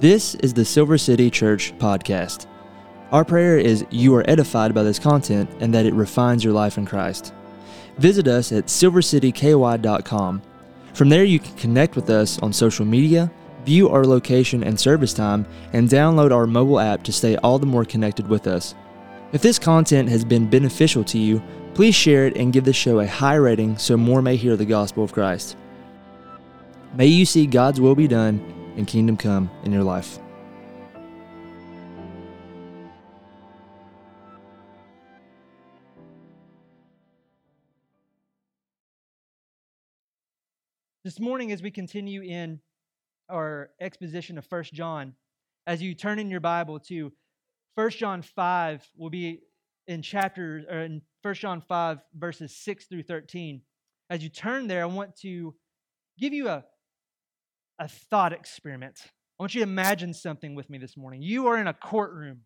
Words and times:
This 0.00 0.34
is 0.36 0.54
the 0.54 0.64
Silver 0.64 0.96
City 0.96 1.28
Church 1.28 1.76
podcast. 1.76 2.46
Our 3.12 3.22
prayer 3.22 3.58
is 3.58 3.84
you 3.90 4.14
are 4.14 4.24
edified 4.30 4.72
by 4.72 4.82
this 4.82 4.98
content 4.98 5.50
and 5.60 5.74
that 5.74 5.84
it 5.84 5.92
refines 5.92 6.42
your 6.42 6.54
life 6.54 6.78
in 6.78 6.86
Christ. 6.86 7.34
Visit 7.98 8.26
us 8.26 8.50
at 8.50 8.68
silvercityky.com. 8.68 10.42
From 10.94 11.08
there, 11.10 11.24
you 11.24 11.38
can 11.38 11.54
connect 11.56 11.96
with 11.96 12.08
us 12.08 12.38
on 12.38 12.50
social 12.50 12.86
media, 12.86 13.30
view 13.66 13.90
our 13.90 14.06
location 14.06 14.64
and 14.64 14.80
service 14.80 15.12
time, 15.12 15.44
and 15.74 15.86
download 15.86 16.32
our 16.32 16.46
mobile 16.46 16.80
app 16.80 17.02
to 17.02 17.12
stay 17.12 17.36
all 17.36 17.58
the 17.58 17.66
more 17.66 17.84
connected 17.84 18.26
with 18.26 18.46
us. 18.46 18.74
If 19.34 19.42
this 19.42 19.58
content 19.58 20.08
has 20.08 20.24
been 20.24 20.48
beneficial 20.48 21.04
to 21.04 21.18
you, 21.18 21.42
please 21.74 21.94
share 21.94 22.26
it 22.26 22.38
and 22.38 22.54
give 22.54 22.64
the 22.64 22.72
show 22.72 23.00
a 23.00 23.06
high 23.06 23.34
rating 23.34 23.76
so 23.76 23.98
more 23.98 24.22
may 24.22 24.36
hear 24.36 24.56
the 24.56 24.64
gospel 24.64 25.04
of 25.04 25.12
Christ. 25.12 25.58
May 26.94 27.08
you 27.08 27.26
see 27.26 27.44
God's 27.44 27.82
will 27.82 27.94
be 27.94 28.08
done 28.08 28.59
and 28.80 28.88
kingdom 28.88 29.14
come 29.14 29.50
in 29.62 29.72
your 29.72 29.84
life. 29.84 30.18
This 41.04 41.20
morning, 41.20 41.52
as 41.52 41.60
we 41.62 41.70
continue 41.70 42.22
in 42.22 42.60
our 43.28 43.68
exposition 43.80 44.38
of 44.38 44.46
First 44.46 44.72
John, 44.72 45.12
as 45.66 45.82
you 45.82 45.94
turn 45.94 46.18
in 46.18 46.30
your 46.30 46.40
Bible 46.40 46.80
to 46.80 47.12
First 47.76 47.98
John 47.98 48.22
5, 48.22 48.90
will 48.96 49.10
be 49.10 49.40
in 49.88 50.00
chapter 50.00 50.64
or 50.70 50.78
in 50.78 51.02
First 51.22 51.42
John 51.42 51.60
5, 51.60 51.98
verses 52.14 52.56
6 52.56 52.86
through 52.86 53.02
13. 53.02 53.60
As 54.08 54.22
you 54.22 54.30
turn 54.30 54.68
there, 54.68 54.82
I 54.82 54.86
want 54.86 55.16
to 55.16 55.54
give 56.18 56.32
you 56.32 56.48
a, 56.48 56.64
a 57.80 57.88
thought 57.88 58.32
experiment. 58.32 59.00
I 59.04 59.42
want 59.42 59.54
you 59.54 59.60
to 59.60 59.68
imagine 59.68 60.12
something 60.12 60.54
with 60.54 60.68
me 60.68 60.78
this 60.78 60.96
morning. 60.96 61.22
You 61.22 61.46
are 61.46 61.58
in 61.58 61.66
a 61.66 61.72
courtroom. 61.72 62.42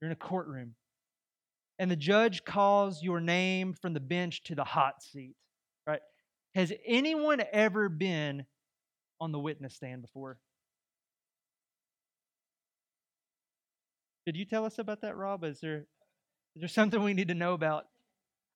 You're 0.00 0.10
in 0.10 0.12
a 0.12 0.16
courtroom. 0.16 0.76
And 1.80 1.90
the 1.90 1.96
judge 1.96 2.44
calls 2.44 3.02
your 3.02 3.20
name 3.20 3.74
from 3.74 3.94
the 3.94 4.00
bench 4.00 4.44
to 4.44 4.54
the 4.54 4.64
hot 4.64 5.02
seat, 5.02 5.34
right? 5.86 6.00
Has 6.54 6.72
anyone 6.86 7.42
ever 7.52 7.88
been 7.88 8.46
on 9.20 9.32
the 9.32 9.38
witness 9.40 9.74
stand 9.74 10.02
before? 10.02 10.38
Did 14.24 14.36
you 14.36 14.44
tell 14.44 14.64
us 14.64 14.78
about 14.78 15.00
that, 15.02 15.16
Rob? 15.16 15.42
Is 15.42 15.60
there 15.60 15.86
is 16.54 16.60
there 16.60 16.68
something 16.68 17.02
we 17.02 17.14
need 17.14 17.28
to 17.28 17.34
know 17.34 17.54
about? 17.54 17.86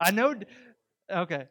I 0.01 0.11
know. 0.11 0.35
Okay. 1.11 1.47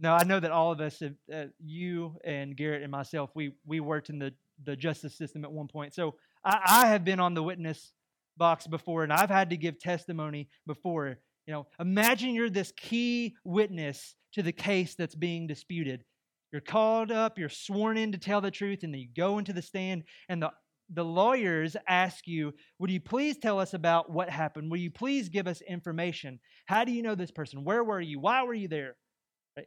No, 0.00 0.14
I 0.14 0.24
know 0.24 0.40
that 0.40 0.50
all 0.50 0.72
of 0.72 0.80
us, 0.80 1.02
uh, 1.02 1.44
you 1.62 2.16
and 2.24 2.56
Garrett 2.56 2.82
and 2.82 2.90
myself, 2.90 3.30
we 3.34 3.52
we 3.66 3.80
worked 3.80 4.08
in 4.08 4.18
the 4.18 4.32
the 4.64 4.74
justice 4.74 5.16
system 5.16 5.44
at 5.44 5.52
one 5.52 5.68
point. 5.68 5.94
So 5.94 6.14
I, 6.44 6.60
I 6.66 6.86
have 6.86 7.04
been 7.04 7.20
on 7.20 7.34
the 7.34 7.42
witness 7.42 7.92
box 8.36 8.66
before, 8.66 9.04
and 9.04 9.12
I've 9.12 9.30
had 9.30 9.50
to 9.50 9.56
give 9.56 9.78
testimony 9.78 10.48
before. 10.66 11.18
You 11.46 11.52
know, 11.52 11.66
imagine 11.78 12.34
you're 12.34 12.50
this 12.50 12.72
key 12.76 13.36
witness 13.44 14.14
to 14.32 14.42
the 14.42 14.52
case 14.52 14.94
that's 14.94 15.14
being 15.14 15.46
disputed. 15.46 16.04
You're 16.50 16.62
called 16.62 17.12
up, 17.12 17.38
you're 17.38 17.48
sworn 17.48 17.96
in 17.96 18.12
to 18.12 18.18
tell 18.18 18.40
the 18.40 18.50
truth, 18.50 18.82
and 18.82 18.92
then 18.94 19.00
you 19.00 19.08
go 19.14 19.38
into 19.38 19.52
the 19.52 19.62
stand, 19.62 20.04
and 20.28 20.42
the 20.42 20.50
the 20.92 21.04
lawyers 21.04 21.76
ask 21.86 22.26
you, 22.26 22.52
Would 22.78 22.90
you 22.90 23.00
please 23.00 23.36
tell 23.38 23.60
us 23.60 23.74
about 23.74 24.10
what 24.10 24.30
happened? 24.30 24.70
Will 24.70 24.78
you 24.78 24.90
please 24.90 25.28
give 25.28 25.46
us 25.46 25.60
information? 25.60 26.40
How 26.66 26.84
do 26.84 26.92
you 26.92 27.02
know 27.02 27.14
this 27.14 27.30
person? 27.30 27.64
Where 27.64 27.84
were 27.84 28.00
you? 28.00 28.18
Why 28.18 28.42
were 28.42 28.54
you 28.54 28.66
there? 28.66 28.96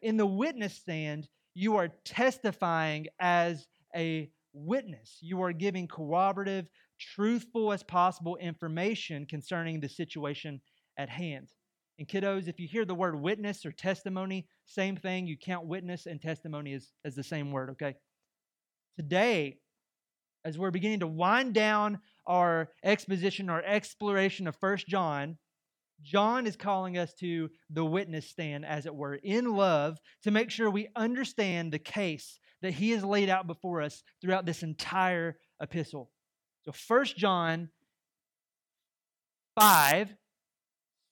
In 0.02 0.18
the 0.18 0.26
witness 0.26 0.76
stand, 0.76 1.28
you 1.54 1.76
are 1.76 1.90
testifying 2.06 3.08
as 3.20 3.68
a 3.96 4.30
witness. 4.54 5.18
You 5.22 5.42
are 5.42 5.52
giving 5.52 5.88
corroborative, 5.88 6.68
truthful 7.00 7.74
as 7.74 7.84
possible 7.84 8.38
information 8.38 9.26
concerning 9.26 9.80
the 9.80 9.90
situation 9.90 10.62
at 10.98 11.10
hand. 11.10 11.50
And 12.00 12.08
kiddos, 12.08 12.48
if 12.48 12.60
you 12.60 12.68
hear 12.68 12.86
the 12.86 12.96
word 12.96 13.20
witness 13.20 13.66
or 13.66 13.72
testimony, 13.72 14.48
same 14.66 14.96
thing. 14.96 15.28
You 15.28 15.38
count 15.38 15.68
witness 15.68 16.06
and 16.06 16.22
testimony 16.22 16.74
as, 16.74 16.92
as 17.06 17.16
the 17.16 17.24
same 17.24 17.52
word, 17.52 17.70
okay? 17.72 17.96
Today, 18.98 19.58
as 20.46 20.58
we're 20.58 20.72
beginning 20.72 21.02
to 21.02 21.08
wind 21.08 21.54
down 21.54 22.00
our 22.26 22.70
exposition, 22.84 23.50
our 23.50 23.64
exploration 23.64 24.48
of 24.48 24.56
First 24.56 24.88
John, 24.88 25.38
John 26.04 26.46
is 26.46 26.56
calling 26.56 26.98
us 26.98 27.14
to 27.16 27.50
the 27.70 27.86
witness 27.86 28.30
stand, 28.30 28.66
as 28.66 28.86
it 28.86 28.94
were, 28.94 29.16
in 29.16 29.56
love, 29.56 30.00
to 30.24 30.32
make 30.32 30.52
sure 30.52 30.70
we 30.70 30.90
understand 30.96 31.72
the 31.72 31.80
case 31.80 32.40
that 32.62 32.74
he 32.74 32.92
has 32.92 33.04
laid 33.04 33.30
out 33.30 33.48
before 33.48 33.82
us 33.82 34.04
throughout 34.22 34.46
this 34.46 34.64
entire 34.64 35.38
epistle. 35.62 36.12
So, 36.64 36.72
First 36.72 37.18
John 37.18 37.70
5, 39.60 40.16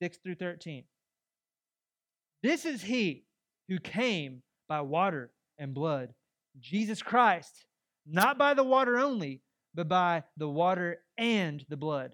6 0.01 0.17
through 0.23 0.35
13. 0.35 0.83
This 2.43 2.65
is 2.65 2.81
he 2.81 3.25
who 3.67 3.79
came 3.79 4.41
by 4.67 4.81
water 4.81 5.31
and 5.57 5.73
blood, 5.73 6.13
Jesus 6.59 7.01
Christ, 7.01 7.65
not 8.05 8.37
by 8.37 8.53
the 8.53 8.63
water 8.63 8.97
only, 8.97 9.41
but 9.73 9.87
by 9.87 10.23
the 10.37 10.49
water 10.49 11.01
and 11.17 11.63
the 11.69 11.77
blood. 11.77 12.13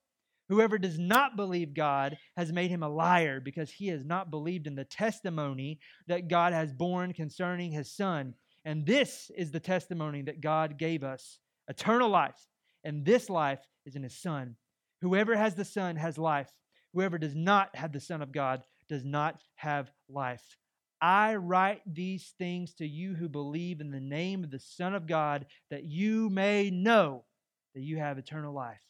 Whoever 0.51 0.77
does 0.77 0.99
not 0.99 1.37
believe 1.37 1.73
God 1.73 2.17
has 2.35 2.51
made 2.51 2.71
him 2.71 2.83
a 2.83 2.89
liar 2.89 3.39
because 3.39 3.71
he 3.71 3.87
has 3.87 4.03
not 4.03 4.29
believed 4.29 4.67
in 4.67 4.75
the 4.75 4.83
testimony 4.83 5.79
that 6.07 6.27
God 6.27 6.51
has 6.51 6.73
borne 6.73 7.13
concerning 7.13 7.71
his 7.71 7.89
Son. 7.89 8.33
And 8.65 8.85
this 8.85 9.31
is 9.37 9.51
the 9.51 9.61
testimony 9.61 10.23
that 10.23 10.41
God 10.41 10.77
gave 10.77 11.05
us 11.05 11.39
eternal 11.69 12.09
life. 12.09 12.35
And 12.83 13.05
this 13.05 13.29
life 13.29 13.61
is 13.85 13.95
in 13.95 14.03
his 14.03 14.21
Son. 14.21 14.57
Whoever 14.99 15.37
has 15.37 15.55
the 15.55 15.63
Son 15.63 15.95
has 15.95 16.17
life. 16.17 16.51
Whoever 16.91 17.17
does 17.17 17.33
not 17.33 17.73
have 17.73 17.93
the 17.93 18.01
Son 18.01 18.21
of 18.21 18.33
God 18.33 18.61
does 18.89 19.05
not 19.05 19.39
have 19.55 19.89
life. 20.09 20.43
I 20.99 21.35
write 21.35 21.81
these 21.85 22.33
things 22.37 22.73
to 22.73 22.85
you 22.85 23.15
who 23.15 23.29
believe 23.29 23.79
in 23.79 23.89
the 23.89 24.01
name 24.01 24.43
of 24.43 24.51
the 24.51 24.59
Son 24.59 24.95
of 24.95 25.07
God, 25.07 25.45
that 25.69 25.85
you 25.85 26.29
may 26.29 26.69
know 26.69 27.23
that 27.73 27.83
you 27.83 27.99
have 27.99 28.17
eternal 28.17 28.53
life. 28.53 28.81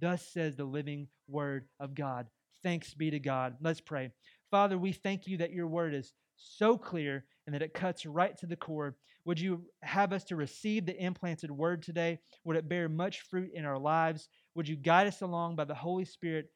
Thus 0.00 0.26
says 0.32 0.56
the 0.56 0.64
living 0.64 1.08
word 1.28 1.66
of 1.80 1.94
God. 1.94 2.26
Thanks 2.62 2.94
be 2.94 3.10
to 3.10 3.18
God. 3.18 3.56
Let's 3.60 3.80
pray. 3.80 4.10
Father, 4.50 4.78
we 4.78 4.92
thank 4.92 5.26
you 5.26 5.38
that 5.38 5.52
your 5.52 5.66
word 5.66 5.94
is 5.94 6.12
so 6.36 6.76
clear 6.76 7.24
and 7.46 7.54
that 7.54 7.62
it 7.62 7.74
cuts 7.74 8.06
right 8.06 8.36
to 8.38 8.46
the 8.46 8.56
core. 8.56 8.96
Would 9.24 9.40
you 9.40 9.62
have 9.82 10.12
us 10.12 10.24
to 10.24 10.36
receive 10.36 10.86
the 10.86 10.96
implanted 10.96 11.50
word 11.50 11.82
today? 11.82 12.18
Would 12.44 12.56
it 12.56 12.68
bear 12.68 12.88
much 12.88 13.20
fruit 13.22 13.50
in 13.52 13.64
our 13.64 13.78
lives? 13.78 14.28
Would 14.54 14.68
you 14.68 14.76
guide 14.76 15.06
us 15.06 15.20
along 15.20 15.56
by 15.56 15.64
the 15.64 15.74
Holy 15.74 16.04
Spirit, 16.04 16.50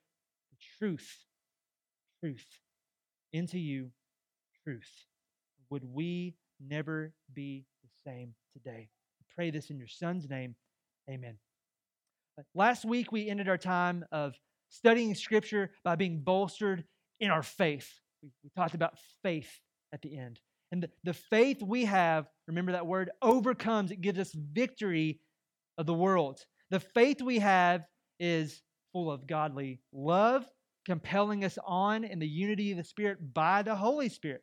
the 0.50 0.56
truth, 0.78 1.24
truth, 2.20 2.46
into 3.32 3.58
you, 3.58 3.90
truth? 4.64 4.90
Would 5.70 5.84
we 5.84 6.36
never 6.60 7.12
be 7.34 7.66
the 7.82 8.10
same 8.10 8.34
today? 8.52 8.88
I 9.20 9.24
pray 9.34 9.50
this 9.50 9.70
in 9.70 9.78
your 9.78 9.88
son's 9.88 10.28
name. 10.28 10.54
Amen. 11.10 11.36
Last 12.54 12.84
week, 12.84 13.12
we 13.12 13.28
ended 13.28 13.48
our 13.48 13.58
time 13.58 14.04
of 14.12 14.34
studying 14.68 15.14
Scripture 15.14 15.70
by 15.84 15.96
being 15.96 16.20
bolstered 16.20 16.84
in 17.20 17.30
our 17.30 17.42
faith. 17.42 17.88
We, 18.22 18.50
talked 18.56 18.74
about 18.74 18.98
faith 19.22 19.50
at 19.92 20.02
the 20.02 20.16
end. 20.16 20.40
And 20.70 20.84
the, 20.84 20.90
the 21.04 21.12
faith 21.12 21.62
we 21.62 21.84
have, 21.84 22.26
remember 22.48 22.72
that 22.72 22.86
word, 22.86 23.10
overcomes, 23.20 23.90
it 23.90 24.00
gives 24.00 24.18
us 24.18 24.32
victory 24.32 25.20
of 25.76 25.86
the 25.86 25.94
world. 25.94 26.40
The 26.70 26.80
faith 26.80 27.20
we 27.20 27.40
have 27.40 27.84
is 28.18 28.62
full 28.92 29.10
of 29.10 29.26
godly 29.26 29.80
love, 29.92 30.46
compelling 30.86 31.44
us 31.44 31.58
on 31.64 32.04
in 32.04 32.18
the 32.18 32.28
unity 32.28 32.70
of 32.70 32.78
the 32.78 32.84
Spirit 32.84 33.34
by 33.34 33.62
the 33.62 33.74
Holy 33.74 34.08
Spirit. 34.08 34.42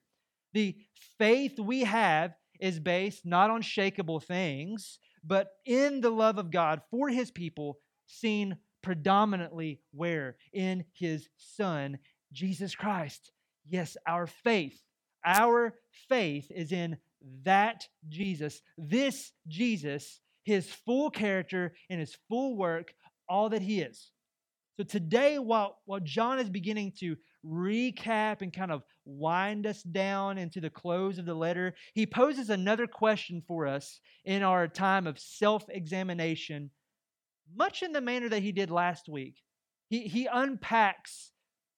The 0.53 0.75
faith 1.17 1.59
we 1.59 1.81
have 1.81 2.33
is 2.59 2.79
based 2.79 3.25
not 3.25 3.49
on 3.49 3.61
shakable 3.61 4.21
things, 4.21 4.99
but 5.29 5.53
in 5.65 6.01
the 6.01 6.09
love 6.09 6.37
of 6.37 6.51
God 6.51 6.81
for 6.91 7.07
his 7.07 7.31
people, 7.31 7.77
seen 8.07 8.57
predominantly 8.81 9.79
where? 9.91 10.35
In 10.51 10.83
his 10.91 11.29
Son, 11.37 11.99
Jesus 12.33 12.75
Christ. 12.75 13.31
Yes, 13.69 13.95
our 14.05 14.27
faith, 14.27 14.81
our 15.23 15.75
faith 16.09 16.51
is 16.51 16.73
in 16.73 16.97
that 17.43 17.87
Jesus. 18.09 18.61
This 18.77 19.31
Jesus 19.47 20.19
his 20.49 20.67
full 20.67 21.11
character 21.11 21.75
and 21.91 21.99
his 21.99 22.17
full 22.27 22.57
work, 22.57 22.93
all 23.27 23.49
that 23.49 23.61
he 23.61 23.81
is. 23.81 24.11
So 24.77 24.83
today, 24.83 25.37
while, 25.37 25.77
while 25.85 25.99
John 25.99 26.39
is 26.39 26.49
beginning 26.49 26.93
to 27.01 27.15
recap 27.45 28.41
and 28.41 28.51
kind 28.51 28.71
of 28.71 28.83
wind 29.05 29.65
us 29.65 29.81
down 29.83 30.37
into 30.37 30.59
the 30.59 30.69
close 30.69 31.17
of 31.17 31.25
the 31.25 31.33
letter, 31.33 31.73
he 31.93 32.05
poses 32.05 32.49
another 32.49 32.87
question 32.87 33.41
for 33.47 33.67
us 33.67 33.99
in 34.25 34.43
our 34.43 34.67
time 34.67 35.07
of 35.07 35.19
self 35.19 35.65
examination, 35.69 36.69
much 37.55 37.83
in 37.83 37.91
the 37.91 38.01
manner 38.01 38.29
that 38.29 38.43
he 38.43 38.51
did 38.51 38.69
last 38.69 39.07
week. 39.09 39.35
He, 39.89 40.07
he 40.07 40.27
unpacks, 40.31 41.31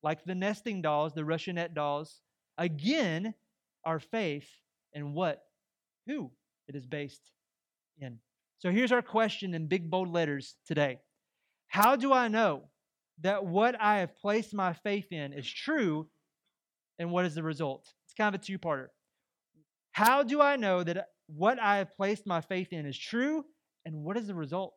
like 0.04 0.24
the 0.26 0.36
nesting 0.36 0.82
dolls, 0.82 1.14
the 1.14 1.22
Russianette 1.22 1.74
dolls, 1.74 2.20
again, 2.58 3.34
our 3.86 4.00
faith 4.00 4.50
and 4.94 5.14
what, 5.14 5.42
who 6.08 6.32
it 6.68 6.76
is 6.76 6.86
based 6.86 7.22
in. 8.00 8.20
So 8.60 8.70
here's 8.72 8.92
our 8.92 9.02
question 9.02 9.54
in 9.54 9.68
big 9.68 9.90
bold 9.90 10.10
letters 10.10 10.56
today 10.68 11.00
How 11.68 11.96
do 11.96 12.12
I 12.12 12.28
know 12.28 12.71
that 13.22 13.46
what 13.46 13.80
I 13.80 14.00
have 14.00 14.16
placed 14.18 14.54
my 14.54 14.74
faith 14.74 15.12
in 15.12 15.34
is 15.34 15.50
true, 15.50 16.08
and 17.00 17.12
what 17.12 17.26
is 17.26 17.36
the 17.36 17.44
result? 17.44 17.88
It's 18.06 18.14
kind 18.14 18.34
of 18.34 18.42
a 18.42 18.44
two 18.44 18.60
parter. 18.60 18.88
How 19.92 20.24
do 20.24 20.42
I 20.42 20.56
know 20.56 20.84
that 20.84 21.08
what 21.28 21.60
I 21.60 21.78
have 21.78 21.96
placed 21.96 22.26
my 22.26 22.42
faith 22.42 22.72
in 22.72 22.86
is 22.86 22.98
true, 22.98 23.46
and 23.86 24.04
what 24.04 24.18
is 24.18 24.28
the 24.28 24.36
result? 24.36 24.76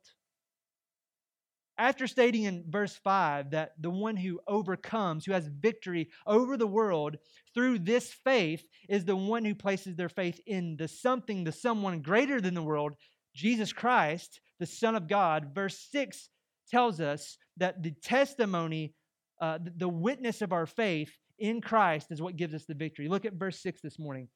After 1.76 2.06
stating 2.06 2.44
in 2.44 2.64
verse 2.68 2.94
5 2.94 3.50
that 3.50 3.72
the 3.80 3.90
one 3.90 4.16
who 4.16 4.40
overcomes, 4.46 5.24
who 5.24 5.32
has 5.32 5.48
victory 5.48 6.08
over 6.24 6.56
the 6.56 6.68
world 6.68 7.16
through 7.52 7.80
this 7.80 8.12
faith, 8.12 8.64
is 8.88 9.04
the 9.04 9.16
one 9.16 9.44
who 9.44 9.56
places 9.56 9.96
their 9.96 10.08
faith 10.08 10.40
in 10.46 10.76
the 10.76 10.86
something, 10.86 11.42
the 11.42 11.50
someone 11.50 12.00
greater 12.00 12.40
than 12.40 12.54
the 12.54 12.62
world, 12.62 12.94
Jesus 13.34 13.72
Christ, 13.72 14.40
the 14.60 14.66
Son 14.66 14.94
of 14.94 15.08
God, 15.08 15.50
verse 15.52 15.88
6 15.90 16.28
tells 16.70 17.00
us 17.00 17.36
that 17.56 17.82
the 17.82 17.92
testimony, 18.02 18.94
uh, 19.40 19.58
the 19.76 19.88
witness 19.88 20.42
of 20.42 20.52
our 20.52 20.66
faith 20.66 21.12
in 21.38 21.60
Christ 21.60 22.08
is 22.10 22.22
what 22.22 22.36
gives 22.36 22.54
us 22.54 22.64
the 22.66 22.74
victory. 22.74 23.08
Look 23.08 23.24
at 23.24 23.34
verse 23.34 23.60
6 23.62 23.80
this 23.82 23.98
morning. 23.98 24.28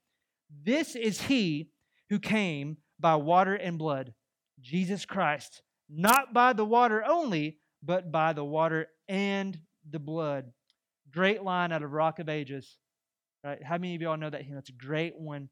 This 0.64 0.96
is 0.96 1.20
he 1.20 1.70
who 2.10 2.18
came 2.18 2.78
by 2.98 3.16
water 3.16 3.54
and 3.54 3.78
blood, 3.78 4.14
Jesus 4.60 5.04
Christ, 5.04 5.62
not 5.88 6.32
by 6.32 6.52
the 6.52 6.64
water 6.64 7.04
only, 7.06 7.58
but 7.82 8.10
by 8.10 8.32
the 8.32 8.44
water 8.44 8.88
and 9.08 9.58
the 9.88 9.98
blood. 9.98 10.52
Great 11.12 11.42
line 11.42 11.72
out 11.72 11.82
of 11.82 11.92
Rock 11.92 12.18
of 12.18 12.28
Ages. 12.28 12.76
Right? 13.44 13.62
How 13.62 13.78
many 13.78 13.94
of 13.94 14.02
y'all 14.02 14.16
know 14.16 14.30
that 14.30 14.42
hymn? 14.42 14.58
It's 14.58 14.70
a 14.70 14.72
great 14.72 15.16
one. 15.16 15.48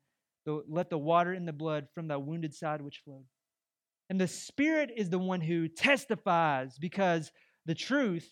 let 0.46 0.90
the 0.90 0.98
water 0.98 1.32
and 1.32 1.46
the 1.46 1.52
blood 1.52 1.86
from 1.94 2.08
thy 2.08 2.16
wounded 2.16 2.54
side 2.54 2.82
which 2.82 3.00
flowed. 3.04 3.24
And 4.08 4.20
the 4.20 4.28
Spirit 4.28 4.90
is 4.96 5.10
the 5.10 5.18
one 5.18 5.40
who 5.40 5.68
testifies 5.68 6.78
because 6.78 7.30
the 7.66 7.74
truth 7.74 8.28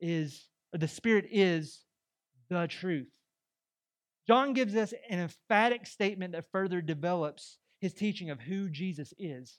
is, 0.00 0.48
or 0.74 0.78
the 0.78 0.88
Spirit 0.88 1.26
is 1.30 1.80
the 2.50 2.66
truth. 2.66 3.08
John 4.26 4.52
gives 4.52 4.74
us 4.74 4.92
an 5.08 5.20
emphatic 5.20 5.86
statement 5.86 6.32
that 6.32 6.50
further 6.52 6.80
develops 6.80 7.58
his 7.80 7.94
teaching 7.94 8.30
of 8.30 8.40
who 8.40 8.68
Jesus 8.68 9.14
is. 9.18 9.58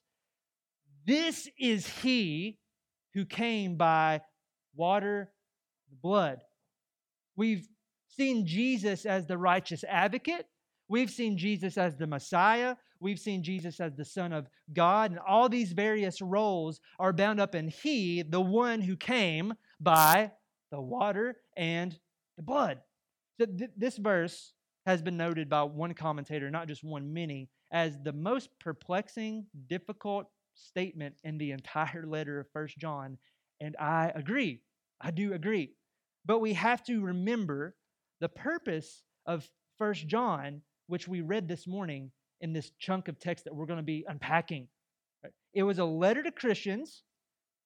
This 1.05 1.49
is 1.57 1.87
he 1.87 2.59
who 3.13 3.25
came 3.25 3.77
by 3.77 4.21
water 4.75 5.31
blood. 6.03 6.41
We've 7.35 7.67
seen 8.09 8.45
Jesus 8.45 9.05
as 9.05 9.25
the 9.25 9.37
righteous 9.37 9.83
advocate. 9.83 10.45
We've 10.89 11.11
seen 11.11 11.37
Jesus 11.37 11.77
as 11.77 11.95
the 11.95 12.07
Messiah. 12.07 12.75
We've 12.99 13.19
seen 13.19 13.43
Jesus 13.43 13.79
as 13.79 13.95
the 13.95 14.03
Son 14.03 14.33
of 14.33 14.47
God. 14.73 15.11
And 15.11 15.19
all 15.19 15.47
these 15.47 15.71
various 15.71 16.21
roles 16.21 16.81
are 16.99 17.13
bound 17.13 17.39
up 17.39 17.55
in 17.55 17.67
He, 17.67 18.23
the 18.23 18.41
one 18.41 18.81
who 18.81 18.97
came 18.97 19.53
by 19.79 20.31
the 20.71 20.81
water 20.81 21.37
and 21.55 21.97
the 22.37 22.43
blood. 22.43 22.79
So 23.39 23.45
th- 23.45 23.71
this 23.77 23.97
verse 23.97 24.53
has 24.85 25.01
been 25.01 25.15
noted 25.15 25.47
by 25.47 25.63
one 25.63 25.93
commentator, 25.93 26.49
not 26.49 26.67
just 26.67 26.83
one, 26.83 27.13
many, 27.13 27.49
as 27.71 27.97
the 28.03 28.13
most 28.13 28.49
perplexing, 28.59 29.45
difficult 29.67 30.25
statement 30.55 31.15
in 31.23 31.37
the 31.37 31.51
entire 31.51 32.05
letter 32.07 32.39
of 32.39 32.47
First 32.51 32.77
John. 32.79 33.17
And 33.61 33.75
I 33.79 34.11
agree. 34.15 34.61
I 34.99 35.11
do 35.11 35.33
agree. 35.33 35.73
But 36.25 36.39
we 36.39 36.53
have 36.53 36.83
to 36.85 37.01
remember 37.01 37.75
the 38.19 38.29
purpose 38.29 39.03
of 39.25 39.47
First 39.77 40.07
John 40.07 40.61
which 40.89 41.07
we 41.07 41.21
read 41.21 41.47
this 41.47 41.67
morning 41.67 42.11
in 42.41 42.51
this 42.51 42.71
chunk 42.79 43.07
of 43.07 43.19
text 43.19 43.45
that 43.45 43.55
we're 43.55 43.67
going 43.67 43.77
to 43.77 43.83
be 43.83 44.05
unpacking. 44.07 44.67
It 45.53 45.63
was 45.63 45.77
a 45.77 45.85
letter 45.85 46.23
to 46.23 46.31
Christians 46.31 47.03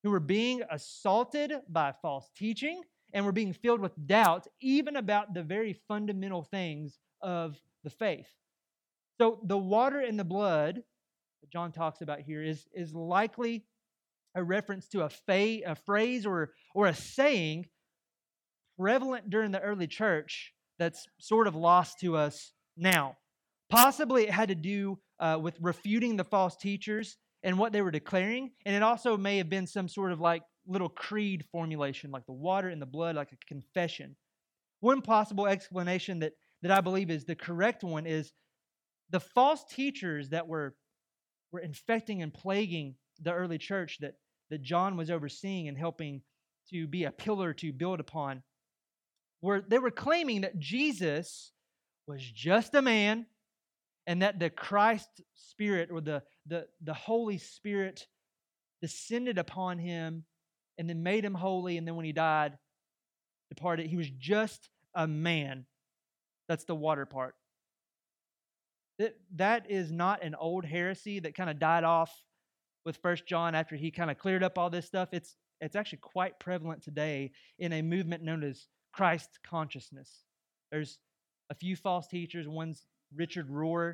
who 0.04 0.12
were 0.12 0.20
being 0.20 0.62
assaulted 0.70 1.54
by 1.70 1.94
false 2.02 2.30
teaching 2.36 2.82
and 3.14 3.26
were 3.26 3.32
being 3.32 3.54
filled 3.54 3.80
with 3.80 3.94
doubt, 4.08 4.48
even 4.62 4.98
about 4.98 5.34
the 5.34 5.44
very 5.44 5.74
fundamental 5.88 6.44
things 6.44 7.00
of 7.22 7.58
the 7.84 7.90
faith. 7.90 8.28
So, 9.22 9.40
the 9.44 9.58
water 9.58 10.00
and 10.00 10.20
the 10.20 10.24
blood 10.24 10.82
that 11.42 11.52
John 11.52 11.72
talks 11.72 12.02
about 12.02 12.22
here 12.22 12.44
is, 12.44 12.68
is 12.74 12.94
likely 12.94 13.64
a 14.36 14.44
reference 14.44 14.88
to 14.90 15.04
a, 15.04 15.10
fa- 15.10 15.62
a 15.66 15.76
phrase 15.76 16.26
or, 16.26 16.54
or 16.74 16.88
a 16.88 16.96
saying 16.96 17.68
prevalent 18.78 19.30
during 19.30 19.52
the 19.52 19.62
early 19.62 19.88
church 19.88 20.54
that's 20.80 21.08
sort 21.20 21.48
of 21.48 21.56
lost 21.56 22.00
to 22.00 22.18
us 22.18 22.52
now. 22.78 23.18
Possibly 23.70 24.24
it 24.24 24.32
had 24.32 24.50
to 24.50 24.56
do 24.56 25.00
uh, 25.20 25.40
with 25.42 25.56
refuting 25.60 26.18
the 26.18 26.24
false 26.24 26.56
teachers 26.56 27.18
and 27.42 27.58
what 27.58 27.74
they 27.74 27.82
were 27.82 27.92
declaring. 27.92 28.52
And 28.66 28.76
it 28.76 28.84
also 28.84 29.18
may 29.18 29.38
have 29.38 29.50
been 29.50 29.68
some 29.68 29.88
sort 29.88 30.12
of 30.12 30.20
like 30.20 30.44
little 30.68 30.90
creed 30.90 31.44
formulation, 31.52 32.12
like 32.12 32.26
the 32.26 32.34
water 32.34 32.70
and 32.70 32.82
the 32.82 32.86
blood, 32.86 33.16
like 33.16 33.32
a 33.32 33.46
confession. 33.48 34.16
One 34.80 35.02
possible 35.02 35.48
explanation 35.48 36.20
that, 36.20 36.34
that 36.62 36.72
I 36.72 36.82
believe 36.82 37.10
is 37.10 37.26
the 37.26 37.36
correct 37.36 37.84
one 37.84 38.06
is 38.06 38.32
the 39.10 39.20
false 39.20 39.64
teachers 39.70 40.30
that 40.30 40.48
were, 40.48 40.76
were 41.52 41.60
infecting 41.60 42.22
and 42.22 42.34
plaguing 42.34 42.96
the 43.22 43.34
early 43.34 43.58
church 43.58 43.98
that, 44.02 44.16
that 44.50 44.62
John 44.62 44.98
was 44.98 45.10
overseeing 45.10 45.68
and 45.68 45.78
helping 45.78 46.22
to 46.70 46.88
be 46.88 47.04
a 47.04 47.12
pillar 47.12 47.54
to 47.54 47.74
build 47.74 48.00
upon 48.00 48.44
were 49.42 49.62
they 49.68 49.78
were 49.78 49.92
claiming 49.92 50.42
that 50.42 50.58
Jesus 50.58 51.52
was 52.08 52.22
just 52.22 52.74
a 52.74 52.82
man 52.82 53.26
and 54.08 54.22
that 54.22 54.40
the 54.40 54.50
Christ 54.50 55.22
Spirit 55.34 55.90
or 55.92 56.02
the, 56.02 56.24
the, 56.46 56.68
the 56.82 56.94
Holy 56.94 57.38
Spirit 57.38 58.06
descended 58.82 59.38
upon 59.38 59.80
him 59.80 60.26
and 60.78 60.90
then 60.90 61.04
made 61.04 61.24
him 61.24 61.34
holy. 61.34 61.78
And 61.78 61.88
then 61.88 61.96
when 61.96 62.06
he 62.06 62.12
died, 62.12 62.58
departed. 63.50 63.88
He 63.88 63.98
was 63.98 64.10
just 64.10 64.70
a 64.96 65.08
man. 65.08 65.66
That's 66.50 66.66
the 66.66 66.76
water 66.76 67.06
part. 67.06 67.36
That, 69.00 69.16
that 69.36 69.72
is 69.72 69.92
not 69.92 70.24
an 70.24 70.36
old 70.36 70.66
heresy 70.66 71.20
that 71.22 71.36
kind 71.36 71.50
of 71.50 71.60
died 71.60 71.84
off 71.84 72.14
with 72.86 72.98
First 72.98 73.26
John 73.26 73.56
after 73.56 73.76
he 73.76 73.92
kind 73.92 74.12
of 74.12 74.18
cleared 74.18 74.44
up 74.44 74.58
all 74.58 74.70
this 74.70 74.86
stuff. 74.86 75.10
It's, 75.14 75.36
it's 75.62 75.76
actually 75.76 76.00
quite 76.00 76.40
prevalent 76.40 76.84
today 76.84 77.32
in 77.58 77.74
a 77.74 77.82
movement 77.82 78.24
known 78.24 78.44
as 78.44 78.68
Christ 78.92 79.40
consciousness. 79.44 80.24
There's 80.72 81.00
a 81.54 81.56
few 81.56 81.76
false 81.76 82.08
teachers. 82.08 82.48
One's 82.48 82.88
Richard 83.16 83.48
Rohr. 83.48 83.94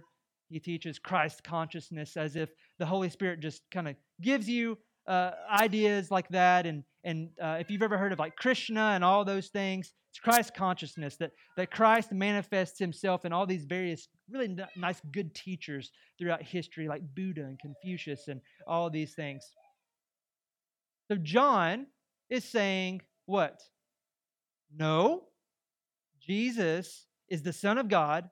He 0.49 0.59
teaches 0.59 0.97
Christ 0.97 1.43
consciousness 1.43 2.15
as 2.15 2.35
if 2.35 2.49
the 2.79 2.85
Holy 2.85 3.09
Spirit 3.09 3.41
just 3.41 3.61
kind 3.69 3.87
of 3.89 3.95
gives 4.21 4.47
you 4.47 4.77
uh, 5.07 5.31
ideas 5.51 6.09
like 6.09 6.29
that. 6.29 6.65
And, 6.65 6.83
and 7.03 7.29
uh, 7.41 7.57
if 7.59 7.69
you've 7.69 7.83
ever 7.83 7.97
heard 7.97 8.13
of 8.13 8.19
like 8.19 8.35
Krishna 8.37 8.91
and 8.95 9.03
all 9.03 9.25
those 9.25 9.47
things, 9.49 9.91
it's 10.11 10.19
Christ 10.19 10.55
consciousness 10.55 11.17
that, 11.17 11.31
that 11.57 11.69
Christ 11.69 12.11
manifests 12.13 12.79
himself 12.79 13.25
in 13.25 13.33
all 13.33 13.45
these 13.45 13.65
various 13.65 14.07
really 14.31 14.45
n- 14.45 14.65
nice, 14.77 15.01
good 15.11 15.35
teachers 15.35 15.91
throughout 16.17 16.41
history, 16.41 16.87
like 16.87 17.03
Buddha 17.13 17.41
and 17.41 17.59
Confucius 17.59 18.27
and 18.27 18.39
all 18.65 18.89
these 18.89 19.13
things. 19.13 19.43
So 21.11 21.17
John 21.17 21.87
is 22.29 22.45
saying 22.45 23.01
what? 23.25 23.59
No, 24.75 25.23
Jesus 26.19 27.05
is 27.29 27.41
the 27.41 27.53
Son 27.53 27.77
of 27.77 27.87
God, 27.87 28.29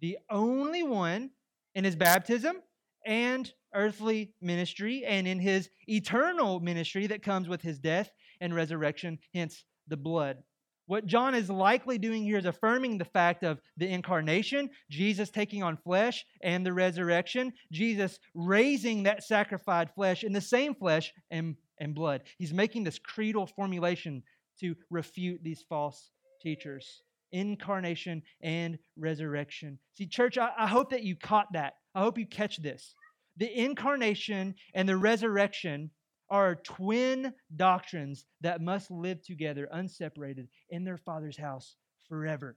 the 0.00 0.18
only 0.30 0.82
one 0.82 1.30
in 1.74 1.84
his 1.84 1.96
baptism 1.96 2.56
and 3.04 3.52
earthly 3.74 4.32
ministry, 4.40 5.04
and 5.04 5.28
in 5.28 5.38
his 5.38 5.68
eternal 5.86 6.60
ministry 6.60 7.06
that 7.06 7.22
comes 7.22 7.48
with 7.48 7.62
his 7.62 7.78
death 7.78 8.10
and 8.40 8.54
resurrection, 8.54 9.18
hence 9.34 9.64
the 9.86 9.96
blood. 9.96 10.38
What 10.86 11.06
John 11.06 11.34
is 11.34 11.50
likely 11.50 11.98
doing 11.98 12.22
here 12.22 12.38
is 12.38 12.46
affirming 12.46 12.96
the 12.96 13.04
fact 13.04 13.42
of 13.42 13.60
the 13.76 13.88
incarnation, 13.88 14.70
Jesus 14.88 15.30
taking 15.30 15.62
on 15.62 15.76
flesh, 15.76 16.24
and 16.42 16.64
the 16.64 16.72
resurrection, 16.72 17.52
Jesus 17.72 18.18
raising 18.34 19.02
that 19.02 19.24
sacrificed 19.24 19.94
flesh 19.94 20.22
in 20.22 20.32
the 20.32 20.40
same 20.40 20.74
flesh 20.74 21.12
and, 21.30 21.56
and 21.78 21.94
blood. 21.94 22.22
He's 22.38 22.52
making 22.52 22.84
this 22.84 23.00
creedal 23.00 23.46
formulation 23.46 24.22
to 24.60 24.76
refute 24.90 25.42
these 25.42 25.64
false 25.68 26.10
teachers 26.40 27.02
incarnation 27.32 28.22
and 28.42 28.78
resurrection. 28.96 29.78
See, 29.94 30.06
church, 30.06 30.38
I, 30.38 30.50
I 30.58 30.66
hope 30.66 30.90
that 30.90 31.02
you 31.02 31.16
caught 31.16 31.52
that. 31.52 31.74
I 31.94 32.00
hope 32.00 32.18
you 32.18 32.26
catch 32.26 32.58
this. 32.62 32.94
the 33.36 33.52
incarnation 33.64 34.54
and 34.74 34.88
the 34.88 34.96
resurrection 34.96 35.90
are 36.28 36.56
twin 36.56 37.32
doctrines 37.54 38.26
that 38.40 38.60
must 38.60 38.90
live 38.90 39.22
together 39.22 39.68
unseparated 39.72 40.48
in 40.70 40.84
their 40.84 40.96
Father's 40.96 41.38
house 41.38 41.76
forever. 42.08 42.56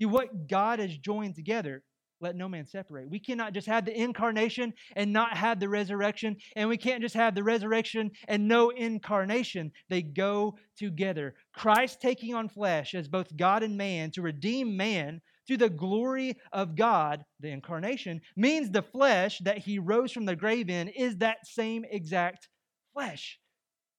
See, 0.00 0.06
what 0.06 0.48
God 0.48 0.78
has 0.78 0.96
joined 0.96 1.34
together, 1.34 1.82
let 2.22 2.36
no 2.36 2.48
man 2.48 2.66
separate. 2.66 3.10
We 3.10 3.18
cannot 3.18 3.52
just 3.52 3.66
have 3.66 3.84
the 3.84 3.98
incarnation 3.98 4.72
and 4.96 5.12
not 5.12 5.36
have 5.36 5.60
the 5.60 5.68
resurrection, 5.68 6.36
and 6.56 6.68
we 6.68 6.76
can't 6.76 7.02
just 7.02 7.14
have 7.14 7.34
the 7.34 7.42
resurrection 7.42 8.12
and 8.28 8.48
no 8.48 8.70
incarnation. 8.70 9.72
They 9.88 10.02
go 10.02 10.56
together. 10.76 11.34
Christ 11.52 12.00
taking 12.00 12.34
on 12.34 12.48
flesh 12.48 12.94
as 12.94 13.08
both 13.08 13.36
God 13.36 13.62
and 13.62 13.76
man 13.76 14.10
to 14.12 14.22
redeem 14.22 14.76
man 14.76 15.20
to 15.48 15.56
the 15.56 15.68
glory 15.68 16.38
of 16.52 16.76
God, 16.76 17.24
the 17.40 17.48
incarnation, 17.48 18.20
means 18.36 18.70
the 18.70 18.82
flesh 18.82 19.38
that 19.40 19.58
he 19.58 19.78
rose 19.78 20.12
from 20.12 20.24
the 20.24 20.36
grave 20.36 20.70
in 20.70 20.88
is 20.88 21.16
that 21.16 21.46
same 21.46 21.84
exact 21.90 22.48
flesh. 22.94 23.40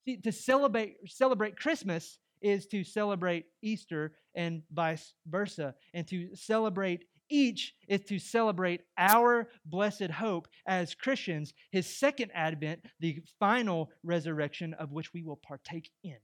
See, 0.05 0.17
to 0.17 0.31
celebrate, 0.31 0.95
celebrate 1.07 1.57
Christmas 1.57 2.17
is 2.41 2.67
to 2.67 2.83
celebrate 2.83 3.45
Easter 3.61 4.13
and 4.35 4.61
vice 4.71 5.13
versa. 5.27 5.73
And 5.93 6.07
to 6.07 6.35
celebrate 6.35 7.05
each 7.33 7.73
is 7.87 8.01
to 8.01 8.19
celebrate 8.19 8.81
our 8.97 9.49
blessed 9.65 10.11
hope 10.11 10.47
as 10.67 10.93
Christians, 10.93 11.53
his 11.71 11.87
second 11.87 12.31
advent, 12.33 12.81
the 12.99 13.21
final 13.39 13.89
resurrection 14.03 14.75
of 14.75 14.91
which 14.91 15.13
we 15.13 15.23
will 15.23 15.39
partake 15.47 15.89
in. 16.03 16.17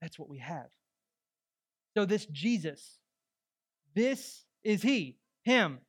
That's 0.00 0.18
what 0.18 0.28
we 0.28 0.38
have. 0.38 0.68
So, 1.96 2.04
this 2.04 2.26
Jesus, 2.26 2.98
this 3.96 4.44
is 4.62 4.82
he, 4.82 5.18
him, 5.42 5.80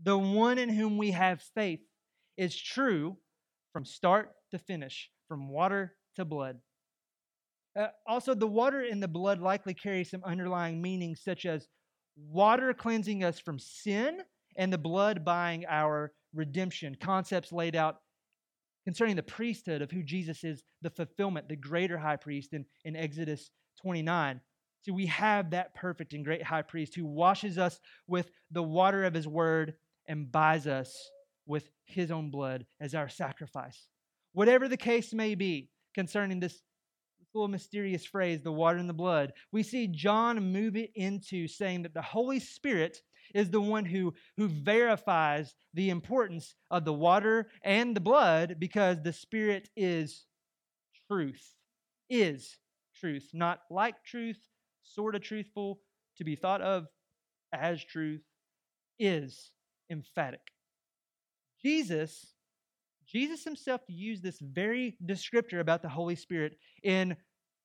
the 0.00 0.16
one 0.16 0.58
in 0.58 0.68
whom 0.68 0.96
we 0.96 1.10
have 1.10 1.42
faith, 1.54 1.80
is 2.36 2.56
true 2.56 3.16
from 3.72 3.84
start 3.84 4.30
to 4.52 4.58
finish, 4.58 5.10
from 5.26 5.48
water 5.48 5.96
to 6.14 6.24
blood. 6.24 6.58
Uh, 7.76 7.88
also, 8.06 8.34
the 8.34 8.46
water 8.46 8.82
in 8.82 9.00
the 9.00 9.08
blood 9.08 9.40
likely 9.40 9.74
carries 9.74 10.10
some 10.10 10.22
underlying 10.24 10.80
meanings, 10.80 11.22
such 11.24 11.44
as 11.44 11.66
water 12.30 12.74
cleansing 12.74 13.24
us 13.24 13.38
from 13.38 13.58
sin 13.58 14.20
and 14.56 14.72
the 14.72 14.78
blood 14.78 15.24
buying 15.24 15.64
our 15.68 16.12
redemption. 16.34 16.96
Concepts 17.00 17.52
laid 17.52 17.76
out 17.76 18.00
concerning 18.84 19.16
the 19.16 19.22
priesthood 19.22 19.82
of 19.82 19.90
who 19.90 20.02
Jesus 20.02 20.44
is, 20.44 20.62
the 20.82 20.90
fulfillment, 20.90 21.48
the 21.48 21.56
greater 21.56 21.98
high 21.98 22.16
priest 22.16 22.52
in, 22.52 22.64
in 22.84 22.96
Exodus 22.96 23.50
29. 23.82 24.40
So 24.82 24.92
we 24.92 25.06
have 25.06 25.50
that 25.50 25.74
perfect 25.74 26.14
and 26.14 26.24
great 26.24 26.42
high 26.42 26.62
priest 26.62 26.94
who 26.94 27.04
washes 27.04 27.58
us 27.58 27.80
with 28.06 28.30
the 28.50 28.62
water 28.62 29.04
of 29.04 29.14
his 29.14 29.28
word 29.28 29.74
and 30.06 30.30
buys 30.30 30.66
us 30.66 30.96
with 31.46 31.68
his 31.84 32.10
own 32.10 32.30
blood 32.30 32.66
as 32.80 32.94
our 32.94 33.08
sacrifice. 33.08 33.88
Whatever 34.32 34.68
the 34.68 34.76
case 34.76 35.12
may 35.12 35.34
be 35.34 35.70
concerning 35.94 36.40
this 36.40 36.62
little 37.38 37.48
mysterious 37.48 38.04
phrase, 38.04 38.40
the 38.42 38.52
water 38.52 38.78
and 38.78 38.88
the 38.88 38.94
blood, 38.94 39.32
we 39.52 39.62
see 39.62 39.86
John 39.86 40.52
move 40.52 40.76
it 40.76 40.90
into 40.94 41.48
saying 41.48 41.82
that 41.82 41.94
the 41.94 42.02
Holy 42.02 42.40
Spirit 42.40 42.98
is 43.34 43.50
the 43.50 43.60
one 43.60 43.84
who, 43.84 44.14
who 44.36 44.48
verifies 44.48 45.54
the 45.74 45.90
importance 45.90 46.54
of 46.70 46.84
the 46.84 46.92
water 46.92 47.50
and 47.62 47.94
the 47.94 48.00
blood 48.00 48.56
because 48.58 49.02
the 49.02 49.12
Spirit 49.12 49.68
is 49.76 50.24
truth. 51.10 51.54
Is 52.10 52.56
truth. 52.98 53.28
Not 53.32 53.60
like 53.70 54.02
truth, 54.04 54.38
sort 54.82 55.14
of 55.14 55.22
truthful, 55.22 55.80
to 56.16 56.24
be 56.24 56.36
thought 56.36 56.62
of 56.62 56.86
as 57.52 57.84
truth, 57.84 58.22
is 58.98 59.50
emphatic. 59.90 60.40
Jesus 61.62 62.34
Jesus 63.08 63.42
himself 63.42 63.80
used 63.88 64.22
this 64.22 64.38
very 64.38 64.96
descriptor 65.06 65.60
about 65.60 65.80
the 65.80 65.88
Holy 65.88 66.14
Spirit 66.14 66.58
in 66.82 67.16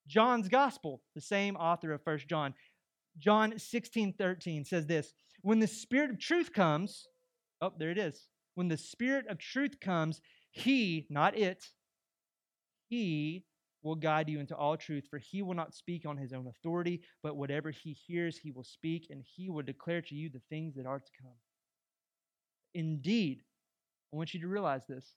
John's 0.07 0.49
gospel, 0.49 1.01
the 1.15 1.21
same 1.21 1.55
author 1.55 1.91
of 1.93 2.03
First 2.03 2.27
John. 2.27 2.53
John 3.17 3.57
16, 3.57 4.13
13 4.13 4.65
says 4.65 4.87
this 4.87 5.13
When 5.41 5.59
the 5.59 5.67
Spirit 5.67 6.09
of 6.09 6.19
truth 6.19 6.51
comes, 6.53 7.07
oh, 7.61 7.73
there 7.77 7.91
it 7.91 7.97
is. 7.97 8.27
When 8.55 8.67
the 8.67 8.77
Spirit 8.77 9.27
of 9.27 9.37
truth 9.37 9.79
comes, 9.79 10.21
he, 10.51 11.07
not 11.09 11.37
it, 11.37 11.65
he 12.89 13.45
will 13.81 13.95
guide 13.95 14.29
you 14.29 14.39
into 14.39 14.55
all 14.55 14.77
truth, 14.77 15.07
for 15.09 15.17
he 15.17 15.41
will 15.41 15.55
not 15.55 15.73
speak 15.73 16.05
on 16.05 16.17
his 16.17 16.31
own 16.31 16.47
authority, 16.47 17.01
but 17.21 17.35
whatever 17.35 17.71
he 17.71 17.97
hears, 18.07 18.37
he 18.37 18.51
will 18.51 18.63
speak, 18.63 19.07
and 19.09 19.23
he 19.35 19.49
will 19.49 19.63
declare 19.63 20.01
to 20.01 20.15
you 20.15 20.29
the 20.29 20.41
things 20.49 20.75
that 20.75 20.85
are 20.85 20.99
to 20.99 21.11
come. 21.21 21.35
Indeed, 22.73 23.41
I 24.13 24.17
want 24.17 24.33
you 24.33 24.39
to 24.41 24.47
realize 24.47 24.85
this 24.87 25.15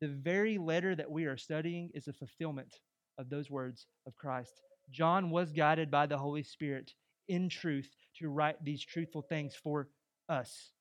the 0.00 0.08
very 0.08 0.56
letter 0.56 0.94
that 0.94 1.10
we 1.10 1.26
are 1.26 1.36
studying 1.36 1.90
is 1.94 2.08
a 2.08 2.12
fulfillment 2.12 2.74
of 3.20 3.30
those 3.30 3.50
words 3.50 3.86
of 4.06 4.16
Christ. 4.16 4.60
John 4.90 5.30
was 5.30 5.52
guided 5.52 5.90
by 5.90 6.06
the 6.06 6.18
Holy 6.18 6.42
Spirit 6.42 6.92
in 7.28 7.48
truth 7.48 7.88
to 8.18 8.28
write 8.28 8.64
these 8.64 8.84
truthful 8.84 9.22
things 9.22 9.54
for 9.54 9.88
us. 10.28 10.72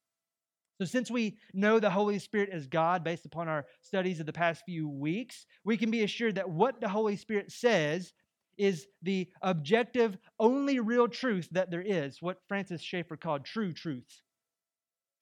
So, 0.79 0.85
since 0.85 1.11
we 1.11 1.37
know 1.53 1.79
the 1.79 1.89
Holy 1.89 2.19
Spirit 2.19 2.49
is 2.53 2.65
God 2.65 3.03
based 3.03 3.25
upon 3.25 3.47
our 3.49 3.65
studies 3.81 4.19
of 4.19 4.25
the 4.25 4.33
past 4.33 4.63
few 4.65 4.87
weeks, 4.87 5.45
we 5.65 5.75
can 5.75 5.91
be 5.91 6.03
assured 6.03 6.35
that 6.35 6.49
what 6.49 6.79
the 6.79 6.87
Holy 6.87 7.17
Spirit 7.17 7.51
says 7.51 8.13
is 8.57 8.87
the 9.01 9.27
objective, 9.41 10.17
only 10.39 10.79
real 10.79 11.07
truth 11.07 11.49
that 11.51 11.69
there 11.69 11.83
is, 11.85 12.21
what 12.21 12.37
Francis 12.47 12.81
Schaeffer 12.81 13.17
called 13.17 13.45
true 13.45 13.73
truth. 13.73 14.21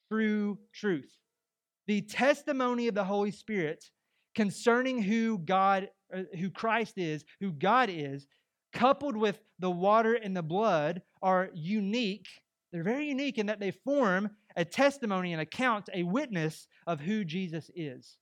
True 0.09 0.59
truth 0.73 1.17
the 1.87 2.01
testimony 2.01 2.87
of 2.87 2.95
the 2.95 3.03
Holy 3.03 3.31
Spirit 3.31 3.83
concerning 4.35 5.01
who 5.01 5.39
God, 5.39 5.89
Uh, 6.13 6.23
who 6.39 6.49
Christ 6.49 6.97
is, 6.97 7.25
who 7.41 7.51
God 7.51 7.89
is, 7.91 8.27
coupled 8.71 9.17
with 9.17 9.39
the 9.59 9.69
water 9.69 10.13
and 10.13 10.35
the 10.35 10.41
blood 10.41 11.01
are 11.21 11.49
unique. 11.53 12.27
They're 12.71 12.83
very 12.83 13.07
unique 13.07 13.37
in 13.37 13.47
that 13.47 13.59
they 13.59 13.71
form 13.71 14.29
a 14.55 14.63
testimony, 14.63 15.33
an 15.33 15.39
account, 15.39 15.89
a 15.93 16.03
witness 16.03 16.67
of 16.85 17.01
who 17.01 17.25
Jesus 17.25 17.69
is. 17.75 18.17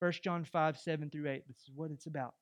1 0.00 0.12
John 0.24 0.44
5, 0.44 0.78
7 0.78 1.10
through 1.10 1.30
8. 1.30 1.44
This 1.46 1.58
is 1.58 1.70
what 1.74 1.92
it's 1.92 2.06
about. 2.06 2.34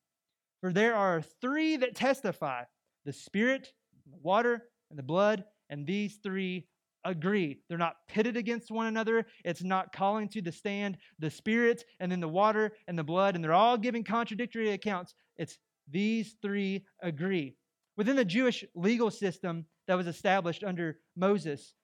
For 0.62 0.72
there 0.72 0.94
are 0.94 1.22
three 1.42 1.76
that 1.76 1.94
testify 1.94 2.62
the 3.04 3.12
Spirit, 3.12 3.72
the 4.10 4.18
water, 4.22 4.64
and 4.88 4.98
the 4.98 5.02
blood, 5.02 5.44
and 5.68 5.86
these 5.86 6.18
three 6.22 6.66
agree. 7.04 7.60
They're 7.68 7.78
not 7.78 7.96
pitted 8.08 8.36
against 8.36 8.70
one 8.70 8.86
another. 8.86 9.26
It's 9.44 9.62
not 9.62 9.92
calling 9.92 10.28
to 10.30 10.42
the 10.42 10.52
stand 10.52 10.98
the 11.18 11.30
spirit 11.30 11.84
and 11.98 12.10
then 12.10 12.20
the 12.20 12.28
water 12.28 12.72
and 12.88 12.98
the 12.98 13.04
blood, 13.04 13.34
and 13.34 13.44
they're 13.44 13.52
all 13.52 13.78
giving 13.78 14.04
contradictory 14.04 14.70
accounts. 14.70 15.14
It's 15.36 15.58
these 15.90 16.36
three 16.42 16.84
agree. 17.02 17.56
Within 17.96 18.16
the 18.16 18.24
Jewish 18.24 18.64
legal 18.74 19.10
system 19.10 19.66
that 19.86 19.96
was 19.96 20.06
established 20.06 20.64
under 20.64 20.98
Moses, 21.16 21.74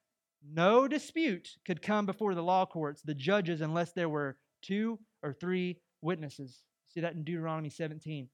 no 0.49 0.87
dispute 0.87 1.49
could 1.65 1.81
come 1.81 2.05
before 2.05 2.35
the 2.35 2.43
law 2.43 2.65
courts, 2.65 3.01
the 3.01 3.13
judges, 3.13 3.61
unless 3.61 3.91
there 3.91 4.09
were 4.09 4.37
two 4.61 4.99
or 5.23 5.33
three 5.33 5.79
witnesses. 6.01 6.63
See 6.87 7.01
that 7.01 7.13
in 7.13 7.23
Deuteronomy 7.23 7.69
17. 7.69 8.29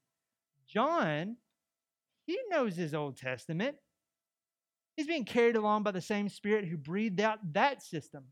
John, 0.68 1.38
he 2.26 2.38
knows 2.50 2.76
his 2.76 2.94
Old 2.94 3.18
Testament. 3.18 3.76
He's 4.96 5.08
being 5.08 5.26
carried 5.26 5.56
along 5.56 5.84
by 5.84 5.92
the 5.92 6.02
same 6.02 6.30
Spirit 6.30 6.66
who 6.66 6.78
breathed 6.78 7.20
out 7.20 7.40
that 7.54 7.82
system. 7.82 8.26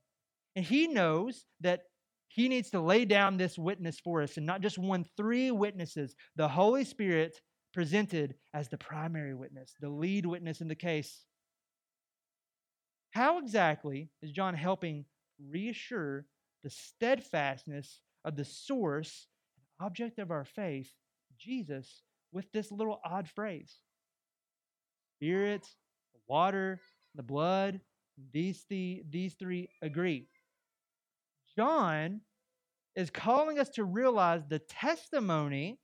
And 0.55 0.65
he 0.65 0.87
knows 0.87 1.45
that 1.61 1.81
he 2.27 2.47
needs 2.47 2.69
to 2.71 2.79
lay 2.79 3.05
down 3.05 3.37
this 3.37 3.57
witness 3.57 3.99
for 3.99 4.21
us, 4.21 4.37
and 4.37 4.45
not 4.45 4.61
just 4.61 4.77
one, 4.77 5.05
three 5.17 5.51
witnesses. 5.51 6.15
The 6.35 6.47
Holy 6.47 6.85
Spirit 6.85 7.39
presented 7.73 8.35
as 8.53 8.69
the 8.69 8.77
primary 8.77 9.33
witness, 9.33 9.73
the 9.79 9.89
lead 9.89 10.25
witness 10.25 10.61
in 10.61 10.67
the 10.67 10.75
case. 10.75 11.25
How 13.11 13.39
exactly 13.39 14.09
is 14.21 14.31
John 14.31 14.53
helping 14.53 15.05
reassure 15.49 16.25
the 16.63 16.69
steadfastness 16.69 17.99
of 18.23 18.35
the 18.35 18.45
source 18.45 19.27
and 19.57 19.85
object 19.87 20.19
of 20.19 20.31
our 20.31 20.45
faith, 20.45 20.91
Jesus, 21.37 22.03
with 22.31 22.49
this 22.53 22.71
little 22.71 23.01
odd 23.03 23.27
phrase? 23.27 23.79
Spirit 25.17 25.67
water, 26.31 26.79
the 27.13 27.23
blood, 27.23 27.81
these, 28.31 28.65
the, 28.69 29.03
these 29.09 29.33
three 29.33 29.67
agree. 29.81 30.27
John 31.57 32.21
is 32.95 33.09
calling 33.09 33.59
us 33.59 33.67
to 33.71 33.83
realize 33.83 34.41
the 34.47 34.59
testimony 34.59 35.77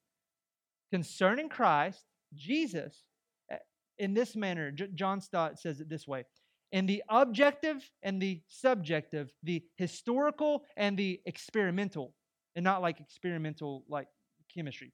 concerning 0.90 1.50
Christ, 1.50 2.06
Jesus, 2.34 3.04
eh, 3.52 3.58
in 4.00 4.14
this 4.14 4.38
manner. 4.38 4.72
John 4.72 5.20
Stott 5.20 5.60
says 5.60 5.82
it 5.82 5.90
this 5.90 6.08
way 6.08 6.24
in 6.72 6.86
the 6.86 7.04
objective 7.10 7.90
and 8.04 8.22
the 8.22 8.42
subjective, 8.48 9.32
the 9.44 9.64
historical 9.76 10.64
and 10.76 10.98
the 10.98 11.22
experimental, 11.26 12.14
and 12.56 12.64
not 12.64 12.82
like 12.82 13.00
experimental 13.00 13.84
like 13.90 14.08
chemistry. 14.54 14.92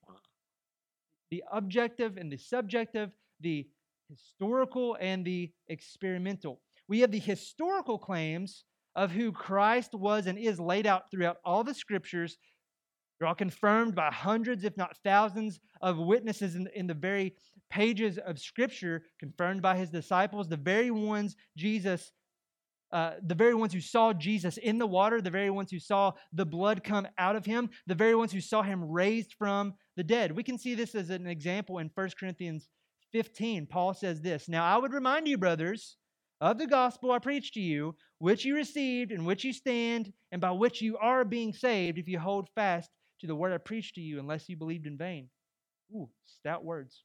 The 1.30 1.42
objective 1.52 2.16
and 2.16 2.30
the 2.30 2.38
subjective, 2.38 3.10
the 3.40 3.66
historical 4.08 4.96
and 5.00 5.24
the 5.24 5.50
experimental. 5.68 6.60
We 6.88 7.00
have 7.00 7.10
the 7.10 7.18
historical 7.18 7.98
claims 7.98 8.64
of 8.96 9.10
who 9.10 9.32
Christ 9.32 9.94
was 9.94 10.26
and 10.26 10.38
is 10.38 10.60
laid 10.60 10.86
out 10.86 11.10
throughout 11.10 11.38
all 11.44 11.64
the 11.64 11.74
scriptures. 11.74 12.36
They're 13.18 13.28
all 13.28 13.34
confirmed 13.34 13.94
by 13.94 14.10
hundreds, 14.10 14.64
if 14.64 14.76
not 14.76 14.96
thousands, 15.04 15.60
of 15.80 15.98
witnesses 15.98 16.54
in, 16.54 16.68
in 16.74 16.86
the 16.86 16.94
very 16.94 17.34
pages 17.70 18.18
of 18.18 18.38
scripture, 18.38 19.04
confirmed 19.18 19.62
by 19.62 19.76
his 19.76 19.90
disciples, 19.90 20.48
the 20.48 20.56
very 20.56 20.90
ones 20.90 21.36
Jesus 21.56 22.12
uh, 22.94 23.14
the 23.26 23.34
very 23.34 23.54
ones 23.54 23.72
who 23.72 23.80
saw 23.80 24.12
Jesus 24.12 24.56
in 24.56 24.78
the 24.78 24.86
water, 24.86 25.20
the 25.20 25.28
very 25.28 25.50
ones 25.50 25.68
who 25.68 25.80
saw 25.80 26.12
the 26.32 26.46
blood 26.46 26.84
come 26.84 27.08
out 27.18 27.34
of 27.34 27.44
him, 27.44 27.68
the 27.88 27.94
very 27.94 28.14
ones 28.14 28.30
who 28.30 28.40
saw 28.40 28.62
him 28.62 28.88
raised 28.88 29.34
from 29.36 29.74
the 29.96 30.04
dead. 30.04 30.30
We 30.30 30.44
can 30.44 30.56
see 30.56 30.76
this 30.76 30.94
as 30.94 31.10
an 31.10 31.26
example 31.26 31.78
in 31.78 31.90
1 31.92 32.10
Corinthians 32.18 32.68
15. 33.14 33.66
Paul 33.66 33.94
says 33.94 34.20
this 34.20 34.48
Now 34.48 34.64
I 34.64 34.76
would 34.76 34.92
remind 34.92 35.28
you, 35.28 35.38
brothers, 35.38 35.96
of 36.40 36.58
the 36.58 36.66
gospel 36.66 37.12
I 37.12 37.20
preached 37.20 37.54
to 37.54 37.60
you, 37.60 37.94
which 38.18 38.44
you 38.44 38.56
received, 38.56 39.12
in 39.12 39.24
which 39.24 39.44
you 39.44 39.52
stand, 39.52 40.12
and 40.32 40.40
by 40.40 40.50
which 40.50 40.82
you 40.82 40.98
are 40.98 41.24
being 41.24 41.52
saved, 41.52 41.96
if 41.96 42.08
you 42.08 42.18
hold 42.18 42.48
fast 42.56 42.90
to 43.20 43.28
the 43.28 43.36
word 43.36 43.52
I 43.52 43.58
preached 43.58 43.94
to 43.94 44.00
you, 44.00 44.18
unless 44.18 44.48
you 44.48 44.56
believed 44.56 44.86
in 44.86 44.98
vain. 44.98 45.28
Ooh, 45.94 46.10
stout 46.24 46.64
words. 46.64 47.04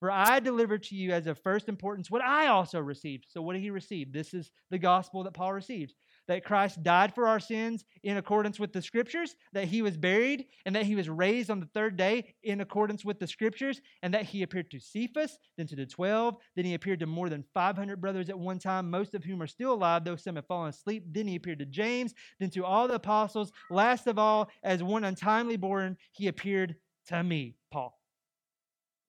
For 0.00 0.10
I 0.10 0.40
delivered 0.40 0.82
to 0.84 0.96
you 0.96 1.12
as 1.12 1.28
of 1.28 1.38
first 1.38 1.68
importance 1.68 2.10
what 2.10 2.22
I 2.22 2.48
also 2.48 2.80
received. 2.80 3.26
So, 3.28 3.40
what 3.42 3.52
did 3.52 3.62
he 3.62 3.70
receive? 3.70 4.12
This 4.12 4.34
is 4.34 4.50
the 4.70 4.78
gospel 4.78 5.22
that 5.22 5.34
Paul 5.34 5.52
received 5.52 5.94
that 6.28 6.44
Christ 6.44 6.82
died 6.82 7.14
for 7.14 7.26
our 7.26 7.40
sins 7.40 7.84
in 8.02 8.16
accordance 8.16 8.58
with 8.58 8.72
the 8.72 8.82
scriptures, 8.82 9.34
that 9.52 9.66
he 9.66 9.82
was 9.82 9.96
buried, 9.96 10.46
and 10.64 10.74
that 10.76 10.86
he 10.86 10.94
was 10.94 11.08
raised 11.08 11.50
on 11.50 11.60
the 11.60 11.68
third 11.74 11.96
day 11.96 12.34
in 12.42 12.60
accordance 12.60 13.04
with 13.04 13.18
the 13.18 13.26
scriptures, 13.26 13.80
and 14.02 14.14
that 14.14 14.24
he 14.24 14.42
appeared 14.42 14.70
to 14.70 14.80
Cephas, 14.80 15.38
then 15.56 15.66
to 15.66 15.76
the 15.76 15.86
12, 15.86 16.36
then 16.56 16.64
he 16.64 16.74
appeared 16.74 17.00
to 17.00 17.06
more 17.06 17.28
than 17.28 17.44
500 17.54 18.00
brothers 18.00 18.28
at 18.28 18.38
one 18.38 18.58
time, 18.58 18.90
most 18.90 19.14
of 19.14 19.24
whom 19.24 19.42
are 19.42 19.46
still 19.46 19.72
alive, 19.72 20.04
though 20.04 20.16
some 20.16 20.36
have 20.36 20.46
fallen 20.46 20.70
asleep. 20.70 21.04
Then 21.10 21.26
he 21.26 21.36
appeared 21.36 21.58
to 21.60 21.66
James, 21.66 22.14
then 22.38 22.50
to 22.50 22.64
all 22.64 22.88
the 22.88 22.94
apostles. 22.94 23.52
Last 23.70 24.06
of 24.06 24.18
all, 24.18 24.50
as 24.62 24.82
one 24.82 25.04
untimely 25.04 25.56
born, 25.56 25.96
he 26.12 26.28
appeared 26.28 26.76
to 27.08 27.22
me, 27.22 27.56
Paul. 27.70 27.98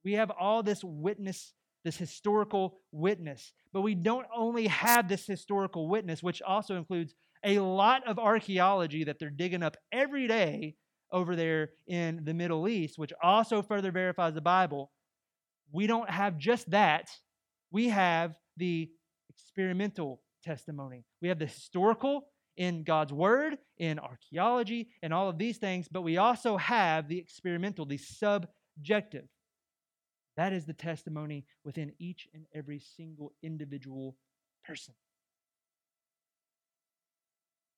We 0.04 0.14
have 0.14 0.32
all 0.32 0.64
this 0.64 0.84
witness, 0.84 1.54
this 1.84 1.98
historical 1.98 2.80
witness. 2.92 3.54
But 3.72 3.82
we 3.82 3.96
don't 3.96 4.28
only 4.36 4.68
have 4.68 5.08
this 5.08 5.26
historical 5.26 5.90
witness, 5.90 6.24
which 6.24 6.42
also 6.42 6.76
includes 6.76 7.14
a 7.44 7.60
lot 7.60 8.08
of 8.08 8.20
archaeology 8.20 9.04
that 9.04 9.20
they're 9.20 9.30
digging 9.30 9.64
up 9.64 9.78
every 9.92 10.28
day 10.28 10.76
over 11.12 11.36
there 11.36 11.72
in 11.88 12.22
the 12.24 12.34
Middle 12.34 12.68
East, 12.68 12.98
which 12.98 13.14
also 13.22 13.62
further 13.62 13.92
verifies 13.92 14.34
the 14.34 14.42
Bible. 14.42 14.92
We 15.72 15.88
don't 15.88 16.10
have 16.10 16.38
just 16.38 16.70
that. 16.72 17.10
We 17.72 17.90
have 17.90 18.36
the 18.58 18.90
experimental 19.30 20.22
testimony. 20.44 21.06
We 21.22 21.28
have 21.30 21.40
the 21.40 21.46
historical 21.46 22.28
in 22.58 22.84
God's 22.84 23.12
Word, 23.12 23.58
in 23.78 24.00
archaeology, 24.00 24.90
and 25.02 25.14
all 25.14 25.30
of 25.30 25.38
these 25.38 25.58
things, 25.58 25.88
but 25.92 26.04
we 26.04 26.18
also 26.18 26.58
have 26.58 27.08
the 27.08 27.18
experimental, 27.18 27.86
the 27.86 27.98
subjective. 27.98 29.26
That 30.38 30.54
is 30.54 30.66
the 30.66 30.74
testimony 30.74 31.46
within 31.64 31.94
each 32.00 32.28
and 32.34 32.46
every 32.54 32.80
single 32.80 33.34
individual 33.44 34.16
person. 34.66 34.94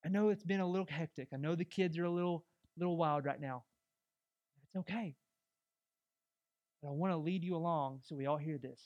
I 0.06 0.10
know 0.10 0.30
it's 0.30 0.44
been 0.44 0.60
a 0.60 0.68
little 0.68 0.88
hectic. 0.90 1.30
I 1.34 1.38
know 1.38 1.56
the 1.56 1.66
kids 1.66 1.98
are 1.98 2.06
a 2.06 2.12
little 2.12 2.46
little 2.78 2.98
wild 2.98 3.26
right 3.26 3.40
now. 3.40 3.64
It's 4.64 4.76
okay. 4.82 5.16
But 6.82 6.90
I 6.90 6.92
want 6.92 7.14
to 7.14 7.18
lead 7.18 7.44
you 7.44 7.56
along 7.56 8.02
so 8.04 8.16
we 8.16 8.28
all 8.28 8.38
hear 8.38 8.58
this. 8.58 8.82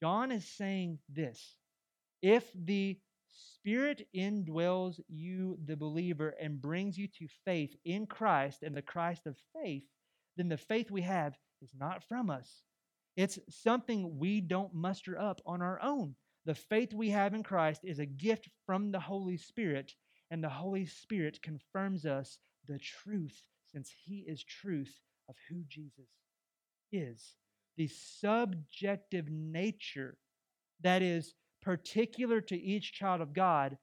John 0.00 0.30
is 0.30 0.46
saying 0.46 0.98
this. 1.08 1.56
If 2.22 2.44
the 2.54 2.98
Spirit 3.28 4.06
indwells 4.14 5.00
you, 5.08 5.58
the 5.64 5.76
believer, 5.76 6.34
and 6.40 6.60
brings 6.60 6.96
you 6.96 7.08
to 7.18 7.26
faith 7.44 7.74
in 7.84 8.06
Christ 8.06 8.62
and 8.62 8.74
the 8.74 8.82
Christ 8.82 9.26
of 9.26 9.36
faith, 9.54 9.82
then 10.36 10.48
the 10.48 10.56
faith 10.56 10.90
we 10.90 11.02
have 11.02 11.36
is 11.62 11.72
not 11.78 12.04
from 12.04 12.30
us. 12.30 12.62
It's 13.16 13.38
something 13.48 14.18
we 14.18 14.40
don't 14.40 14.74
muster 14.74 15.18
up 15.18 15.40
on 15.46 15.62
our 15.62 15.80
own. 15.82 16.14
The 16.44 16.54
faith 16.54 16.92
we 16.92 17.10
have 17.10 17.34
in 17.34 17.42
Christ 17.42 17.80
is 17.84 17.98
a 17.98 18.06
gift 18.06 18.48
from 18.66 18.92
the 18.92 19.00
Holy 19.00 19.36
Spirit, 19.36 19.92
and 20.30 20.42
the 20.42 20.48
Holy 20.48 20.86
Spirit 20.86 21.42
confirms 21.42 22.04
us 22.04 22.38
the 22.68 22.78
truth, 22.78 23.36
since 23.72 23.92
He 24.04 24.24
is 24.26 24.44
truth 24.44 24.94
of 25.28 25.34
who 25.48 25.62
Jesus 25.68 26.08
is. 26.92 27.34
The 27.76 27.88
subjective 27.88 29.28
nature 29.30 30.16
that 30.82 31.02
is 31.02 31.34
particular 31.62 32.40
to 32.42 32.56
each 32.56 32.92
child 32.92 33.20
of 33.20 33.32
God, 33.32 33.76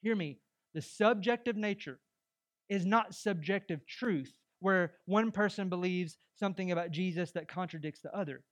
hear 0.00 0.16
me, 0.16 0.38
the 0.74 0.82
subjective 0.82 1.56
nature 1.56 1.98
is 2.68 2.86
not 2.86 3.14
subjective 3.14 3.84
truth 3.86 4.32
where 4.60 4.92
one 5.06 5.30
person 5.30 5.68
believes 5.68 6.16
something 6.38 6.70
about 6.70 6.90
Jesus 6.90 7.32
that 7.32 7.48
contradicts 7.48 8.00
the 8.00 8.14
other. 8.16 8.42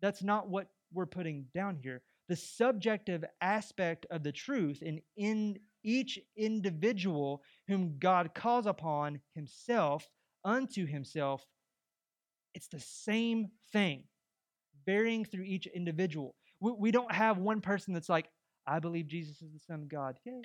That's 0.00 0.22
not 0.22 0.48
what 0.48 0.68
we're 0.92 1.06
putting 1.06 1.46
down 1.54 1.76
here. 1.82 2.02
The 2.28 2.36
subjective 2.36 3.24
aspect 3.40 4.06
of 4.10 4.22
the 4.22 4.32
truth 4.32 4.82
in, 4.82 5.00
in 5.16 5.58
each 5.82 6.18
individual 6.36 7.42
whom 7.66 7.98
God 7.98 8.34
calls 8.34 8.66
upon 8.66 9.20
himself 9.34 10.08
unto 10.44 10.86
himself, 10.86 11.46
it's 12.54 12.68
the 12.68 12.80
same 12.80 13.50
thing, 13.72 14.04
varying 14.86 15.24
through 15.24 15.44
each 15.44 15.66
individual. 15.66 16.34
We, 16.60 16.72
we 16.72 16.90
don't 16.90 17.12
have 17.12 17.38
one 17.38 17.60
person 17.60 17.94
that's 17.94 18.08
like, 18.08 18.26
I 18.66 18.78
believe 18.78 19.06
Jesus 19.08 19.40
is 19.42 19.52
the 19.52 19.60
Son 19.60 19.82
of 19.82 19.88
God. 19.88 20.18
Yay. 20.24 20.42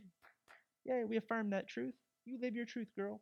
Yay, 0.86 1.04
we 1.06 1.18
affirm 1.18 1.50
that 1.52 1.68
truth. 1.68 1.94
You 2.26 2.38
live 2.42 2.56
your 2.56 2.66
truth, 2.66 2.90
girl. 2.96 3.22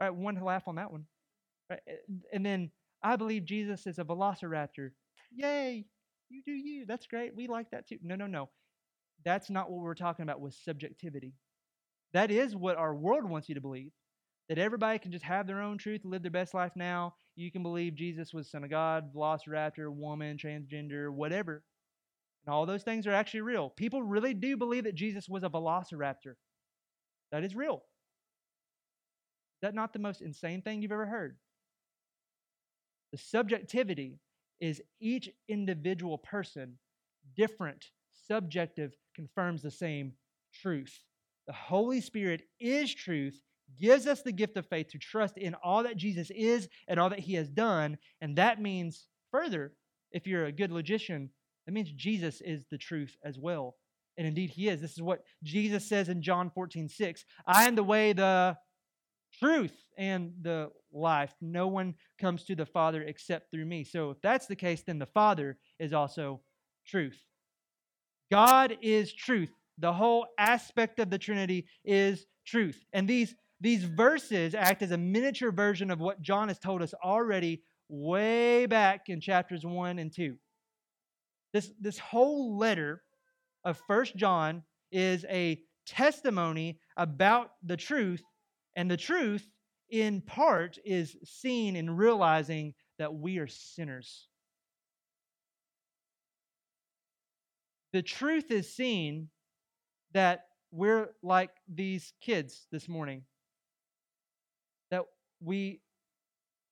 All 0.00 0.08
right, 0.08 0.14
one 0.14 0.34
to 0.36 0.44
laugh 0.44 0.66
on 0.66 0.76
that 0.76 0.90
one. 0.90 1.04
Right, 1.70 1.80
and 2.32 2.44
then 2.44 2.70
I 3.02 3.16
believe 3.16 3.44
Jesus 3.44 3.86
is 3.86 3.98
a 3.98 4.04
velociraptor. 4.04 4.90
Yay! 5.32 5.86
You 6.30 6.42
do 6.44 6.52
you. 6.52 6.84
That's 6.86 7.06
great. 7.06 7.34
We 7.36 7.46
like 7.46 7.70
that 7.70 7.88
too. 7.88 7.98
No, 8.02 8.16
no, 8.16 8.26
no. 8.26 8.48
That's 9.24 9.50
not 9.50 9.70
what 9.70 9.82
we're 9.82 9.94
talking 9.94 10.22
about 10.22 10.40
with 10.40 10.54
subjectivity. 10.54 11.34
That 12.12 12.30
is 12.30 12.56
what 12.56 12.76
our 12.76 12.94
world 12.94 13.24
wants 13.28 13.48
you 13.48 13.54
to 13.54 13.60
believe. 13.60 13.92
That 14.48 14.58
everybody 14.58 14.98
can 14.98 15.12
just 15.12 15.24
have 15.24 15.46
their 15.46 15.62
own 15.62 15.78
truth, 15.78 16.02
live 16.04 16.22
their 16.22 16.30
best 16.30 16.54
life 16.54 16.72
now. 16.76 17.14
You 17.36 17.50
can 17.50 17.62
believe 17.62 17.94
Jesus 17.94 18.32
was 18.32 18.50
Son 18.50 18.64
of 18.64 18.70
God, 18.70 19.14
velociraptor, 19.14 19.90
woman, 19.90 20.36
transgender, 20.36 21.10
whatever. 21.10 21.62
And 22.46 22.54
all 22.54 22.66
those 22.66 22.82
things 22.82 23.06
are 23.06 23.12
actually 23.12 23.40
real. 23.40 23.70
People 23.70 24.02
really 24.02 24.34
do 24.34 24.56
believe 24.56 24.84
that 24.84 24.94
Jesus 24.94 25.28
was 25.28 25.44
a 25.44 25.48
velociraptor. 25.48 26.34
That 27.32 27.42
is 27.42 27.56
real 27.56 27.82
that 29.64 29.74
not 29.74 29.92
the 29.92 29.98
most 29.98 30.20
insane 30.20 30.62
thing 30.62 30.82
you've 30.82 30.92
ever 30.92 31.06
heard? 31.06 31.36
The 33.12 33.18
subjectivity 33.18 34.18
is 34.60 34.82
each 35.00 35.30
individual 35.48 36.18
person 36.18 36.78
different, 37.36 37.86
subjective, 38.26 38.94
confirms 39.14 39.62
the 39.62 39.70
same 39.70 40.12
truth. 40.52 41.00
The 41.46 41.52
Holy 41.52 42.00
Spirit 42.00 42.42
is 42.60 42.94
truth, 42.94 43.40
gives 43.80 44.06
us 44.06 44.22
the 44.22 44.32
gift 44.32 44.56
of 44.56 44.66
faith 44.66 44.88
to 44.88 44.98
trust 44.98 45.38
in 45.38 45.54
all 45.62 45.82
that 45.82 45.96
Jesus 45.96 46.30
is 46.30 46.68
and 46.88 47.00
all 47.00 47.10
that 47.10 47.20
he 47.20 47.34
has 47.34 47.48
done. 47.48 47.98
And 48.20 48.36
that 48.36 48.60
means, 48.60 49.06
further, 49.30 49.72
if 50.12 50.26
you're 50.26 50.46
a 50.46 50.52
good 50.52 50.72
logician, 50.72 51.30
that 51.66 51.72
means 51.72 51.90
Jesus 51.90 52.40
is 52.40 52.64
the 52.70 52.78
truth 52.78 53.16
as 53.24 53.38
well. 53.38 53.76
And 54.16 54.26
indeed, 54.26 54.50
he 54.50 54.68
is. 54.68 54.80
This 54.80 54.92
is 54.92 55.02
what 55.02 55.24
Jesus 55.42 55.88
says 55.88 56.08
in 56.08 56.22
John 56.22 56.50
14, 56.50 56.88
6. 56.88 57.24
I 57.46 57.66
am 57.66 57.74
the 57.74 57.82
way, 57.82 58.12
the 58.12 58.56
truth 59.44 59.76
and 59.98 60.32
the 60.40 60.70
life. 60.92 61.34
No 61.40 61.68
one 61.68 61.94
comes 62.18 62.44
to 62.44 62.54
the 62.54 62.64
Father 62.64 63.02
except 63.02 63.50
through 63.50 63.66
me. 63.66 63.84
So 63.84 64.10
if 64.10 64.20
that's 64.22 64.46
the 64.46 64.56
case, 64.56 64.82
then 64.86 64.98
the 64.98 65.06
Father 65.06 65.58
is 65.78 65.92
also 65.92 66.40
truth. 66.86 67.20
God 68.30 68.78
is 68.80 69.12
truth. 69.12 69.50
The 69.78 69.92
whole 69.92 70.26
aspect 70.38 70.98
of 70.98 71.10
the 71.10 71.18
Trinity 71.18 71.66
is 71.84 72.24
truth. 72.46 72.82
And 72.92 73.06
these, 73.06 73.34
these 73.60 73.84
verses 73.84 74.54
act 74.54 74.82
as 74.82 74.92
a 74.92 74.98
miniature 74.98 75.52
version 75.52 75.90
of 75.90 76.00
what 76.00 76.22
John 76.22 76.48
has 76.48 76.58
told 76.58 76.80
us 76.80 76.94
already 77.04 77.62
way 77.88 78.64
back 78.64 79.08
in 79.08 79.20
chapters 79.20 79.66
1 79.66 79.98
and 79.98 80.10
2. 80.14 80.36
This, 81.52 81.70
this 81.78 81.98
whole 81.98 82.56
letter 82.56 83.02
of 83.62 83.80
First 83.86 84.16
John 84.16 84.62
is 84.90 85.26
a 85.28 85.60
testimony 85.86 86.80
about 86.96 87.50
the 87.62 87.76
truth 87.76 88.22
and 88.76 88.90
the 88.90 88.96
truth, 88.96 89.46
in 89.88 90.20
part, 90.20 90.78
is 90.84 91.16
seen 91.24 91.76
in 91.76 91.90
realizing 91.90 92.74
that 92.98 93.14
we 93.14 93.38
are 93.38 93.46
sinners. 93.46 94.28
The 97.92 98.02
truth 98.02 98.50
is 98.50 98.74
seen 98.74 99.28
that 100.12 100.46
we're 100.72 101.10
like 101.22 101.50
these 101.72 102.12
kids 102.20 102.66
this 102.72 102.88
morning, 102.88 103.22
that 104.90 105.04
we, 105.40 105.80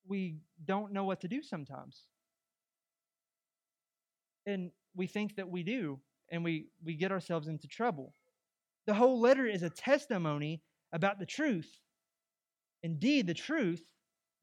we 0.05 0.35
don't 0.65 0.91
know 0.91 1.05
what 1.05 1.21
to 1.21 1.29
do 1.29 1.41
sometimes. 1.41 2.03
And 4.45 4.71
we 4.93 5.07
think 5.07 5.37
that 5.37 5.47
we 5.47 5.63
do, 5.63 5.99
and 6.29 6.43
we, 6.43 6.67
we 6.83 6.95
get 6.95 7.13
ourselves 7.13 7.47
into 7.47 7.67
trouble. 7.67 8.13
The 8.85 8.93
whole 8.93 9.21
letter 9.21 9.45
is 9.45 9.63
a 9.63 9.69
testimony 9.69 10.61
about 10.91 11.19
the 11.19 11.25
truth. 11.25 11.79
Indeed, 12.83 13.27
the 13.27 13.33
truth 13.33 13.81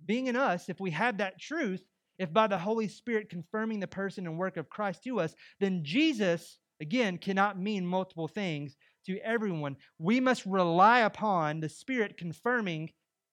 being 0.04 0.26
in 0.26 0.36
us, 0.36 0.68
if 0.68 0.80
we 0.80 0.90
have 0.90 1.18
that 1.18 1.38
truth, 1.38 1.82
if 2.18 2.32
by 2.32 2.46
the 2.46 2.58
Holy 2.58 2.88
Spirit 2.88 3.28
confirming 3.30 3.80
the 3.80 3.86
person 3.86 4.26
and 4.26 4.38
work 4.38 4.56
of 4.56 4.68
Christ 4.68 5.04
to 5.04 5.20
us, 5.20 5.34
then 5.58 5.84
Jesus, 5.84 6.58
again, 6.80 7.18
cannot 7.18 7.58
mean 7.58 7.86
multiple 7.86 8.28
things 8.28 8.76
to 9.06 9.18
everyone. 9.20 9.76
We 9.98 10.20
must 10.20 10.44
rely 10.46 11.00
upon 11.00 11.60
the 11.60 11.68
Spirit 11.68 12.16
confirming 12.16 12.90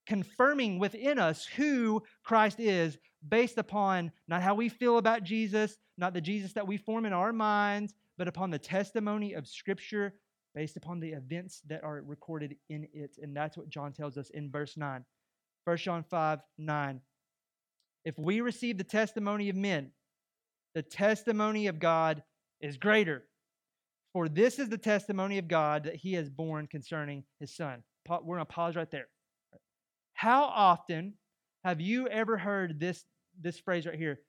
confirming 0.08 0.80
within 0.80 1.20
us 1.20 1.46
who 1.46 2.02
Christ 2.24 2.62
is 2.62 2.98
based 3.28 3.58
upon 3.58 4.10
not 4.30 4.42
how 4.42 4.56
we 4.56 4.70
feel 4.70 4.98
about 4.98 5.24
Jesus, 5.24 5.78
not 5.98 6.14
the 6.14 6.22
Jesus 6.22 6.54
that 6.54 6.66
we 6.66 6.78
form 6.78 7.06
in 7.06 7.12
our 7.12 7.34
minds, 7.34 7.94
but 8.18 8.30
upon 8.30 8.50
the 8.50 8.58
testimony 8.58 9.34
of 9.34 9.48
Scripture 9.48 10.14
based 10.58 10.76
upon 10.76 11.00
the 11.00 11.10
events 11.10 11.62
that 11.68 11.84
are 11.84 12.02
recorded 12.04 12.56
in 12.68 12.88
it. 12.92 13.20
And 13.22 13.38
that's 13.38 13.56
what 13.56 13.70
John 13.70 13.94
tells 13.94 14.18
us 14.18 14.32
in 14.32 14.50
verse 14.50 14.76
9. 14.76 15.06
1 15.66 15.78
John 15.78 16.04
5 16.10 16.40
9. 16.58 17.02
If 18.06 18.18
we 18.18 18.42
receive 18.42 18.80
the 18.80 18.84
testimony 18.84 19.50
of 19.50 19.56
men, 19.56 19.92
the 20.74 20.82
testimony 20.82 21.68
of 21.68 21.80
God 21.80 22.24
is 22.60 22.76
greater. 22.76 23.24
For 24.14 24.28
this 24.28 24.58
is 24.58 24.68
the 24.68 24.80
testimony 24.80 25.38
of 25.38 25.48
God 25.48 25.84
that 25.84 25.94
he 25.94 26.14
has 26.14 26.28
borne 26.28 26.66
concerning 26.66 27.24
his 27.40 27.56
son. 27.56 27.84
We're 28.10 28.38
going 28.38 28.40
to 28.40 28.46
pause 28.46 28.76
right 28.76 28.90
there. 28.90 29.10
How 30.14 30.46
often 30.46 31.14
have 31.64 31.80
you 31.80 32.08
ever 32.08 32.36
heard 32.36 32.80
this, 32.80 33.04
this 33.40 33.60
phrase 33.60 33.86
right 33.86 33.94
here? 33.94 34.22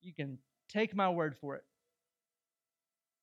You 0.00 0.14
can 0.14 0.38
take 0.70 0.96
my 0.96 1.10
word 1.10 1.36
for 1.36 1.56
it. 1.56 1.64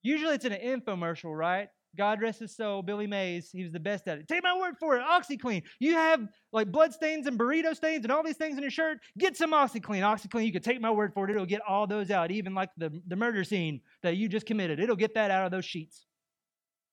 Usually 0.03 0.35
it's 0.35 0.45
in 0.45 0.51
an 0.51 0.81
infomercial, 0.81 1.35
right? 1.35 1.69
God 1.97 2.21
rest 2.21 2.39
his 2.39 2.55
soul, 2.55 2.83
Billy 2.83 3.07
Mays, 3.07 3.49
he 3.51 3.63
was 3.63 3.71
the 3.71 3.79
best 3.79 4.07
at 4.07 4.19
it. 4.19 4.27
Take 4.27 4.43
my 4.43 4.55
word 4.57 4.75
for 4.79 4.95
it, 4.95 5.03
OxiClean. 5.03 5.63
You 5.79 5.93
have 5.93 6.27
like 6.53 6.71
blood 6.71 6.93
stains 6.93 7.25
and 7.25 7.37
burrito 7.37 7.75
stains 7.75 8.05
and 8.05 8.11
all 8.11 8.23
these 8.23 8.37
things 8.37 8.55
in 8.55 8.61
your 8.61 8.71
shirt. 8.71 8.99
Get 9.17 9.35
some 9.35 9.51
OxiClean. 9.51 10.01
OxiClean, 10.01 10.45
you 10.45 10.51
can 10.51 10.61
take 10.61 10.79
my 10.79 10.91
word 10.91 11.13
for 11.13 11.25
it. 11.25 11.31
It'll 11.31 11.45
get 11.45 11.61
all 11.67 11.87
those 11.87 12.11
out, 12.11 12.31
even 12.31 12.53
like 12.53 12.69
the, 12.77 13.01
the 13.07 13.15
murder 13.15 13.43
scene 13.43 13.81
that 14.03 14.15
you 14.15 14.29
just 14.29 14.45
committed. 14.45 14.79
It'll 14.79 14.95
get 14.95 15.15
that 15.15 15.31
out 15.31 15.45
of 15.45 15.51
those 15.51 15.65
sheets. 15.65 16.05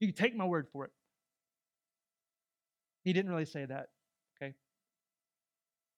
You 0.01 0.09
can 0.09 0.17
take 0.17 0.35
my 0.35 0.47
word 0.47 0.69
for 0.73 0.87
it. 0.87 0.91
He 3.05 3.13
didn't 3.13 3.31
really 3.31 3.45
say 3.45 3.67
that. 3.67 3.89
Okay? 4.37 4.55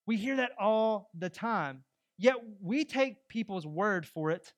We 0.06 0.16
hear 0.16 0.36
that 0.36 0.50
all 0.58 1.10
the 1.16 1.30
time. 1.30 1.84
Yet 2.18 2.36
we 2.60 2.84
take 2.84 3.28
people's 3.28 3.66
word 3.66 4.06
for 4.06 4.30
it 4.30 4.52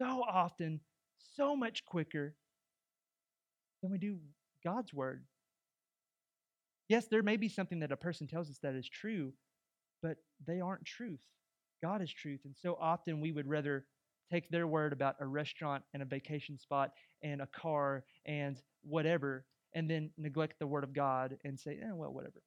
so 0.00 0.22
often, 0.28 0.80
so 1.36 1.56
much 1.56 1.84
quicker 1.84 2.34
than 3.82 3.90
we 3.90 3.98
do 3.98 4.18
God's 4.64 4.92
word. 4.92 5.24
Yes, 6.88 7.06
there 7.10 7.22
may 7.22 7.36
be 7.36 7.48
something 7.48 7.80
that 7.80 7.92
a 7.92 7.96
person 7.96 8.26
tells 8.26 8.48
us 8.48 8.58
that 8.62 8.74
is 8.74 8.88
true, 8.88 9.32
but 10.02 10.16
they 10.46 10.60
aren't 10.60 10.84
truth. 10.84 11.20
God 11.82 12.02
is 12.02 12.12
truth. 12.12 12.40
And 12.44 12.54
so 12.56 12.76
often 12.80 13.20
we 13.20 13.32
would 13.32 13.46
rather 13.46 13.84
take 14.32 14.48
their 14.50 14.66
word 14.66 14.92
about 14.92 15.16
a 15.20 15.26
restaurant 15.26 15.84
and 15.94 16.02
a 16.02 16.06
vacation 16.06 16.58
spot 16.58 16.92
and 17.22 17.40
a 17.40 17.46
car 17.46 18.04
and 18.26 18.60
whatever, 18.82 19.44
and 19.74 19.88
then 19.88 20.10
neglect 20.16 20.58
the 20.58 20.66
word 20.66 20.84
of 20.84 20.92
God 20.92 21.36
and 21.44 21.58
say, 21.58 21.78
eh, 21.82 21.92
well, 21.92 22.12
whatever. 22.12 22.42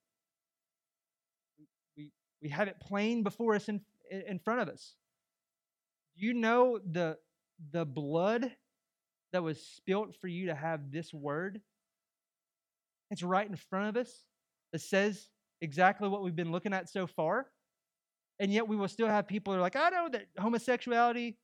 We 1.95 2.11
we 2.41 2.49
have 2.49 2.67
it 2.67 2.79
plain 2.79 3.23
before 3.23 3.55
us 3.55 3.69
in, 3.69 3.81
in 4.09 4.39
front 4.39 4.61
of 4.61 4.69
us. 4.69 4.95
You 6.15 6.33
know 6.33 6.79
the, 6.79 7.17
the 7.71 7.85
blood 7.85 8.51
that 9.33 9.43
was 9.43 9.61
spilt 9.61 10.15
for 10.19 10.27
you 10.27 10.47
to 10.47 10.55
have 10.55 10.91
this 10.91 11.13
word? 11.13 11.61
It's 13.09 13.23
right 13.23 13.47
in 13.47 13.55
front 13.55 13.89
of 13.89 13.97
us. 13.97 14.11
It 14.73 14.81
says 14.81 15.29
exactly 15.61 16.07
what 16.07 16.23
we've 16.23 16.35
been 16.35 16.51
looking 16.51 16.73
at 16.73 16.89
so 16.89 17.07
far. 17.07 17.47
And 18.39 18.51
yet 18.51 18.67
we 18.67 18.75
will 18.75 18.87
still 18.87 19.07
have 19.07 19.27
people 19.27 19.53
who 19.53 19.59
are 19.59 19.61
like, 19.61 19.75
I 19.75 19.89
know 19.89 20.09
that 20.11 20.27
homosexuality 20.39 21.37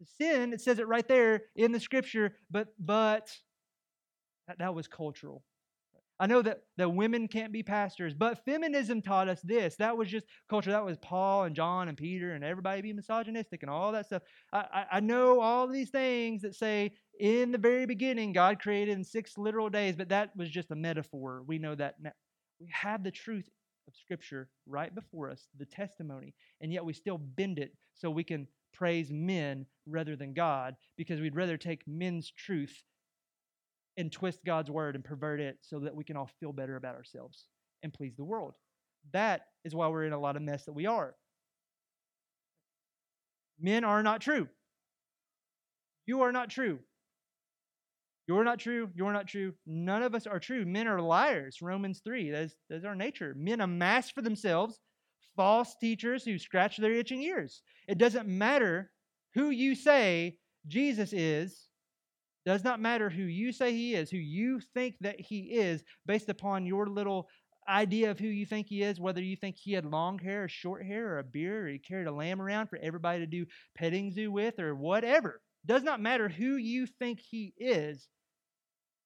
is 0.00 0.08
sin. 0.20 0.52
It 0.52 0.60
says 0.60 0.78
it 0.78 0.86
right 0.86 1.06
there 1.08 1.42
in 1.56 1.72
the 1.72 1.80
scripture, 1.80 2.36
but 2.50 2.68
but 2.78 3.30
that, 4.46 4.58
that 4.58 4.74
was 4.74 4.86
cultural. 4.86 5.42
I 6.20 6.26
know 6.26 6.42
that, 6.42 6.60
that 6.76 6.90
women 6.90 7.26
can't 7.26 7.52
be 7.52 7.62
pastors, 7.62 8.14
but 8.14 8.44
feminism 8.44 9.02
taught 9.02 9.28
us 9.28 9.40
this. 9.42 9.74
That 9.76 9.96
was 9.96 10.08
just 10.08 10.26
culture. 10.48 10.70
That 10.70 10.84
was 10.84 10.96
Paul 10.98 11.44
and 11.44 11.56
John 11.56 11.88
and 11.88 11.96
Peter 11.96 12.34
and 12.34 12.44
everybody 12.44 12.82
being 12.82 12.96
misogynistic 12.96 13.62
and 13.62 13.70
all 13.70 13.90
that 13.92 14.06
stuff. 14.06 14.22
I, 14.52 14.58
I, 14.72 14.86
I 14.92 15.00
know 15.00 15.40
all 15.40 15.66
these 15.66 15.90
things 15.90 16.42
that 16.42 16.54
say 16.54 16.92
in 17.18 17.50
the 17.50 17.58
very 17.58 17.86
beginning 17.86 18.32
God 18.32 18.60
created 18.60 18.96
in 18.96 19.04
six 19.04 19.36
literal 19.36 19.68
days, 19.68 19.96
but 19.96 20.08
that 20.10 20.36
was 20.36 20.50
just 20.50 20.70
a 20.70 20.76
metaphor. 20.76 21.42
We 21.46 21.58
know 21.58 21.74
that 21.74 21.96
now. 22.00 22.12
We 22.60 22.68
have 22.70 23.02
the 23.02 23.10
truth 23.10 23.50
of 23.88 23.96
Scripture 23.96 24.48
right 24.66 24.94
before 24.94 25.30
us, 25.30 25.48
the 25.58 25.66
testimony, 25.66 26.34
and 26.60 26.72
yet 26.72 26.84
we 26.84 26.92
still 26.92 27.18
bend 27.18 27.58
it 27.58 27.72
so 27.94 28.10
we 28.10 28.24
can 28.24 28.46
praise 28.72 29.10
men 29.10 29.66
rather 29.86 30.16
than 30.16 30.34
God 30.34 30.76
because 30.96 31.20
we'd 31.20 31.36
rather 31.36 31.56
take 31.56 31.82
men's 31.86 32.30
truth 32.30 32.82
and 33.96 34.10
twist 34.10 34.40
God's 34.44 34.70
word 34.70 34.94
and 34.94 35.04
pervert 35.04 35.40
it 35.40 35.58
so 35.62 35.80
that 35.80 35.94
we 35.94 36.04
can 36.04 36.16
all 36.16 36.30
feel 36.40 36.52
better 36.52 36.76
about 36.76 36.96
ourselves 36.96 37.46
and 37.82 37.92
please 37.92 38.16
the 38.16 38.24
world. 38.24 38.54
That 39.12 39.42
is 39.64 39.74
why 39.74 39.88
we're 39.88 40.04
in 40.04 40.12
a 40.12 40.20
lot 40.20 40.36
of 40.36 40.42
mess 40.42 40.64
that 40.64 40.72
we 40.72 40.86
are. 40.86 41.14
Men 43.60 43.84
are 43.84 44.02
not 44.02 44.20
true. 44.20 44.48
You 46.06 46.22
are 46.22 46.32
not 46.32 46.50
true. 46.50 46.80
You're 48.26 48.44
not 48.44 48.58
true. 48.58 48.90
You're 48.94 49.12
not 49.12 49.28
true. 49.28 49.52
None 49.66 50.02
of 50.02 50.14
us 50.14 50.26
are 50.26 50.40
true. 50.40 50.64
Men 50.64 50.88
are 50.88 51.00
liars. 51.00 51.60
Romans 51.60 52.00
3. 52.04 52.30
That's, 52.30 52.54
that's 52.70 52.84
our 52.84 52.96
nature. 52.96 53.34
Men 53.36 53.60
amass 53.60 54.10
for 54.10 54.22
themselves 54.22 54.80
false 55.36 55.74
teachers 55.80 56.24
who 56.24 56.38
scratch 56.38 56.76
their 56.76 56.92
itching 56.92 57.22
ears. 57.22 57.62
It 57.88 57.98
doesn't 57.98 58.28
matter 58.28 58.90
who 59.34 59.50
you 59.50 59.74
say 59.74 60.38
Jesus 60.66 61.12
is 61.12 61.68
does 62.46 62.62
not 62.62 62.80
matter 62.80 63.08
who 63.08 63.22
you 63.22 63.52
say 63.52 63.72
he 63.72 63.94
is, 63.94 64.10
who 64.10 64.18
you 64.18 64.60
think 64.74 64.96
that 65.00 65.20
he 65.20 65.40
is, 65.52 65.82
based 66.06 66.28
upon 66.28 66.66
your 66.66 66.86
little 66.86 67.28
idea 67.68 68.10
of 68.10 68.18
who 68.18 68.26
you 68.26 68.44
think 68.44 68.66
he 68.68 68.82
is, 68.82 69.00
whether 69.00 69.22
you 69.22 69.36
think 69.36 69.56
he 69.56 69.72
had 69.72 69.86
long 69.86 70.18
hair 70.18 70.44
or 70.44 70.48
short 70.48 70.84
hair 70.84 71.14
or 71.14 71.18
a 71.18 71.24
beard 71.24 71.64
or 71.64 71.68
he 71.68 71.78
carried 71.78 72.06
a 72.06 72.12
lamb 72.12 72.40
around 72.40 72.68
for 72.68 72.78
everybody 72.82 73.20
to 73.20 73.26
do 73.26 73.46
petting 73.74 74.10
zoo 74.10 74.30
with 74.30 74.58
or 74.58 74.74
whatever. 74.74 75.40
Does 75.64 75.82
not 75.82 76.00
matter 76.00 76.28
who 76.28 76.56
you 76.56 76.86
think 76.86 77.20
he 77.20 77.54
is. 77.56 78.08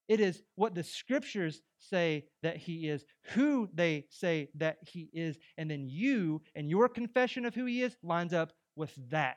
It 0.09 0.21
is 0.21 0.43
what 0.57 0.75
the 0.75 0.83
scriptures 0.83 1.61
say 1.79 2.25
that 2.43 2.57
he 2.57 2.89
is, 2.89 3.05
who 3.35 3.69
they 3.73 4.07
say 4.11 4.49
that 4.57 4.79
he 4.83 5.09
is, 5.13 5.39
and 5.57 5.71
then 5.71 5.87
you 5.87 6.43
and 6.57 6.69
your 6.69 6.89
confession 6.89 7.45
of 7.45 7.55
who 7.55 7.67
he 7.67 7.83
is 7.83 7.95
lines 8.03 8.33
up 8.33 8.53
with 8.75 8.93
that. 9.11 9.37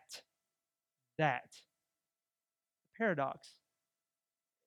That. 1.18 1.52
Paradox 2.98 3.56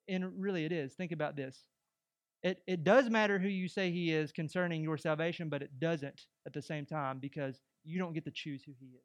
and 0.08 0.32
really 0.36 0.64
it 0.64 0.72
is. 0.72 0.94
Think 0.94 1.12
about 1.12 1.36
this. 1.36 1.64
It, 2.42 2.62
it 2.66 2.84
does 2.84 3.08
matter 3.08 3.38
who 3.38 3.48
you 3.48 3.68
say 3.68 3.90
he 3.90 4.12
is 4.12 4.30
concerning 4.30 4.82
your 4.82 4.98
salvation, 4.98 5.48
but 5.48 5.62
it 5.62 5.70
doesn't 5.78 6.26
at 6.46 6.52
the 6.52 6.60
same 6.60 6.84
time 6.84 7.18
because 7.18 7.60
you 7.84 7.98
don't 7.98 8.12
get 8.12 8.24
to 8.26 8.30
choose 8.30 8.62
who 8.64 8.72
he 8.78 8.86
is. 8.86 9.02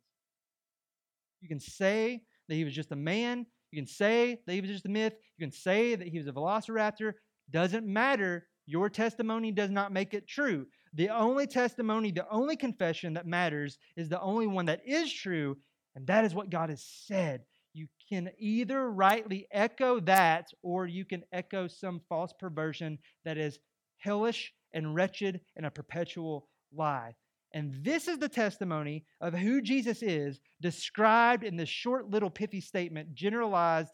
You 1.42 1.48
can 1.48 1.60
say 1.60 2.24
that 2.50 2.56
he 2.56 2.66
was 2.66 2.74
just 2.74 2.92
a 2.92 2.98
man. 2.98 3.46
You 3.72 3.82
can 3.82 3.88
say 3.88 4.42
that 4.46 4.54
he 4.54 4.60
was 4.60 4.70
just 4.70 4.86
a 4.86 4.90
myth. 4.90 5.14
You 5.38 5.46
can 5.46 5.54
say 5.54 5.96
that 5.96 6.08
he 6.08 6.18
was 6.18 6.28
a 6.28 6.34
velociraptor. 6.34 7.14
Doesn't 7.50 7.86
matter. 7.86 8.48
Your 8.66 8.90
testimony 8.90 9.52
does 9.52 9.72
not 9.72 9.94
make 9.94 10.14
it 10.14 10.28
true. 10.28 10.66
The 10.94 11.10
only 11.10 11.48
testimony, 11.48 12.12
the 12.12 12.30
only 12.30 12.56
confession 12.56 13.14
that 13.14 13.26
matters 13.26 13.78
is 13.96 14.10
the 14.10 14.20
only 14.20 14.48
one 14.48 14.66
that 14.66 14.82
is 14.86 15.12
true, 15.14 15.58
and 15.96 16.06
that 16.08 16.26
is 16.26 16.36
what 16.36 16.50
God 16.50 16.70
has 16.70 16.84
said 16.84 17.44
you 17.80 17.88
can 18.10 18.30
either 18.38 18.92
rightly 18.92 19.48
echo 19.52 20.02
that 20.02 20.50
or 20.62 20.86
you 20.86 21.06
can 21.06 21.24
echo 21.32 21.68
some 21.68 22.02
false 22.10 22.34
perversion 22.38 23.00
that 23.24 23.38
is 23.38 23.58
hellish 23.98 24.54
and 24.74 24.94
wretched 24.94 25.40
and 25.56 25.66
a 25.66 25.72
perpetual 25.72 26.50
lie. 26.76 27.16
And 27.54 27.74
this 27.84 28.10
is 28.10 28.18
the 28.20 28.28
testimony 28.28 29.06
of 29.22 29.34
who 29.34 29.62
Jesus 29.62 30.04
is, 30.04 30.42
described 30.62 31.46
in 31.46 31.56
this 31.56 31.70
short 31.70 32.10
little 32.10 32.30
pithy 32.30 32.60
statement, 32.60 33.16
generalized 33.16 33.92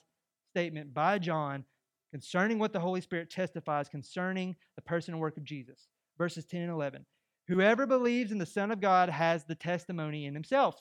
statement 0.52 0.94
by 0.94 1.20
John 1.20 1.64
concerning 2.12 2.58
what 2.58 2.74
the 2.74 2.80
Holy 2.80 3.02
Spirit 3.02 3.30
testifies 3.30 3.88
concerning 3.88 4.56
the 4.76 4.82
person 4.82 5.14
and 5.14 5.22
work 5.22 5.38
of 5.38 5.44
Jesus. 5.44 5.88
Verses 6.18 6.46
10 6.46 6.64
and 6.64 6.72
11. 6.72 7.06
Whoever 7.48 7.86
believes 7.86 8.32
in 8.32 8.40
the 8.40 8.46
Son 8.46 8.72
of 8.72 8.82
God 8.82 9.10
has 9.10 9.46
the 9.46 9.56
testimony 9.56 10.26
in 10.26 10.34
himself. 10.34 10.76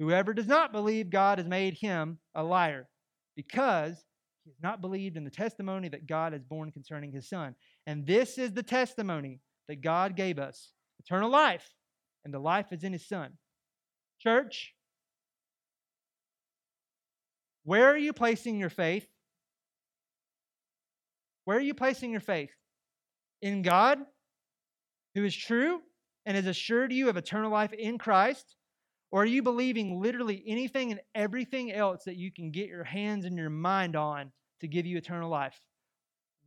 Whoever 0.00 0.32
does 0.32 0.46
not 0.46 0.72
believe 0.72 1.10
God 1.10 1.36
has 1.38 1.46
made 1.46 1.74
him 1.74 2.18
a 2.34 2.42
liar 2.42 2.88
because 3.36 4.02
he 4.44 4.50
has 4.50 4.62
not 4.62 4.80
believed 4.80 5.18
in 5.18 5.24
the 5.24 5.30
testimony 5.30 5.90
that 5.90 6.06
God 6.06 6.32
has 6.32 6.42
borne 6.42 6.72
concerning 6.72 7.12
his 7.12 7.28
Son. 7.28 7.54
And 7.86 8.06
this 8.06 8.38
is 8.38 8.52
the 8.52 8.62
testimony 8.62 9.40
that 9.68 9.82
God 9.82 10.16
gave 10.16 10.38
us 10.38 10.72
eternal 11.00 11.30
life, 11.30 11.68
and 12.24 12.32
the 12.32 12.38
life 12.38 12.72
is 12.72 12.82
in 12.82 12.94
his 12.94 13.06
Son. 13.06 13.32
Church, 14.18 14.74
where 17.64 17.86
are 17.86 17.98
you 17.98 18.14
placing 18.14 18.58
your 18.58 18.70
faith? 18.70 19.06
Where 21.44 21.58
are 21.58 21.60
you 21.62 21.74
placing 21.74 22.10
your 22.10 22.20
faith? 22.20 22.50
In 23.42 23.60
God, 23.60 23.98
who 25.14 25.26
is 25.26 25.36
true 25.36 25.80
and 26.24 26.36
has 26.36 26.46
assured 26.46 26.90
you 26.90 27.10
of 27.10 27.18
eternal 27.18 27.50
life 27.50 27.74
in 27.74 27.98
Christ? 27.98 28.56
Or 29.12 29.22
are 29.22 29.26
you 29.26 29.42
believing 29.42 30.00
literally 30.00 30.42
anything 30.46 30.92
and 30.92 31.00
everything 31.14 31.72
else 31.72 32.04
that 32.04 32.16
you 32.16 32.30
can 32.30 32.50
get 32.50 32.68
your 32.68 32.84
hands 32.84 33.24
and 33.24 33.36
your 33.36 33.50
mind 33.50 33.96
on 33.96 34.30
to 34.60 34.68
give 34.68 34.86
you 34.86 34.96
eternal 34.96 35.28
life? 35.28 35.60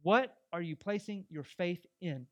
What 0.02 0.34
are 0.54 0.62
you 0.62 0.76
placing 0.76 1.26
your 1.30 1.44
faith 1.44 1.86
in? 2.02 2.26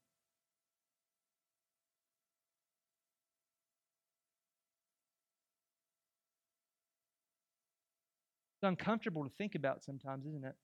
It's 8.62 8.68
uncomfortable 8.68 9.24
to 9.24 9.30
think 9.38 9.56
about 9.56 9.84
sometimes, 9.84 10.26
isn't 10.28 10.46
it? 10.46 10.56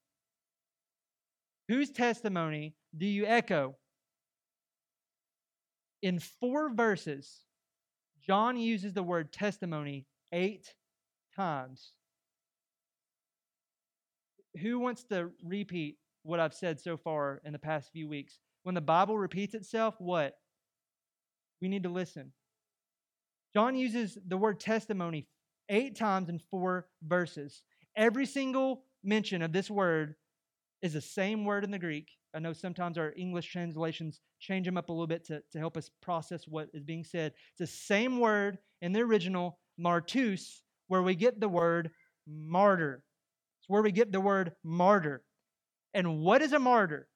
Whose 1.68 1.90
testimony 1.90 2.76
do 2.96 3.06
you 3.06 3.26
echo? 3.26 3.76
In 6.04 6.20
four 6.20 6.74
verses, 6.74 7.47
John 8.28 8.58
uses 8.58 8.94
the 8.94 9.04
word 9.04 9.32
testimony 9.32 10.06
eight 10.32 10.74
times. 11.36 11.94
Who 14.62 14.80
wants 14.80 15.04
to 15.06 15.30
repeat 15.44 15.98
what 16.24 16.40
I've 16.40 16.54
said 16.54 16.80
so 16.80 16.98
far 16.98 17.42
in 17.46 17.54
the 17.54 17.60
past 17.60 17.92
few 17.92 18.10
weeks? 18.10 18.40
When 18.64 18.76
the 18.76 18.82
Bible 18.82 19.18
repeats 19.18 19.54
itself, 19.54 19.96
what? 20.00 20.38
We 21.62 21.70
need 21.70 21.84
to 21.84 21.90
listen. 21.90 22.34
John 23.56 23.76
uses 23.76 24.18
the 24.28 24.38
word 24.38 24.60
testimony 24.60 25.28
eight 25.70 25.96
times 25.96 26.30
in 26.30 26.40
four 26.52 26.88
verses. 27.02 27.64
Every 27.96 28.26
single 28.26 28.84
mention 29.04 29.42
of 29.42 29.54
this 29.54 29.70
word 29.72 30.16
is 30.82 30.94
the 30.94 31.02
same 31.02 31.46
word 31.46 31.64
in 31.64 31.72
the 31.72 31.80
Greek. 31.80 32.10
I 32.38 32.40
know 32.40 32.54
sometimes 32.54 33.00
our 33.00 33.14
English 33.18 33.52
translations 33.52 34.22
change 34.40 34.68
them 34.68 34.78
up 34.78 34.90
a 34.90 34.92
little 34.92 35.08
bit 35.08 35.26
to, 35.26 35.42
to 35.54 35.58
help 35.58 35.76
us 35.76 35.90
process 36.04 36.44
what 36.48 36.70
is 36.72 36.84
being 36.84 37.04
said. 37.04 37.34
It's 37.50 37.60
the 37.60 37.66
same 37.66 38.20
word 38.20 38.60
in 38.80 38.92
the 38.92 39.00
original, 39.00 39.58
martus, 39.82 40.62
where 40.88 41.02
we 41.02 41.16
get 41.16 41.40
the 41.40 41.50
word 41.50 41.90
martyr. 42.28 43.04
It's 43.60 43.68
where 43.68 43.82
we 43.82 43.92
get 43.92 44.12
the 44.12 44.22
word 44.22 44.52
martyr. 44.64 45.24
And 45.96 46.20
what 46.20 46.44
is 46.44 46.54
a 46.54 46.60
martyr? 46.60 47.08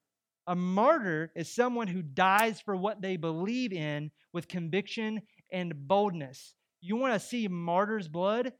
A 0.48 0.56
martyr 0.56 1.30
is 1.36 1.54
someone 1.54 1.86
who 1.86 2.02
dies 2.02 2.60
for 2.60 2.74
what 2.74 3.00
they 3.00 3.16
believe 3.16 3.72
in 3.72 4.10
with 4.32 4.48
conviction 4.48 5.22
and 5.52 5.86
boldness. 5.86 6.52
You 6.80 6.96
want 6.96 7.14
to 7.14 7.24
see 7.24 7.46
martyr's 7.46 8.08
blood? 8.08 8.54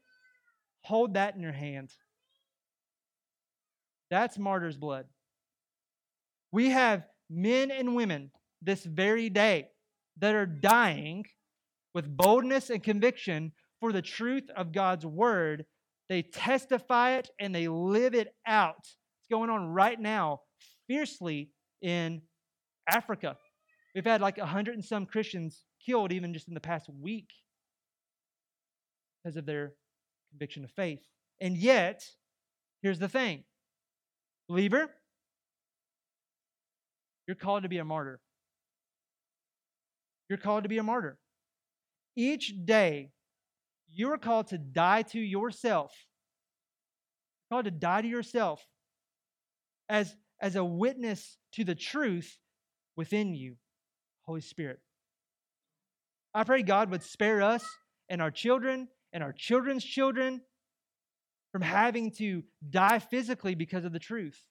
Hold 0.83 1.15
that 1.15 1.35
in 1.35 1.41
your 1.41 1.51
hand. 1.51 1.91
That's 4.09 4.37
martyr's 4.37 4.77
blood. 4.77 5.07
We 6.53 6.69
have 6.69 7.03
men 7.31 7.71
and 7.71 7.95
women 7.95 8.29
this 8.61 8.85
very 8.85 9.27
day 9.27 9.69
that 10.19 10.35
are 10.35 10.45
dying 10.45 11.25
with 11.95 12.15
boldness 12.15 12.69
and 12.69 12.81
conviction 12.81 13.53
for 13.79 13.91
the 13.91 14.03
truth 14.03 14.49
of 14.55 14.71
God's 14.71 15.03
word. 15.03 15.65
They 16.09 16.21
testify 16.21 17.13
it 17.17 17.31
and 17.39 17.55
they 17.55 17.67
live 17.67 18.13
it 18.13 18.35
out. 18.45 18.77
It's 18.77 19.27
going 19.31 19.49
on 19.49 19.69
right 19.69 19.99
now, 19.99 20.41
fiercely 20.87 21.49
in 21.81 22.21
Africa. 22.87 23.35
We've 23.95 24.05
had 24.05 24.21
like 24.21 24.37
a 24.37 24.45
hundred 24.45 24.75
and 24.75 24.85
some 24.85 25.07
Christians 25.07 25.63
killed 25.83 26.13
even 26.13 26.35
just 26.35 26.47
in 26.47 26.53
the 26.53 26.59
past 26.59 26.87
week 26.87 27.29
because 29.23 29.37
of 29.37 29.47
their 29.47 29.73
conviction 30.29 30.63
of 30.63 30.69
faith. 30.71 31.01
And 31.41 31.57
yet, 31.57 32.03
here's 32.83 32.99
the 32.99 33.09
thing 33.09 33.43
believer, 34.47 34.91
you're 37.27 37.35
called 37.35 37.63
to 37.63 37.69
be 37.69 37.77
a 37.77 37.85
martyr. 37.85 38.19
You're 40.29 40.37
called 40.37 40.63
to 40.63 40.69
be 40.69 40.77
a 40.77 40.83
martyr. 40.83 41.17
Each 42.15 42.53
day, 42.65 43.11
you 43.89 44.11
are 44.11 44.17
called 44.17 44.47
to 44.47 44.57
die 44.57 45.03
to 45.03 45.19
yourself. 45.19 45.93
You're 47.49 47.57
called 47.57 47.65
to 47.65 47.71
die 47.71 48.01
to 48.01 48.07
yourself 48.07 48.65
as, 49.89 50.15
as 50.41 50.55
a 50.55 50.63
witness 50.63 51.37
to 51.53 51.63
the 51.63 51.75
truth 51.75 52.37
within 52.95 53.33
you, 53.33 53.55
Holy 54.23 54.41
Spirit. 54.41 54.79
I 56.33 56.43
pray 56.43 56.63
God 56.63 56.89
would 56.89 57.03
spare 57.03 57.41
us 57.41 57.63
and 58.09 58.21
our 58.21 58.31
children 58.31 58.87
and 59.11 59.23
our 59.23 59.33
children's 59.33 59.83
children 59.83 60.41
from 61.51 61.61
having 61.61 62.11
to 62.11 62.43
die 62.67 62.97
physically 62.99 63.53
because 63.53 63.85
of 63.85 63.93
the 63.93 63.99
truth. 63.99 64.41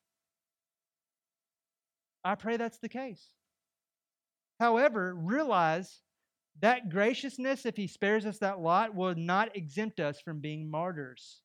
I 2.25 2.35
pray 2.35 2.57
that's 2.57 2.79
the 2.79 2.89
case. 2.89 3.29
However, 4.61 5.15
realize 5.15 6.01
that 6.61 6.91
graciousness, 6.91 7.67
if 7.67 7.77
He 7.77 7.87
spares 7.87 8.27
us 8.27 8.39
that 8.39 8.61
lot, 8.61 8.95
will 8.95 9.15
not 9.15 9.57
exempt 9.57 9.99
us 9.99 10.21
from 10.21 10.41
being 10.41 10.71
martyrs. 10.71 11.41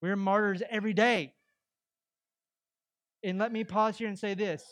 We're 0.00 0.16
martyrs 0.16 0.62
every 0.70 0.92
day. 0.92 1.34
And 3.24 3.38
let 3.38 3.50
me 3.50 3.64
pause 3.64 3.98
here 3.98 4.08
and 4.08 4.18
say 4.18 4.34
this 4.34 4.62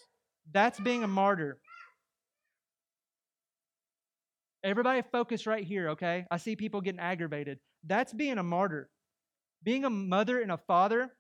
that's 0.53 0.79
being 0.79 1.03
a 1.03 1.09
martyr. 1.09 1.59
Everybody 4.63 5.03
focus 5.13 5.47
right 5.47 5.65
here, 5.65 5.91
okay? 5.91 6.27
I 6.31 6.37
see 6.39 6.57
people 6.57 6.81
getting 6.81 7.01
aggravated. 7.01 7.59
That's 7.85 8.13
being 8.13 8.39
a 8.39 8.43
martyr. 8.43 8.89
Being 9.63 9.85
a 9.85 9.91
mother 9.91 10.41
and 10.41 10.53
a 10.53 10.57
father 10.57 11.11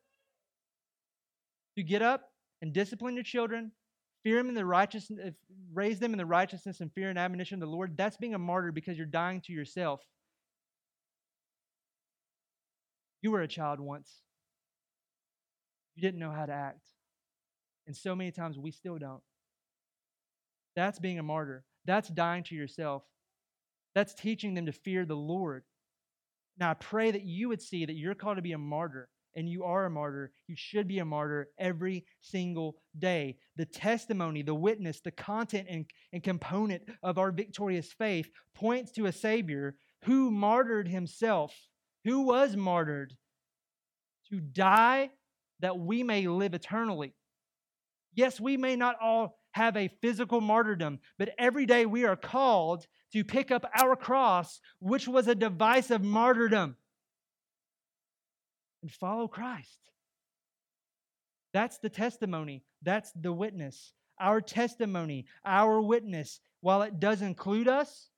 to 1.77 1.83
get 1.83 2.03
up 2.03 2.29
and 2.63 2.73
discipline 2.73 3.15
your 3.15 3.25
children, 3.25 3.73
fear 4.23 4.37
them 4.37 4.49
in 4.49 4.55
the 4.55 4.65
righteousness, 4.65 5.21
uh, 5.27 5.31
raise 5.73 5.99
them 5.99 6.13
in 6.13 6.19
the 6.19 6.27
righteousness 6.27 6.81
and 6.81 6.93
fear 6.93 7.11
and 7.11 7.19
admonition 7.19 7.63
of 7.63 7.69
the 7.69 7.75
Lord. 7.75 7.97
That's 7.97 8.17
being 8.17 8.35
a 8.35 8.39
martyr 8.39 8.73
because 8.73 8.97
you're 8.97 9.07
dying 9.07 9.41
to 9.43 9.53
yourself. 9.53 10.01
You 13.23 13.31
were 13.31 13.43
a 13.43 13.49
child 13.49 13.81
once. 13.81 14.11
You 15.95 16.03
didn't 16.03 16.21
know 16.21 16.31
how 16.31 16.47
to 16.47 16.53
act. 16.53 16.87
And 17.87 17.97
so 17.97 18.15
many 18.15 18.31
times 18.31 18.59
we 18.59 18.71
still 18.71 18.99
don't. 18.99 19.23
That's 20.75 20.99
being 20.99 21.19
a 21.19 21.23
martyr. 21.23 21.65
That's 21.87 22.09
dying 22.09 22.45
to 22.45 22.55
yourself. 22.55 23.03
That's 23.95 24.13
teaching 24.13 24.55
them 24.55 24.67
to 24.67 24.73
fear 24.73 25.07
the 25.07 25.17
Lord. 25.17 25.65
Now, 26.59 26.71
I 26.71 26.75
pray 26.75 27.11
that 27.11 27.25
you 27.25 27.49
would 27.49 27.63
see 27.63 27.87
that 27.87 27.95
you're 27.95 28.15
called 28.15 28.37
to 28.37 28.43
be 28.43 28.53
a 28.53 28.59
martyr, 28.59 29.09
and 29.37 29.49
you 29.49 29.63
are 29.65 29.85
a 29.85 29.91
martyr. 29.91 30.33
You 30.49 30.57
should 30.57 30.89
be 30.89 30.99
a 30.99 31.05
martyr 31.05 31.51
every 31.59 32.05
single 32.21 32.77
day. 32.99 33.37
The 33.57 33.67
testimony, 33.67 34.43
the 34.43 34.55
witness, 34.55 35.01
the 35.01 35.11
content 35.11 35.69
and, 35.71 35.85
and 36.13 36.23
component 36.23 36.83
of 37.03 37.19
our 37.19 37.31
victorious 37.31 37.93
faith 37.93 38.29
points 38.55 38.91
to 38.93 39.07
a 39.07 39.13
Savior 39.13 39.77
who 40.05 40.31
martyred 40.31 40.89
himself, 40.89 41.55
who 42.05 42.23
was 42.23 42.57
martyred 42.57 43.15
to 44.31 44.41
die 44.41 45.11
that 45.61 45.79
we 45.79 46.03
may 46.03 46.27
live 46.27 46.55
eternally. 46.55 47.15
Yes, 48.15 48.41
we 48.41 48.57
may 48.57 48.77
not 48.77 48.97
all 49.01 49.39
have 49.53 49.77
a 49.77 49.91
physical 50.01 50.41
martyrdom, 50.41 50.99
but 51.19 51.31
every 51.39 51.67
day 51.67 51.87
we 51.87 52.05
are 52.05 52.17
called 52.17 52.87
to 53.13 53.25
pick 53.25 53.51
up 53.51 53.71
our 53.75 53.97
cross, 53.97 54.61
which 54.81 55.07
was 55.07 55.29
a 55.29 55.35
device 55.35 55.91
of 55.91 56.03
martyrdom, 56.03 56.77
and 58.87 58.93
follow 58.93 59.27
Christ. 59.27 59.91
That's 61.53 61.79
the 61.79 61.89
testimony. 61.89 62.63
That's 62.83 63.11
the 63.21 63.33
witness. 63.33 63.93
Our 64.21 64.41
testimony, 64.41 65.27
our 65.45 65.81
witness, 65.81 66.39
while 66.61 66.83
it 66.83 67.01
does 67.01 67.21
include 67.21 67.67
us, 67.67 68.11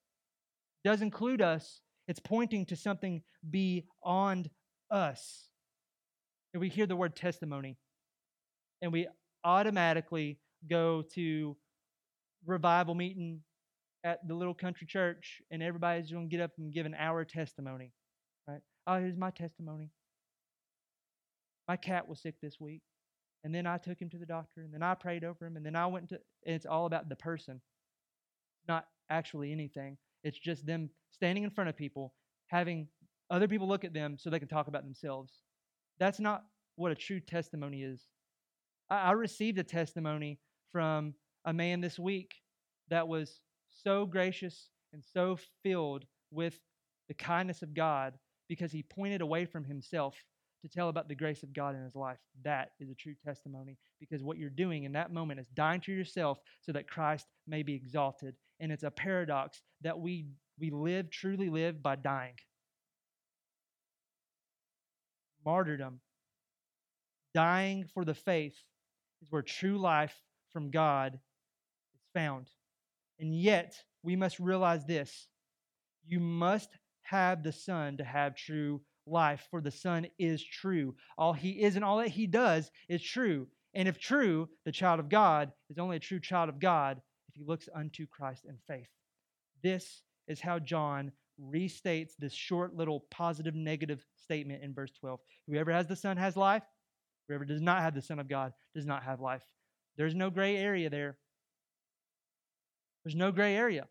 does 0.85 1.01
include 1.01 1.41
us, 1.41 1.81
it's 2.07 2.21
pointing 2.21 2.67
to 2.67 2.77
something 2.77 3.23
beyond 3.49 4.51
us. 4.91 5.49
And 6.53 6.61
we 6.61 6.69
hear 6.69 6.87
the 6.87 6.97
word 6.97 7.17
testimony, 7.17 7.79
and 8.83 8.93
we 8.93 9.09
automatically 9.45 10.39
go 10.69 11.03
to 11.15 11.57
revival 12.45 12.95
meeting 12.95 13.41
at 14.05 14.27
the 14.29 14.35
little 14.35 14.55
country 14.55 14.87
church 14.87 15.41
and 15.51 15.63
everybody's 15.63 16.11
going 16.11 16.29
to 16.29 16.37
get 16.37 16.43
up 16.43 16.53
and 16.59 16.73
give 16.73 16.87
an 16.87 16.95
hour 16.95 17.25
testimony 17.25 17.93
right 18.47 18.61
oh 18.87 18.99
here's 18.99 19.17
my 19.17 19.31
testimony 19.31 19.91
my 21.69 21.77
cat 21.77 22.09
was 22.09 22.21
sick 22.21 22.35
this 22.43 22.59
week 22.59 22.83
and 23.45 23.55
then 23.55 23.67
i 23.67 23.77
took 23.79 24.01
him 24.01 24.09
to 24.09 24.19
the 24.19 24.27
doctor 24.27 24.63
and 24.63 24.73
then 24.73 24.83
i 24.83 24.95
prayed 24.95 25.23
over 25.23 25.47
him 25.47 25.57
and 25.57 25.65
then 25.65 25.77
i 25.77 25.87
went 25.87 26.09
to 26.09 26.19
and 26.47 26.57
it's 26.57 26.67
all 26.67 26.87
about 26.87 27.09
the 27.09 27.17
person 27.17 27.61
not 28.69 28.87
actually 29.11 29.51
anything. 29.51 29.97
It's 30.23 30.39
just 30.39 30.67
them 30.67 30.91
standing 31.11 31.45
in 31.45 31.51
front 31.51 31.71
of 31.71 31.77
people 31.77 32.13
having 32.49 32.89
other 33.31 33.49
people 33.49 33.67
look 33.67 33.85
at 33.85 33.95
them 33.95 34.17
so 34.19 34.31
they 34.31 34.39
can 34.39 34.49
talk 34.49 34.69
about 34.69 34.85
themselves. 34.85 35.33
That's 35.99 36.21
not 36.21 36.45
what 36.77 36.93
a 36.93 36.95
true 36.95 37.21
testimony 37.21 37.83
is. 37.83 38.07
I, 38.91 38.97
I 38.97 39.11
received 39.13 39.59
a 39.59 39.65
testimony 39.65 40.39
from 40.71 41.15
a 41.45 41.53
man 41.53 41.81
this 41.81 41.99
week 41.99 42.35
that 42.89 43.09
was 43.09 43.41
so 43.71 44.07
gracious 44.07 44.71
and 44.93 45.03
so 45.05 45.39
filled 45.63 46.05
with 46.31 46.59
the 47.09 47.15
kindness 47.15 47.63
of 47.63 47.75
God 47.75 48.15
because 48.49 48.73
he 48.73 48.83
pointed 48.83 49.21
away 49.21 49.45
from 49.45 49.65
himself 49.65 50.15
to 50.63 50.69
tell 50.69 50.89
about 50.89 51.09
the 51.09 51.15
grace 51.15 51.43
of 51.43 51.53
God 51.53 51.75
in 51.75 51.85
his 51.85 51.95
life. 51.95 52.19
That 52.45 52.71
is 52.81 52.91
a 52.91 52.95
true 52.95 53.15
testimony 53.25 53.77
because 54.01 54.23
what 54.23 54.39
you're 54.39 54.51
doing 54.51 54.85
in 54.85 54.93
that 54.93 55.13
moment 55.13 55.41
is 55.41 55.49
dying 55.49 55.81
to 55.83 55.93
yourself 55.93 56.39
so 56.63 56.73
that 56.73 56.89
Christ 56.89 57.27
may 57.47 57.63
be 57.63 57.75
exalted. 57.75 58.35
And 58.61 58.73
it's 58.73 58.83
a 58.83 58.91
paradox 58.91 59.63
that 59.83 59.99
we, 59.99 60.27
we 60.59 60.71
live, 60.71 61.11
truly 61.11 61.49
live 61.49 61.83
by 61.83 61.97
dying. 61.97 62.35
Martyrdom, 65.45 66.01
dying 67.35 67.87
for 67.95 68.05
the 68.05 68.15
faith, 68.15 68.57
is 69.23 69.31
where 69.31 69.43
true 69.43 69.79
life 69.79 70.15
from 70.53 70.71
God 70.71 71.15
is 71.15 72.01
found. 72.13 72.49
And 73.21 73.35
yet, 73.35 73.75
we 74.03 74.17
must 74.17 74.39
realize 74.39 74.85
this 74.85 75.29
you 76.07 76.21
must 76.21 76.71
have 77.03 77.43
the 77.43 77.53
Son 77.53 77.97
to 77.97 78.05
have 78.05 78.35
true 78.35 78.81
life, 79.11 79.47
for 79.51 79.61
the 79.61 79.71
Son 79.71 80.07
is 80.19 80.43
true. 80.43 80.95
All 81.17 81.33
he 81.33 81.63
is 81.63 81.77
and 81.77 81.85
all 81.85 81.99
that 81.99 82.09
he 82.09 82.27
does 82.27 82.71
is 82.89 83.03
true. 83.03 83.47
And 83.75 83.89
if 83.89 83.99
true, 83.99 84.49
the 84.65 84.73
child 84.73 85.01
of 85.01 85.09
God 85.09 85.53
is 85.71 85.79
only 85.79 85.97
a 85.97 86.01
true 86.01 86.21
child 86.21 86.49
of 86.49 86.59
God 86.59 87.01
if 87.29 87.35
he 87.35 87.45
looks 87.45 87.69
unto 87.75 88.07
Christ 88.07 88.45
in 88.47 88.57
faith. 88.67 88.89
This 89.63 90.03
is 90.27 90.41
how 90.41 90.59
John 90.59 91.13
restates 91.41 92.13
this 92.19 92.33
short 92.33 92.75
little 92.75 93.05
positive 93.11 93.55
negative 93.55 94.05
statement 94.17 94.63
in 94.63 94.75
verse 94.75 94.93
12. 94.99 95.21
Whoever 95.47 95.73
has 95.73 95.87
the 95.87 95.97
Son 95.97 96.17
has 96.17 96.37
life. 96.37 96.63
Whoever 97.29 97.45
does 97.45 97.61
not 97.61 97.83
have 97.83 97.95
the 97.95 98.03
Son 98.03 98.19
of 98.19 98.29
God 98.29 98.53
does 98.75 98.87
not 98.87 99.03
have 99.03 99.21
life. 99.21 99.43
There's 99.97 100.15
no 100.15 100.31
gray 100.31 100.57
area 100.57 100.89
there. 100.89 101.19
There's 103.05 103.17
no 103.17 103.31
gray 103.33 103.55
area. 103.55 103.87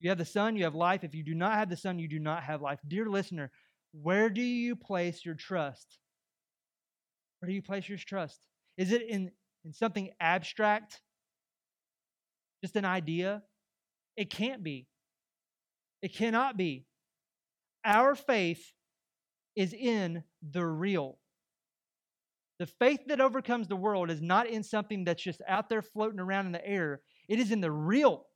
You 0.00 0.10
have 0.10 0.18
the 0.18 0.24
Son, 0.24 0.56
you 0.56 0.64
have 0.64 0.74
life. 0.74 1.04
If 1.04 1.14
you 1.14 1.22
do 1.22 1.34
not 1.34 1.54
have 1.54 1.70
the 1.70 1.76
Son, 1.76 1.98
you 1.98 2.08
do 2.08 2.18
not 2.18 2.42
have 2.42 2.60
life. 2.60 2.80
Dear 2.86 3.06
listener, 3.06 3.50
where 4.02 4.30
do 4.30 4.42
you 4.42 4.76
place 4.76 5.24
your 5.24 5.34
trust? 5.34 5.98
Where 7.40 7.48
do 7.48 7.54
you 7.54 7.62
place 7.62 7.88
your 7.88 7.98
trust? 7.98 8.40
Is 8.76 8.92
it 8.92 9.02
in, 9.02 9.30
in 9.64 9.72
something 9.72 10.10
abstract? 10.20 11.00
Just 12.62 12.76
an 12.76 12.84
idea? 12.84 13.42
It 14.16 14.30
can't 14.30 14.62
be. 14.62 14.86
It 16.02 16.14
cannot 16.14 16.56
be. 16.56 16.86
Our 17.84 18.14
faith 18.14 18.72
is 19.54 19.72
in 19.72 20.24
the 20.42 20.64
real. 20.64 21.18
The 22.58 22.66
faith 22.66 23.00
that 23.08 23.20
overcomes 23.20 23.68
the 23.68 23.76
world 23.76 24.10
is 24.10 24.22
not 24.22 24.48
in 24.48 24.62
something 24.62 25.04
that's 25.04 25.22
just 25.22 25.42
out 25.46 25.68
there 25.68 25.82
floating 25.82 26.20
around 26.20 26.46
in 26.46 26.52
the 26.52 26.66
air. 26.66 27.00
It 27.28 27.38
is 27.38 27.52
in 27.52 27.60
the 27.60 27.70
real. 27.70 28.26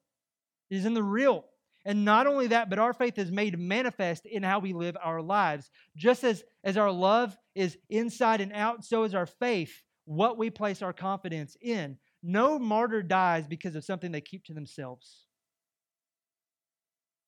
It 0.70 0.76
is 0.76 0.84
in 0.84 0.94
the 0.94 1.02
real. 1.02 1.46
And 1.84 2.04
not 2.04 2.26
only 2.26 2.48
that, 2.48 2.68
but 2.68 2.78
our 2.78 2.92
faith 2.92 3.18
is 3.18 3.30
made 3.30 3.58
manifest 3.58 4.26
in 4.26 4.42
how 4.42 4.58
we 4.58 4.72
live 4.72 4.96
our 5.02 5.22
lives. 5.22 5.70
Just 5.96 6.24
as, 6.24 6.44
as 6.62 6.76
our 6.76 6.90
love 6.90 7.36
is 7.54 7.78
inside 7.88 8.40
and 8.40 8.52
out, 8.52 8.84
so 8.84 9.04
is 9.04 9.14
our 9.14 9.26
faith, 9.26 9.72
what 10.04 10.36
we 10.36 10.50
place 10.50 10.82
our 10.82 10.92
confidence 10.92 11.56
in. 11.60 11.96
No 12.22 12.58
martyr 12.58 13.02
dies 13.02 13.46
because 13.46 13.76
of 13.76 13.84
something 13.84 14.12
they 14.12 14.20
keep 14.20 14.44
to 14.44 14.54
themselves. 14.54 15.26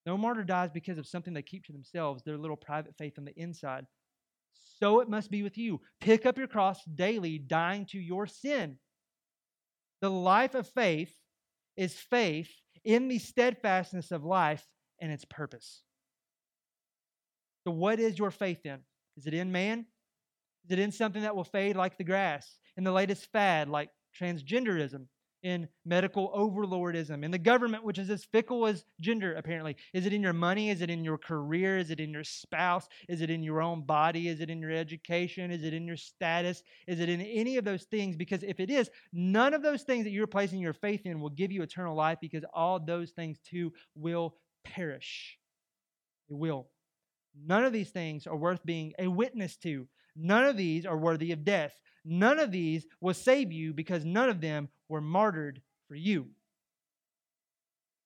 No 0.05 0.19
martyr 0.19 0.45
dies 0.45 0.71
because 0.71 0.99
of 0.99 1.07
something 1.07 1.33
they 1.33 1.43
keep 1.43 1.65
to 1.67 1.73
themselves, 1.73 2.23
their 2.23 2.37
little 2.37 2.57
private 2.57 2.97
faith 2.99 3.15
on 3.19 3.25
the 3.25 3.39
inside. 3.39 3.87
So 4.81 5.01
it 5.01 5.09
must 5.09 5.31
be 5.31 5.43
with 5.43 5.57
you. 5.57 5.81
Pick 6.01 6.27
up 6.27 6.37
your 6.37 6.49
cross 6.49 6.85
daily, 6.85 7.39
dying 7.39 7.87
to 7.87 7.99
your 7.99 8.27
sin. 8.27 8.79
The 10.01 10.11
life 10.11 10.55
of 10.55 10.69
faith 10.69 11.15
is 11.77 11.95
faith 11.95 12.51
in 12.85 13.09
the 13.09 13.19
steadfastness 13.19 14.11
of 14.11 14.25
life 14.25 14.67
and 15.01 15.13
its 15.13 15.25
purpose. 15.25 15.83
So, 17.65 17.73
what 17.73 18.01
is 18.01 18.19
your 18.19 18.31
faith 18.31 18.65
in? 18.65 18.81
Is 19.17 19.27
it 19.27 19.35
in 19.35 19.53
man? 19.53 19.87
Is 20.65 20.73
it 20.73 20.79
in 20.79 20.93
something 20.93 21.23
that 21.23 21.37
will 21.37 21.45
fade 21.45 21.77
like 21.77 21.99
the 21.99 22.05
grass? 22.05 22.59
In 22.77 22.85
the 22.85 22.93
latest 22.93 23.31
fad 23.33 23.69
like 23.69 23.91
transgenderism? 24.19 25.07
In 25.43 25.69
medical 25.85 26.31
overlordism, 26.31 27.25
in 27.25 27.31
the 27.31 27.39
government, 27.39 27.85
which 27.85 27.99
is 27.99 28.11
as 28.11 28.25
fickle 28.25 28.67
as 28.67 28.85
gender, 29.01 29.35
apparently? 29.35 29.77
Is 29.93 30.07
it 30.07 30.13
in 30.13 30.23
your 30.23 30.33
money? 30.33 30.71
Is 30.71 30.83
it 30.83 30.91
in 30.91 31.05
your 31.05 31.19
career? 31.19 31.79
Is 31.79 31.91
it 31.91 32.01
in 32.01 32.11
your 32.11 32.25
spouse? 32.25 32.89
Is 33.09 33.21
it 33.21 33.31
in 33.31 33.43
your 33.43 33.61
own 33.61 33.83
body? 33.83 34.29
Is 34.29 34.41
it 34.41 34.51
in 34.51 34.61
your 34.61 34.71
education? 34.71 35.51
Is 35.51 35.65
it 35.65 35.75
in 35.75 35.87
your 35.87 35.97
status? 35.97 36.63
Is 36.87 37.01
it 37.01 37.09
in 37.09 37.21
any 37.21 37.57
of 37.57 37.65
those 37.65 37.85
things? 37.85 38.17
Because 38.17 38.43
if 38.43 38.61
it 38.61 38.71
is, 38.71 38.91
none 39.13 39.55
of 39.55 39.63
those 39.63 39.83
things 39.83 40.05
that 40.05 40.11
you're 40.11 40.27
placing 40.27 40.61
your 40.61 40.73
faith 40.73 41.03
in 41.05 41.21
will 41.21 41.31
give 41.31 41.53
you 41.53 41.63
eternal 41.63 41.97
life 41.97 42.19
because 42.21 42.45
all 42.53 42.79
those 42.79 43.11
things 43.11 43.39
too 43.41 43.73
will 43.95 44.37
perish. 44.65 45.39
They 46.29 46.35
will. 46.35 46.69
None 47.47 47.65
of 47.65 47.73
these 47.73 47.91
things 47.91 48.27
are 48.27 48.37
worth 48.37 48.65
being 48.65 48.93
a 48.99 49.09
witness 49.09 49.57
to. 49.59 49.89
None 50.15 50.45
of 50.45 50.57
these 50.57 50.85
are 50.85 50.97
worthy 50.97 51.33
of 51.33 51.45
death. 51.45 51.75
None 52.05 52.39
of 52.39 52.51
these 52.51 52.87
will 53.01 53.15
save 53.15 53.53
you 53.53 53.73
because 53.73 54.05
none 54.05 54.29
of 54.29 54.41
them 54.41 54.69
were 54.93 55.01
martyred 55.01 55.63
for 55.89 55.95
you. 55.95 56.27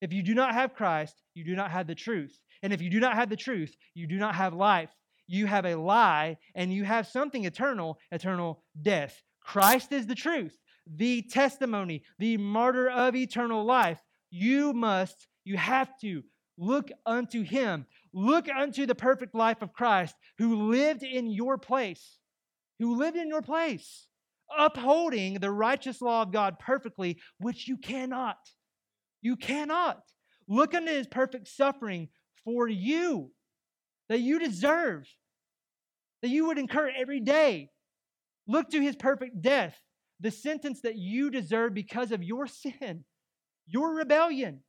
If 0.00 0.12
you 0.12 0.22
do 0.22 0.34
not 0.34 0.54
have 0.54 0.76
Christ, 0.76 1.20
you 1.34 1.42
do 1.42 1.56
not 1.56 1.72
have 1.72 1.88
the 1.88 1.96
truth. 1.96 2.38
And 2.62 2.72
if 2.72 2.80
you 2.80 2.88
do 2.88 3.00
not 3.00 3.14
have 3.14 3.28
the 3.28 3.36
truth, 3.36 3.76
you 3.94 4.06
do 4.06 4.18
not 4.18 4.36
have 4.36 4.54
life. 4.54 4.90
You 5.26 5.46
have 5.46 5.66
a 5.66 5.74
lie 5.74 6.36
and 6.54 6.72
you 6.72 6.84
have 6.84 7.08
something 7.08 7.44
eternal, 7.44 7.98
eternal 8.12 8.62
death. 8.80 9.20
Christ 9.40 9.90
is 9.90 10.06
the 10.06 10.14
truth, 10.14 10.56
the 10.86 11.22
testimony, 11.22 12.04
the 12.20 12.36
martyr 12.36 12.88
of 12.88 13.16
eternal 13.16 13.64
life. 13.64 14.00
You 14.30 14.72
must, 14.72 15.26
you 15.44 15.56
have 15.56 15.90
to 16.02 16.22
look 16.56 16.90
unto 17.04 17.42
him. 17.42 17.86
Look 18.12 18.48
unto 18.48 18.86
the 18.86 18.94
perfect 18.94 19.34
life 19.34 19.60
of 19.60 19.72
Christ 19.72 20.14
who 20.38 20.70
lived 20.70 21.02
in 21.02 21.30
your 21.30 21.58
place 21.58 22.18
who 22.78 22.96
lived 22.96 23.16
in 23.16 23.28
your 23.28 23.42
place, 23.42 24.06
upholding 24.56 25.34
the 25.34 25.50
righteous 25.50 26.00
law 26.00 26.22
of 26.22 26.32
God 26.32 26.58
perfectly, 26.58 27.18
which 27.38 27.68
you 27.68 27.76
cannot. 27.76 28.38
You 29.22 29.36
cannot. 29.36 30.00
Look 30.48 30.74
unto 30.74 30.92
his 30.92 31.06
perfect 31.06 31.48
suffering 31.48 32.08
for 32.44 32.68
you 32.68 33.30
that 34.08 34.20
you 34.20 34.38
deserve, 34.38 35.08
that 36.22 36.28
you 36.28 36.46
would 36.46 36.58
incur 36.58 36.90
every 36.96 37.20
day. 37.20 37.70
Look 38.46 38.70
to 38.70 38.80
his 38.80 38.94
perfect 38.94 39.42
death, 39.42 39.76
the 40.20 40.30
sentence 40.30 40.80
that 40.82 40.96
you 40.96 41.30
deserve 41.30 41.74
because 41.74 42.12
of 42.12 42.22
your 42.22 42.46
sin, 42.46 43.04
your 43.66 43.94
rebellion. 43.94 44.60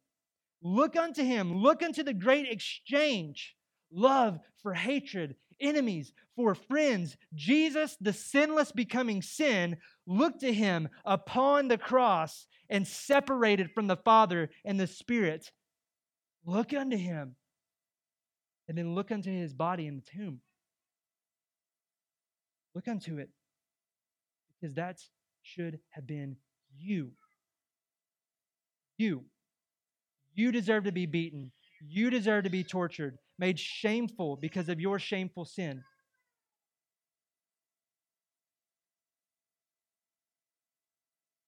Look 0.64 0.96
unto 0.96 1.24
him. 1.24 1.56
Look 1.62 1.84
unto 1.84 2.02
the 2.02 2.14
great 2.14 2.48
exchange 2.50 3.56
love 3.92 4.40
for 4.62 4.74
hatred, 4.74 5.36
enemies, 5.60 6.14
for 6.36 6.56
friends. 6.56 7.18
Jesus, 7.34 7.98
the 8.00 8.14
sinless 8.14 8.72
becoming 8.72 9.22
sin, 9.22 9.78
looked 10.06 10.42
to 10.42 10.54
him 10.54 10.90
upon 11.06 11.68
the 11.68 11.78
cross 11.78 12.48
and 12.70 12.88
separated 12.88 13.72
from 13.72 13.88
the 13.88 13.98
Father 13.98 14.50
and 14.64 14.80
the 14.80 14.88
Spirit. 14.88 15.52
Look 16.46 16.74
unto 16.74 16.98
him. 16.98 17.36
And 18.68 18.78
then 18.78 18.96
look 18.96 19.12
unto 19.12 19.32
his 19.32 19.54
body 19.54 19.88
in 19.88 19.96
the 19.96 20.02
tomb. 20.02 20.42
Look 22.76 22.88
unto 22.88 23.18
it. 23.18 23.30
Because 24.60 24.76
that 24.76 25.00
should 25.42 25.80
have 25.92 26.06
been 26.06 26.38
you. 26.78 27.12
You. 28.98 29.26
You 30.36 30.52
deserve 30.52 30.84
to 30.84 30.92
be 30.92 31.06
beaten. 31.06 31.52
You 31.88 32.10
deserve 32.10 32.44
to 32.44 32.50
be 32.50 32.64
tortured 32.64 33.18
made 33.40 33.60
shameful 33.60 34.38
because 34.38 34.70
of 34.70 34.80
your 34.80 35.00
shameful 35.00 35.46
sin. 35.46 35.84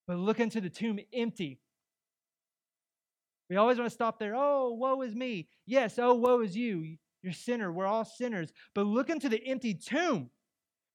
But 0.08 0.18
look 0.18 0.40
into 0.40 0.60
the 0.60 0.70
tomb 0.70 1.00
empty. 1.14 1.60
We 3.50 3.58
always 3.58 3.78
want 3.78 3.90
to 3.90 3.94
stop 3.94 4.20
there. 4.20 4.36
Oh, 4.36 4.74
woe 4.74 5.02
is 5.02 5.16
me. 5.16 5.48
Yes, 5.66 6.00
oh, 6.00 6.16
woe 6.16 6.42
is 6.42 6.56
you. 6.56 6.98
You're 7.22 7.34
sinner. 7.34 7.72
We're 7.72 7.86
all 7.86 8.06
sinners. 8.06 8.52
But 8.74 8.86
look 8.86 9.10
into 9.10 9.30
the 9.30 9.46
empty 9.46 9.74
tomb. 9.74 10.30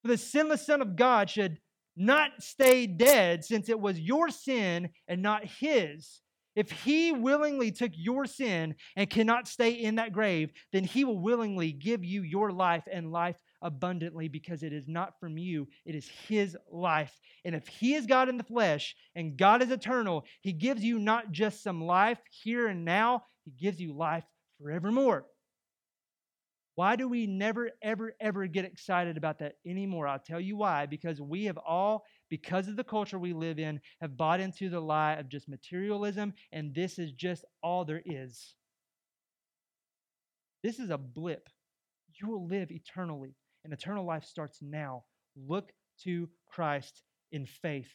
For 0.01 0.09
the 0.09 0.17
sinless 0.17 0.65
Son 0.65 0.81
of 0.81 0.95
God 0.95 1.29
should 1.29 1.59
not 1.95 2.31
stay 2.39 2.87
dead 2.87 3.45
since 3.45 3.69
it 3.69 3.79
was 3.79 3.99
your 3.99 4.29
sin 4.29 4.89
and 5.07 5.21
not 5.21 5.45
his. 5.45 6.21
If 6.55 6.71
he 6.71 7.11
willingly 7.11 7.71
took 7.71 7.91
your 7.93 8.25
sin 8.25 8.75
and 8.95 9.09
cannot 9.09 9.47
stay 9.47 9.71
in 9.71 9.95
that 9.95 10.13
grave, 10.13 10.51
then 10.71 10.83
he 10.83 11.03
will 11.03 11.19
willingly 11.19 11.71
give 11.71 12.03
you 12.03 12.21
your 12.21 12.51
life 12.51 12.83
and 12.91 13.11
life 13.11 13.37
abundantly 13.61 14.27
because 14.27 14.63
it 14.63 14.71
is 14.71 14.87
not 14.87 15.19
from 15.19 15.37
you, 15.37 15.67
it 15.85 15.95
is 15.95 16.07
his 16.27 16.55
life. 16.71 17.13
And 17.43 17.55
if 17.55 17.67
he 17.67 17.95
is 17.95 18.05
God 18.05 18.29
in 18.29 18.37
the 18.37 18.43
flesh 18.43 18.95
and 19.15 19.37
God 19.37 19.61
is 19.61 19.71
eternal, 19.71 20.25
he 20.41 20.53
gives 20.53 20.83
you 20.83 20.99
not 20.99 21.31
just 21.31 21.63
some 21.63 21.83
life 21.83 22.19
here 22.43 22.67
and 22.67 22.85
now, 22.85 23.23
he 23.43 23.51
gives 23.51 23.79
you 23.79 23.93
life 23.93 24.23
forevermore. 24.61 25.25
Why 26.75 26.97
do 26.97 27.07
we 27.07 27.25
never, 27.25 27.71
ever, 27.81 28.13
ever 28.19 28.47
get 28.47 28.65
excited 28.65 29.15
about 29.15 29.39
that 29.39 29.53
anymore? 29.65 30.07
I'll 30.07 30.19
tell 30.19 30.41
you 30.41 30.57
why. 30.57 30.85
Because 30.85 31.21
we 31.21 31.45
have 31.45 31.57
all, 31.57 32.03
because 32.29 32.67
of 32.67 32.75
the 32.75 32.83
culture 32.83 33.19
we 33.19 33.33
live 33.33 33.59
in, 33.59 33.79
have 34.01 34.17
bought 34.17 34.39
into 34.39 34.69
the 34.69 34.79
lie 34.79 35.13
of 35.13 35.29
just 35.29 35.47
materialism, 35.47 36.33
and 36.51 36.73
this 36.73 36.99
is 36.99 37.11
just 37.11 37.45
all 37.61 37.85
there 37.85 38.01
is. 38.05 38.55
This 40.63 40.79
is 40.79 40.89
a 40.89 40.97
blip. 40.97 41.47
You 42.21 42.29
will 42.29 42.47
live 42.47 42.71
eternally. 42.71 43.35
and 43.63 43.73
eternal 43.73 44.05
life 44.05 44.23
starts 44.23 44.59
now. 44.61 45.03
Look 45.35 45.71
to 46.03 46.29
Christ 46.47 47.01
in 47.31 47.45
faith. 47.45 47.91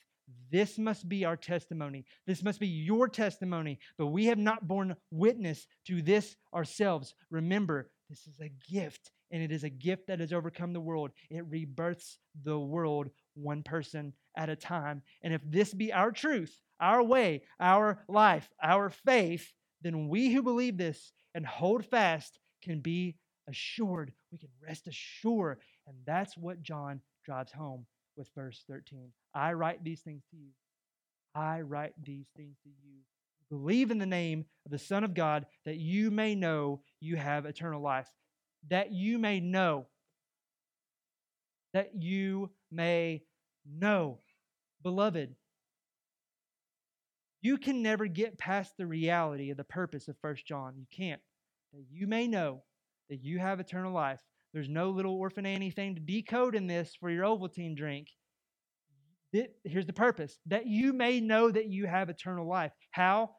This 0.50 0.78
must 0.78 1.08
be 1.08 1.24
our 1.24 1.36
testimony. 1.36 2.04
This 2.26 2.42
must 2.42 2.60
be 2.60 2.66
your 2.66 3.08
testimony, 3.08 3.78
but 3.98 4.08
we 4.08 4.26
have 4.26 4.38
not 4.38 4.66
borne 4.66 4.96
witness 5.10 5.66
to 5.86 6.02
this 6.02 6.36
ourselves. 6.54 7.14
Remember, 7.30 7.90
this 8.08 8.26
is 8.26 8.40
a 8.40 8.50
gift, 8.72 9.10
and 9.30 9.42
it 9.42 9.52
is 9.52 9.64
a 9.64 9.70
gift 9.70 10.06
that 10.08 10.20
has 10.20 10.32
overcome 10.32 10.72
the 10.72 10.80
world. 10.80 11.10
It 11.30 11.44
rebirths 11.48 12.18
the 12.44 12.58
world 12.58 13.10
one 13.34 13.62
person 13.62 14.12
at 14.36 14.48
a 14.48 14.56
time. 14.56 15.02
And 15.22 15.32
if 15.32 15.40
this 15.44 15.72
be 15.72 15.92
our 15.92 16.10
truth, 16.10 16.60
our 16.80 17.02
way, 17.02 17.42
our 17.58 18.04
life, 18.08 18.48
our 18.62 18.90
faith, 18.90 19.52
then 19.82 20.08
we 20.08 20.32
who 20.32 20.42
believe 20.42 20.76
this 20.76 21.12
and 21.34 21.46
hold 21.46 21.84
fast 21.84 22.38
can 22.62 22.80
be 22.80 23.16
assured. 23.48 24.12
We 24.32 24.38
can 24.38 24.48
rest 24.66 24.88
assured. 24.88 25.58
And 25.86 25.96
that's 26.06 26.36
what 26.36 26.62
John 26.62 27.00
drives 27.24 27.52
home 27.52 27.86
with 28.16 28.28
verse 28.34 28.64
13. 28.68 29.10
I 29.34 29.52
write 29.52 29.84
these 29.84 30.00
things 30.00 30.22
to 30.30 30.36
you. 30.36 30.50
I 31.34 31.60
write 31.60 31.92
these 32.02 32.26
things 32.36 32.56
to 32.64 32.68
you. 32.68 32.98
Believe 33.50 33.90
in 33.90 33.98
the 33.98 34.06
name 34.06 34.44
of 34.64 34.70
the 34.70 34.78
Son 34.78 35.04
of 35.04 35.14
God 35.14 35.46
that 35.64 35.76
you 35.76 36.10
may 36.10 36.34
know 36.34 36.82
you 37.00 37.16
have 37.16 37.46
eternal 37.46 37.82
life. 37.82 38.08
That 38.68 38.92
you 38.92 39.18
may 39.18 39.40
know. 39.40 39.86
That 41.72 41.90
you 41.94 42.50
may 42.70 43.22
know. 43.66 44.18
Beloved, 44.82 45.34
you 47.42 47.58
can 47.58 47.82
never 47.82 48.06
get 48.06 48.38
past 48.38 48.76
the 48.76 48.86
reality 48.86 49.50
of 49.50 49.56
the 49.56 49.64
purpose 49.64 50.08
of 50.08 50.16
First 50.18 50.46
John. 50.46 50.74
You 50.76 50.86
can't. 50.94 51.20
That 51.72 51.84
you 51.90 52.06
may 52.06 52.26
know 52.26 52.62
that 53.08 53.22
you 53.22 53.38
have 53.38 53.60
eternal 53.60 53.92
life. 53.92 54.20
There's 54.52 54.68
no 54.68 54.90
little 54.90 55.14
orphan 55.14 55.46
Annie 55.46 55.70
thing 55.70 55.94
to 55.94 56.00
decode 56.00 56.54
in 56.54 56.66
this 56.66 56.94
for 56.98 57.10
your 57.10 57.24
Ovaltine 57.24 57.76
drink. 57.76 58.08
It, 59.32 59.54
here's 59.64 59.86
the 59.86 59.92
purpose 59.92 60.38
that 60.46 60.66
you 60.66 60.92
may 60.92 61.20
know 61.20 61.50
that 61.50 61.68
you 61.68 61.86
have 61.86 62.10
eternal 62.10 62.48
life. 62.48 62.72
How? 62.90 63.30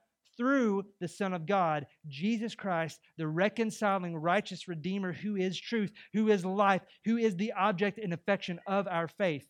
Through 0.42 0.86
the 1.00 1.08
Son 1.08 1.36
of 1.36 1.46
God, 1.46 1.86
Jesus 2.08 2.56
Christ, 2.56 3.00
the 3.16 3.28
reconciling, 3.28 4.16
righteous 4.16 4.68
Redeemer 4.68 5.14
who 5.14 5.36
is 5.36 5.60
truth, 5.60 5.92
who 6.14 6.30
is 6.30 6.44
life, 6.44 6.82
who 7.06 7.18
is 7.18 7.36
the 7.36 7.52
object 7.52 8.00
and 8.00 8.12
affection 8.12 8.60
of 8.66 8.88
our 8.88 9.08
faith. 9.08 9.48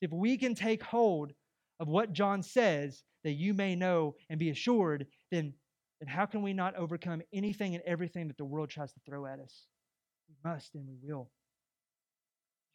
If 0.00 0.10
we 0.10 0.38
can 0.38 0.54
take 0.54 0.82
hold 0.82 1.34
of 1.80 1.88
what 1.88 2.14
John 2.14 2.42
says, 2.42 3.02
that 3.24 3.32
you 3.32 3.52
may 3.52 3.76
know 3.76 4.14
and 4.30 4.40
be 4.40 4.48
assured, 4.48 5.06
then, 5.30 5.52
then 6.00 6.08
how 6.08 6.24
can 6.24 6.40
we 6.40 6.54
not 6.54 6.76
overcome 6.76 7.20
anything 7.34 7.74
and 7.74 7.84
everything 7.86 8.28
that 8.28 8.38
the 8.38 8.44
world 8.46 8.70
tries 8.70 8.94
to 8.94 9.00
throw 9.04 9.26
at 9.26 9.38
us? 9.38 9.66
We 10.30 10.50
must 10.50 10.74
and 10.76 10.86
we 10.88 10.96
will. 11.02 11.28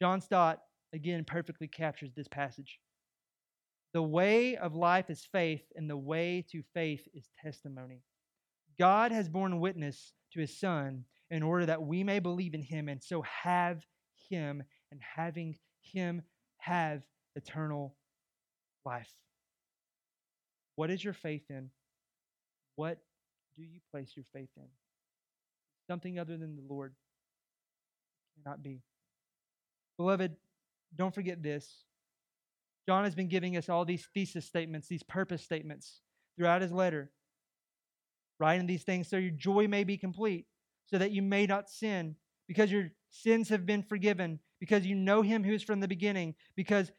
John 0.00 0.20
Stott, 0.20 0.60
again, 0.94 1.24
perfectly 1.24 1.66
captures 1.66 2.12
this 2.14 2.28
passage. 2.28 2.78
The 3.96 4.02
way 4.02 4.58
of 4.58 4.74
life 4.74 5.08
is 5.08 5.24
faith, 5.24 5.62
and 5.74 5.88
the 5.88 5.96
way 5.96 6.44
to 6.50 6.62
faith 6.74 7.08
is 7.14 7.30
testimony. 7.42 8.02
God 8.78 9.10
has 9.10 9.26
borne 9.26 9.58
witness 9.58 10.12
to 10.34 10.40
his 10.40 10.54
Son 10.54 11.06
in 11.30 11.42
order 11.42 11.64
that 11.64 11.80
we 11.80 12.04
may 12.04 12.18
believe 12.18 12.52
in 12.52 12.60
him 12.60 12.90
and 12.90 13.02
so 13.02 13.22
have 13.22 13.86
him, 14.28 14.62
and 14.92 15.00
having 15.00 15.56
him 15.80 16.20
have 16.58 17.00
eternal 17.36 17.96
life. 18.84 19.08
What 20.74 20.90
is 20.90 21.02
your 21.02 21.14
faith 21.14 21.44
in? 21.48 21.70
What 22.74 22.98
do 23.56 23.62
you 23.62 23.80
place 23.90 24.12
your 24.14 24.26
faith 24.30 24.50
in? 24.58 24.68
Something 25.86 26.18
other 26.18 26.36
than 26.36 26.54
the 26.54 26.66
Lord 26.68 26.94
cannot 28.34 28.62
be. 28.62 28.82
Beloved, 29.96 30.36
don't 30.94 31.14
forget 31.14 31.42
this. 31.42 31.86
John 32.86 33.04
has 33.04 33.14
been 33.14 33.28
giving 33.28 33.56
us 33.56 33.68
all 33.68 33.84
these 33.84 34.06
thesis 34.14 34.46
statements, 34.46 34.88
these 34.88 35.02
purpose 35.02 35.42
statements 35.42 36.00
throughout 36.36 36.62
his 36.62 36.72
letter. 36.72 37.10
Writing 38.38 38.66
these 38.66 38.84
things 38.84 39.08
so 39.08 39.16
your 39.16 39.30
joy 39.30 39.66
may 39.66 39.82
be 39.82 39.96
complete, 39.96 40.46
so 40.86 40.98
that 40.98 41.10
you 41.10 41.22
may 41.22 41.46
not 41.46 41.68
sin, 41.68 42.14
because 42.46 42.70
your 42.70 42.88
sins 43.10 43.48
have 43.48 43.66
been 43.66 43.82
forgiven, 43.82 44.38
because 44.60 44.86
you 44.86 44.94
know 44.94 45.22
him 45.22 45.42
who 45.42 45.52
is 45.52 45.62
from 45.62 45.80
the 45.80 45.88
beginning, 45.88 46.34
because 46.54 46.92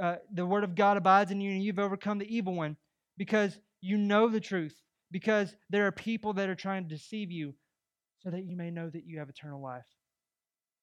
uh, 0.00 0.16
the 0.32 0.46
word 0.46 0.64
of 0.64 0.74
God 0.74 0.96
abides 0.96 1.30
in 1.30 1.40
you 1.40 1.50
and 1.50 1.62
you've 1.62 1.78
overcome 1.78 2.18
the 2.18 2.34
evil 2.34 2.54
one, 2.54 2.76
because 3.18 3.58
you 3.80 3.98
know 3.98 4.28
the 4.28 4.40
truth, 4.40 4.80
because 5.10 5.54
there 5.68 5.86
are 5.86 5.92
people 5.92 6.32
that 6.34 6.48
are 6.48 6.54
trying 6.54 6.84
to 6.84 6.94
deceive 6.94 7.30
you, 7.30 7.54
so 8.20 8.30
that 8.30 8.44
you 8.44 8.56
may 8.56 8.70
know 8.70 8.88
that 8.88 9.04
you 9.04 9.18
have 9.18 9.28
eternal 9.28 9.62
life. 9.62 9.84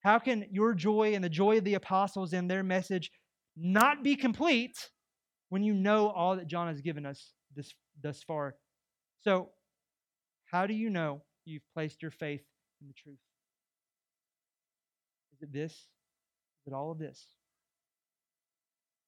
How 0.01 0.19
can 0.19 0.45
your 0.51 0.73
joy 0.73 1.13
and 1.15 1.23
the 1.23 1.29
joy 1.29 1.57
of 1.57 1.63
the 1.63 1.73
apostles 1.75 2.33
and 2.33 2.49
their 2.49 2.63
message 2.63 3.11
not 3.55 4.03
be 4.03 4.15
complete 4.15 4.89
when 5.49 5.63
you 5.63 5.73
know 5.73 6.09
all 6.09 6.35
that 6.37 6.47
John 6.47 6.67
has 6.67 6.81
given 6.81 7.05
us 7.05 7.33
this 7.55 7.73
thus 8.01 8.23
far? 8.23 8.55
So, 9.21 9.49
how 10.45 10.67
do 10.67 10.73
you 10.73 10.89
know 10.89 11.23
you've 11.45 11.67
placed 11.73 12.01
your 12.01 12.11
faith 12.11 12.43
in 12.81 12.87
the 12.87 12.93
truth? 12.93 13.19
Is 15.33 15.43
it 15.43 15.53
this? 15.53 15.71
Is 15.71 16.67
it 16.67 16.73
all 16.73 16.91
of 16.91 16.99
this? 16.99 17.25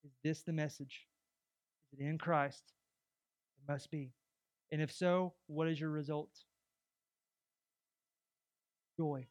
Is 0.04 0.12
this 0.24 0.44
the 0.44 0.54
message? 0.54 1.08
Is 1.94 2.00
it 2.00 2.04
in 2.04 2.18
Christ? 2.18 2.64
It 3.58 3.72
must 3.72 3.90
be. 3.92 4.12
And 4.72 4.82
if 4.82 4.92
so, 4.92 5.34
what 5.48 5.68
is 5.68 5.80
your 5.80 5.92
result? 5.92 6.32
Joy. 8.98 9.28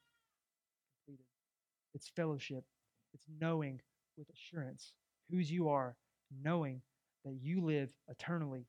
It's 1.94 2.08
fellowship. 2.08 2.64
It's 3.12 3.26
knowing 3.40 3.80
with 4.16 4.28
assurance 4.30 4.94
whose 5.32 5.50
you 5.50 5.68
are, 5.68 5.96
knowing 6.44 6.82
that 7.24 7.38
you 7.40 7.64
live 7.64 7.92
eternally 8.08 8.66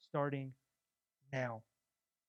starting 0.00 0.52
now. 1.32 1.62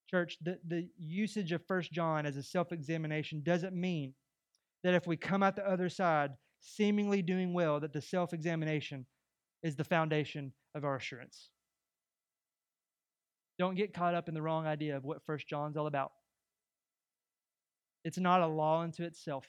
Church, 0.09 0.37
the, 0.41 0.59
the 0.67 0.87
usage 0.97 1.51
of 1.51 1.65
First 1.65 1.91
John 1.91 2.25
as 2.25 2.37
a 2.37 2.43
self 2.43 2.71
examination 2.71 3.41
doesn't 3.43 3.73
mean 3.73 4.13
that 4.83 4.93
if 4.93 5.07
we 5.07 5.17
come 5.17 5.41
out 5.41 5.55
the 5.55 5.67
other 5.67 5.89
side 5.89 6.31
seemingly 6.59 7.21
doing 7.21 7.53
well, 7.53 7.79
that 7.79 7.93
the 7.93 8.01
self 8.01 8.33
examination 8.33 9.05
is 9.63 9.75
the 9.75 9.83
foundation 9.83 10.53
of 10.75 10.83
our 10.83 10.97
assurance. 10.97 11.49
Don't 13.57 13.75
get 13.75 13.93
caught 13.93 14.15
up 14.15 14.27
in 14.27 14.33
the 14.33 14.41
wrong 14.41 14.65
idea 14.65 14.97
of 14.97 15.03
what 15.03 15.23
First 15.25 15.47
John's 15.47 15.77
all 15.77 15.87
about. 15.87 16.11
It's 18.03 18.17
not 18.17 18.41
a 18.41 18.47
law 18.47 18.81
unto 18.81 19.03
itself. 19.03 19.45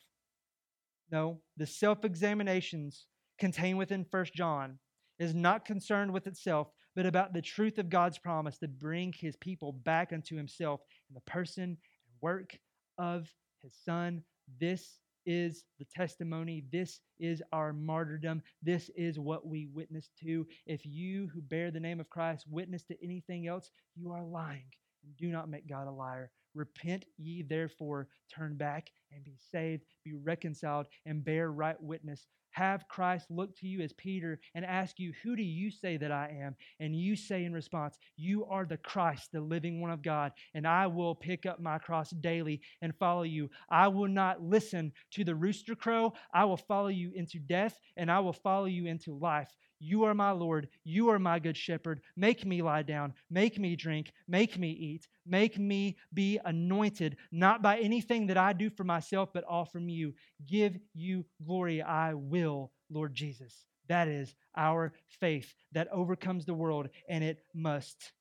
No, 1.11 1.41
the 1.57 1.67
self 1.67 2.05
examinations 2.05 3.07
contained 3.43 3.77
within 3.77 4.05
First 4.05 4.35
John 4.35 4.79
is 5.19 5.35
not 5.35 5.65
concerned 5.65 6.13
with 6.13 6.29
itself, 6.29 6.69
but 6.95 7.07
about 7.07 7.33
the 7.33 7.43
truth 7.43 7.77
of 7.79 7.89
God's 7.89 8.17
promise 8.17 8.57
to 8.59 8.69
bring 8.69 9.13
his 9.13 9.35
people 9.35 9.73
back 9.73 10.13
unto 10.13 10.37
himself 10.37 10.81
in 11.11 11.15
the 11.15 11.23
person 11.23 11.65
and 11.65 11.77
work 12.21 12.57
of 12.99 13.29
his 13.61 13.75
Son. 13.85 14.23
This 14.61 15.01
is 15.27 15.65
the 15.81 15.87
testimony. 15.93 16.63
This 16.71 17.01
is 17.19 17.43
our 17.53 17.73
martyrdom. 17.73 18.43
This 18.63 18.93
is 18.95 19.19
what 19.19 19.45
we 19.45 19.67
witness 19.75 20.11
to. 20.23 20.47
If 20.67 20.87
you 20.87 21.29
who 21.35 21.41
bear 21.41 21.73
the 21.73 21.81
name 21.81 21.99
of 21.99 22.09
Christ 22.11 22.45
witness 22.49 22.85
to 22.85 22.97
anything 23.03 23.49
else, 23.49 23.73
you 23.97 24.13
are 24.13 24.23
lying 24.23 24.71
and 25.03 25.17
do 25.17 25.33
not 25.33 25.51
make 25.51 25.69
God 25.69 25.89
a 25.89 25.91
liar. 25.91 26.31
Repent 26.55 27.07
ye 27.19 27.43
therefore, 27.43 28.07
turn 28.33 28.57
back 28.57 28.93
and 29.11 29.25
be 29.25 29.35
saved, 29.51 29.83
be 30.05 30.13
reconciled, 30.15 30.87
and 31.07 31.25
bear 31.25 31.51
right 31.51 31.83
witness 31.83 32.29
have 32.53 32.89
Christ 32.89 33.27
look 33.31 33.57
to 33.59 33.67
you 33.67 33.81
as 33.81 33.93
Peter 33.93 34.41
and 34.55 34.65
ask 34.65 34.99
you, 34.99 35.13
Who 35.23 35.37
do 35.37 35.43
you 35.43 35.71
say 35.71 35.97
that 35.97 36.13
I 36.13 36.37
am? 36.43 36.55
And 36.81 36.95
you 36.95 37.17
say 37.17 37.45
in 37.45 37.53
response, 37.53 37.99
You 38.17 38.45
are 38.47 38.65
the 38.65 38.77
Christ, 38.77 39.31
the 39.33 39.41
living 39.41 39.81
one 39.81 39.91
of 39.91 40.03
God, 40.03 40.33
and 40.55 40.67
I 40.67 40.87
will 40.87 41.15
pick 41.15 41.47
up 41.47 41.61
my 41.61 41.79
cross 41.79 42.11
daily 42.11 42.61
and 42.81 42.95
follow 42.97 43.23
you. 43.23 43.51
I 43.71 43.89
will 43.89 44.09
not 44.09 44.43
listen 44.43 44.93
to 45.13 45.25
the 45.25 45.35
rooster 45.35 45.75
crow. 45.75 46.13
I 46.33 46.45
will 46.45 46.57
follow 46.57 46.89
you 46.89 47.13
into 47.15 47.39
death, 47.39 47.79
and 47.97 48.11
I 48.11 48.21
will 48.21 48.33
follow 48.33 48.67
you 48.67 48.87
into 48.87 49.15
life. 49.15 49.55
You 49.85 50.05
are 50.05 50.15
my 50.15 50.31
Lord. 50.31 50.69
You 50.85 51.09
are 51.09 51.19
my 51.19 51.41
good 51.41 51.57
shepherd. 51.57 52.03
Make 52.17 52.47
me 52.47 52.63
lie 52.63 52.83
down. 52.83 53.15
Make 53.29 53.59
me 53.59 53.75
drink. 53.75 54.13
Make 54.29 54.57
me 54.57 54.71
eat. 54.71 55.09
Make 55.27 55.59
me 55.59 55.97
be 56.15 56.39
anointed, 56.45 57.17
not 57.33 57.63
by 57.63 57.79
anything 57.79 58.29
that 58.29 58.39
I 58.39 58.53
do 58.53 58.71
for 58.71 58.85
myself, 58.85 59.31
but 59.35 59.43
all 59.43 59.65
from 59.65 59.89
you. 59.89 60.15
Give 60.47 60.79
you 60.95 61.25
glory. 61.45 61.83
I 61.83 62.15
will, 62.15 62.71
Lord 62.91 63.13
Jesus. 63.13 63.65
That 63.89 64.07
is 64.07 64.37
our 64.57 64.93
faith 65.19 65.53
that 65.73 65.89
overcomes 65.91 66.47
the 66.47 66.55
world, 66.55 66.89
and 67.09 67.25
it 67.25 67.39
must, 67.53 68.13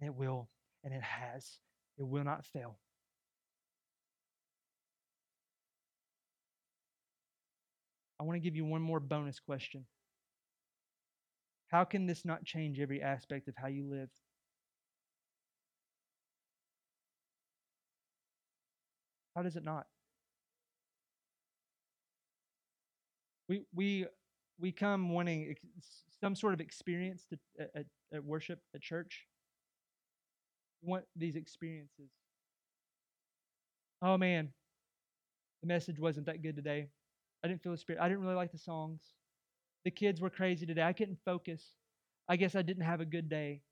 and 0.00 0.08
it 0.08 0.14
will, 0.14 0.48
and 0.84 0.94
it 0.94 1.02
has. 1.02 1.58
It 1.98 2.06
will 2.06 2.22
not 2.22 2.46
fail. 2.46 2.78
I 8.20 8.22
want 8.22 8.36
to 8.36 8.40
give 8.40 8.54
you 8.54 8.64
one 8.64 8.80
more 8.80 9.00
bonus 9.00 9.40
question. 9.40 9.86
How 11.70 11.84
can 11.84 12.06
this 12.06 12.24
not 12.24 12.44
change 12.44 12.80
every 12.80 13.00
aspect 13.00 13.46
of 13.46 13.54
how 13.56 13.68
you 13.68 13.88
live? 13.88 14.10
How 19.36 19.42
does 19.42 19.54
it 19.54 19.64
not? 19.64 19.86
We 23.48 23.62
we 23.72 24.06
we 24.58 24.72
come 24.72 25.10
wanting 25.10 25.54
some 26.20 26.34
sort 26.34 26.54
of 26.54 26.60
experience 26.60 27.24
to, 27.30 27.38
at, 27.74 27.86
at 28.12 28.24
worship 28.24 28.58
at 28.74 28.82
church. 28.82 29.26
We 30.82 30.90
want 30.90 31.04
these 31.14 31.36
experiences. 31.36 32.10
Oh 34.02 34.18
man, 34.18 34.48
the 35.62 35.68
message 35.68 36.00
wasn't 36.00 36.26
that 36.26 36.42
good 36.42 36.56
today. 36.56 36.88
I 37.44 37.48
didn't 37.48 37.62
feel 37.62 37.72
the 37.72 37.78
spirit. 37.78 38.02
I 38.02 38.08
didn't 38.08 38.22
really 38.22 38.34
like 38.34 38.52
the 38.52 38.58
songs. 38.58 39.00
The 39.84 39.90
kids 39.90 40.20
were 40.20 40.30
crazy 40.30 40.66
today. 40.66 40.82
I 40.82 40.92
couldn't 40.92 41.18
focus. 41.24 41.62
I 42.28 42.36
guess 42.36 42.54
I 42.54 42.62
didn't 42.62 42.84
have 42.84 43.00
a 43.00 43.04
good 43.04 43.28
day. 43.28 43.62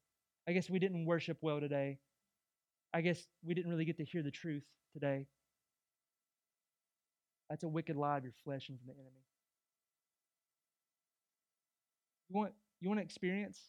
I 0.49 0.53
guess 0.53 0.71
we 0.71 0.79
didn't 0.79 1.05
worship 1.07 1.39
well 1.43 1.61
today. 1.61 1.99
I 2.95 3.03
guess 3.03 3.27
we 3.45 3.55
didn't 3.55 3.71
really 3.71 3.85
get 3.85 3.99
to 3.99 4.05
hear 4.05 4.23
the 4.23 4.31
truth 4.31 4.65
today. 4.95 5.27
That's 7.51 7.65
a 7.65 7.69
wicked 7.69 7.97
lie 7.97 8.19
of 8.19 8.25
your 8.25 8.33
flesh 8.45 8.69
and 8.69 8.79
from 8.79 8.89
the 8.89 8.95
enemy. 8.95 9.25
You 12.29 12.37
want 12.37 12.55
you 12.81 12.89
want 12.89 13.01
to 13.01 13.05
experience? 13.05 13.61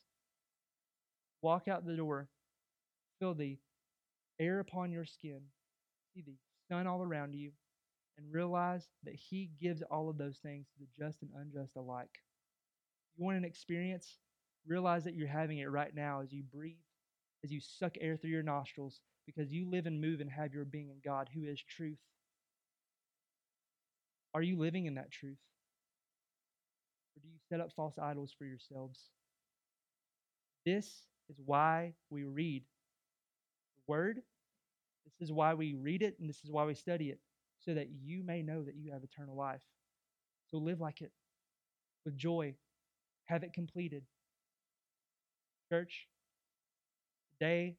Walk 1.41 1.67
out 1.67 1.85
the 1.85 1.95
door, 1.95 2.27
feel 3.19 3.33
the 3.33 3.57
air 4.39 4.59
upon 4.59 4.91
your 4.91 5.05
skin, 5.05 5.41
see 6.13 6.21
the 6.21 6.35
sun 6.69 6.87
all 6.87 7.03
around 7.03 7.33
you, 7.33 7.51
and 8.17 8.33
realize 8.33 8.87
that 9.03 9.15
He 9.15 9.51
gives 9.61 9.81
all 9.83 10.09
of 10.09 10.17
those 10.17 10.37
things 10.39 10.67
to 10.67 10.79
the 10.79 11.05
just 11.05 11.21
and 11.21 11.31
unjust 11.35 11.75
alike. 11.77 12.19
You 13.17 13.25
want 13.25 13.37
an 13.37 13.45
experience? 13.45 14.17
Realize 14.67 15.03
that 15.05 15.15
you're 15.15 15.27
having 15.27 15.59
it 15.59 15.69
right 15.69 15.93
now 15.93 16.21
as 16.21 16.31
you 16.31 16.43
breathe, 16.43 16.75
as 17.43 17.51
you 17.51 17.59
suck 17.61 17.95
air 17.99 18.17
through 18.17 18.29
your 18.29 18.43
nostrils, 18.43 19.01
because 19.25 19.51
you 19.51 19.69
live 19.69 19.85
and 19.85 20.01
move 20.01 20.21
and 20.21 20.29
have 20.29 20.53
your 20.53 20.65
being 20.65 20.89
in 20.89 20.97
God, 21.03 21.29
who 21.33 21.45
is 21.45 21.61
truth. 21.61 21.97
Are 24.33 24.41
you 24.41 24.57
living 24.57 24.85
in 24.85 24.95
that 24.95 25.11
truth? 25.11 25.37
Or 27.15 27.21
do 27.21 27.27
you 27.27 27.39
set 27.49 27.59
up 27.61 27.71
false 27.75 27.97
idols 27.97 28.33
for 28.37 28.45
yourselves? 28.45 28.99
This 30.65 30.85
is 31.29 31.37
why 31.45 31.93
we 32.09 32.23
read 32.23 32.63
the 33.75 33.83
Word. 33.87 34.17
This 35.05 35.27
is 35.27 35.31
why 35.33 35.53
we 35.53 35.73
read 35.73 36.01
it, 36.01 36.15
and 36.19 36.29
this 36.29 36.43
is 36.43 36.51
why 36.51 36.65
we 36.65 36.75
study 36.75 37.09
it, 37.09 37.19
so 37.59 37.73
that 37.73 37.87
you 38.03 38.23
may 38.23 38.41
know 38.41 38.63
that 38.63 38.75
you 38.75 38.91
have 38.91 39.03
eternal 39.03 39.35
life. 39.35 39.61
So 40.51 40.57
live 40.57 40.79
like 40.79 41.01
it 41.01 41.11
with 42.05 42.15
joy, 42.17 42.55
have 43.29 43.43
it 43.43 43.53
completed. 43.53 44.03
Church, 45.71 46.07
today 47.31 47.75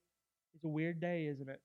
is 0.55 0.63
a 0.63 0.69
weird 0.69 1.01
day, 1.01 1.27
isn't 1.27 1.49
it? 1.49 1.61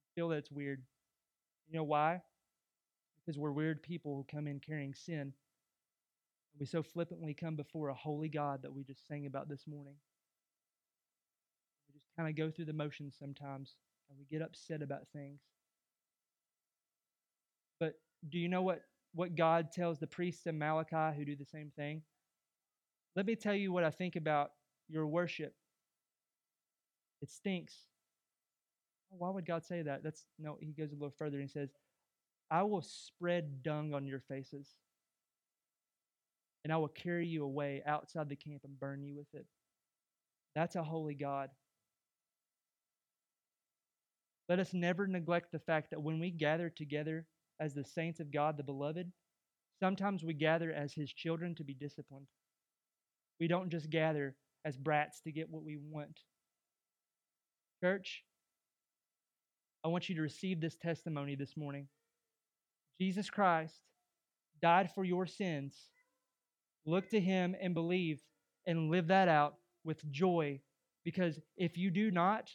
I 0.00 0.08
feel 0.14 0.30
that 0.30 0.36
it's 0.36 0.50
weird. 0.50 0.82
You 1.68 1.76
know 1.76 1.84
why? 1.84 2.22
Because 3.20 3.38
we're 3.38 3.52
weird 3.52 3.82
people 3.82 4.16
who 4.16 4.34
come 4.34 4.46
in 4.46 4.60
carrying 4.60 4.94
sin. 4.94 5.34
We 6.58 6.64
so 6.64 6.82
flippantly 6.82 7.34
come 7.34 7.56
before 7.56 7.88
a 7.88 7.94
holy 7.94 8.28
God 8.30 8.62
that 8.62 8.72
we 8.72 8.82
just 8.82 9.06
sang 9.06 9.26
about 9.26 9.48
this 9.48 9.66
morning. 9.66 9.96
We 11.88 11.98
just 11.98 12.16
kind 12.16 12.30
of 12.30 12.36
go 12.36 12.50
through 12.50 12.66
the 12.66 12.72
motions 12.72 13.16
sometimes 13.18 13.74
and 14.08 14.18
we 14.18 14.24
get 14.24 14.40
upset 14.40 14.80
about 14.80 15.06
things. 15.12 15.40
Do 18.28 18.38
you 18.38 18.48
know 18.48 18.62
what, 18.62 18.82
what 19.14 19.36
God 19.36 19.72
tells 19.72 19.98
the 19.98 20.06
priests 20.06 20.46
in 20.46 20.58
Malachi 20.58 21.16
who 21.16 21.24
do 21.24 21.36
the 21.36 21.44
same 21.44 21.70
thing? 21.76 22.02
Let 23.16 23.26
me 23.26 23.36
tell 23.36 23.54
you 23.54 23.72
what 23.72 23.84
I 23.84 23.90
think 23.90 24.16
about 24.16 24.50
your 24.88 25.06
worship. 25.06 25.54
It 27.22 27.30
stinks. 27.30 27.74
Why 29.10 29.30
would 29.30 29.46
God 29.46 29.64
say 29.64 29.82
that? 29.82 30.02
That's 30.02 30.24
no, 30.38 30.56
he 30.60 30.72
goes 30.72 30.90
a 30.90 30.94
little 30.94 31.14
further 31.16 31.38
and 31.38 31.50
says, 31.50 31.70
I 32.50 32.62
will 32.62 32.82
spread 32.82 33.62
dung 33.62 33.94
on 33.94 34.06
your 34.06 34.20
faces, 34.20 34.68
and 36.64 36.72
I 36.72 36.76
will 36.76 36.88
carry 36.88 37.26
you 37.26 37.44
away 37.44 37.82
outside 37.86 38.28
the 38.28 38.36
camp 38.36 38.62
and 38.64 38.78
burn 38.78 39.02
you 39.02 39.14
with 39.16 39.32
it. 39.32 39.46
That's 40.54 40.76
a 40.76 40.82
holy 40.82 41.14
God. 41.14 41.50
Let 44.48 44.58
us 44.58 44.74
never 44.74 45.06
neglect 45.06 45.52
the 45.52 45.58
fact 45.58 45.90
that 45.90 46.02
when 46.02 46.20
we 46.20 46.30
gather 46.30 46.68
together 46.68 47.26
as 47.60 47.74
the 47.74 47.84
saints 47.84 48.20
of 48.20 48.32
God, 48.32 48.56
the 48.56 48.62
beloved, 48.62 49.10
sometimes 49.80 50.24
we 50.24 50.34
gather 50.34 50.72
as 50.72 50.92
his 50.92 51.12
children 51.12 51.54
to 51.56 51.64
be 51.64 51.74
disciplined. 51.74 52.26
We 53.40 53.48
don't 53.48 53.70
just 53.70 53.90
gather 53.90 54.36
as 54.64 54.76
brats 54.76 55.20
to 55.22 55.32
get 55.32 55.50
what 55.50 55.64
we 55.64 55.76
want. 55.76 56.20
Church, 57.82 58.24
I 59.84 59.88
want 59.88 60.08
you 60.08 60.14
to 60.14 60.22
receive 60.22 60.60
this 60.60 60.76
testimony 60.76 61.34
this 61.34 61.56
morning. 61.56 61.88
Jesus 63.00 63.28
Christ 63.28 63.74
died 64.62 64.90
for 64.94 65.04
your 65.04 65.26
sins. 65.26 65.74
Look 66.86 67.10
to 67.10 67.20
him 67.20 67.54
and 67.60 67.74
believe 67.74 68.20
and 68.66 68.90
live 68.90 69.08
that 69.08 69.28
out 69.28 69.56
with 69.84 70.10
joy. 70.10 70.60
Because 71.04 71.38
if 71.56 71.76
you 71.76 71.90
do 71.90 72.10
not, 72.10 72.50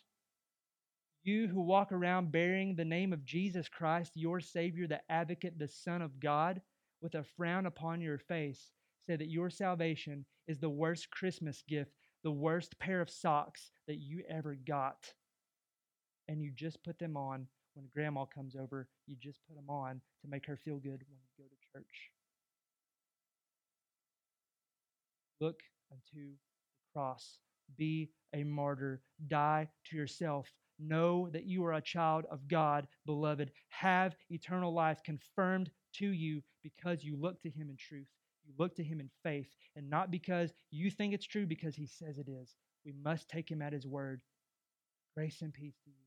you 1.23 1.47
who 1.47 1.61
walk 1.61 1.91
around 1.91 2.31
bearing 2.31 2.75
the 2.75 2.85
name 2.85 3.13
of 3.13 3.25
Jesus 3.25 3.67
Christ, 3.67 4.13
your 4.15 4.39
Savior, 4.39 4.87
the 4.87 5.01
advocate, 5.09 5.59
the 5.59 5.67
Son 5.67 6.01
of 6.01 6.19
God, 6.19 6.61
with 7.01 7.15
a 7.15 7.23
frown 7.23 7.65
upon 7.65 8.01
your 8.01 8.17
face, 8.17 8.71
say 9.07 9.15
that 9.15 9.29
your 9.29 9.49
salvation 9.49 10.25
is 10.47 10.59
the 10.59 10.69
worst 10.69 11.11
Christmas 11.11 11.63
gift, 11.67 11.91
the 12.23 12.31
worst 12.31 12.77
pair 12.79 13.01
of 13.01 13.09
socks 13.09 13.71
that 13.87 13.97
you 13.97 14.23
ever 14.29 14.55
got 14.55 15.13
and 16.29 16.43
you 16.43 16.51
just 16.55 16.81
put 16.83 16.99
them 16.99 17.17
on 17.17 17.47
when 17.73 17.87
grandma 17.91 18.23
comes 18.23 18.55
over. 18.55 18.87
You 19.07 19.15
just 19.21 19.39
put 19.47 19.55
them 19.55 19.69
on 19.69 19.99
to 20.21 20.29
make 20.29 20.45
her 20.45 20.55
feel 20.55 20.77
good 20.77 21.01
when 21.09 21.17
you 21.17 21.37
go 21.37 21.43
to 21.43 21.79
church. 21.79 22.11
Look 25.41 25.59
unto 25.91 26.27
the 26.27 26.37
cross. 26.93 27.39
Be 27.77 28.11
a 28.33 28.43
martyr. 28.43 29.01
Die 29.27 29.67
to 29.89 29.95
yourself. 29.95 30.47
Know 30.79 31.29
that 31.31 31.45
you 31.45 31.65
are 31.65 31.73
a 31.73 31.81
child 31.81 32.25
of 32.31 32.47
God, 32.47 32.87
beloved. 33.05 33.51
Have 33.69 34.15
eternal 34.29 34.73
life 34.73 35.01
confirmed 35.03 35.69
to 35.95 36.07
you 36.07 36.41
because 36.63 37.03
you 37.03 37.17
look 37.17 37.41
to 37.41 37.49
Him 37.49 37.69
in 37.69 37.75
truth. 37.77 38.07
You 38.45 38.53
look 38.57 38.75
to 38.77 38.83
Him 38.83 38.99
in 38.99 39.09
faith, 39.21 39.49
and 39.75 39.89
not 39.89 40.09
because 40.09 40.53
you 40.71 40.89
think 40.89 41.13
it's 41.13 41.25
true, 41.25 41.45
because 41.45 41.75
He 41.75 41.85
says 41.85 42.17
it 42.17 42.29
is. 42.29 42.55
We 42.85 42.93
must 43.03 43.29
take 43.29 43.51
Him 43.51 43.61
at 43.61 43.73
His 43.73 43.85
word. 43.85 44.21
Grace 45.15 45.41
and 45.41 45.53
peace 45.53 45.75
to 45.83 45.89
you. 45.89 45.98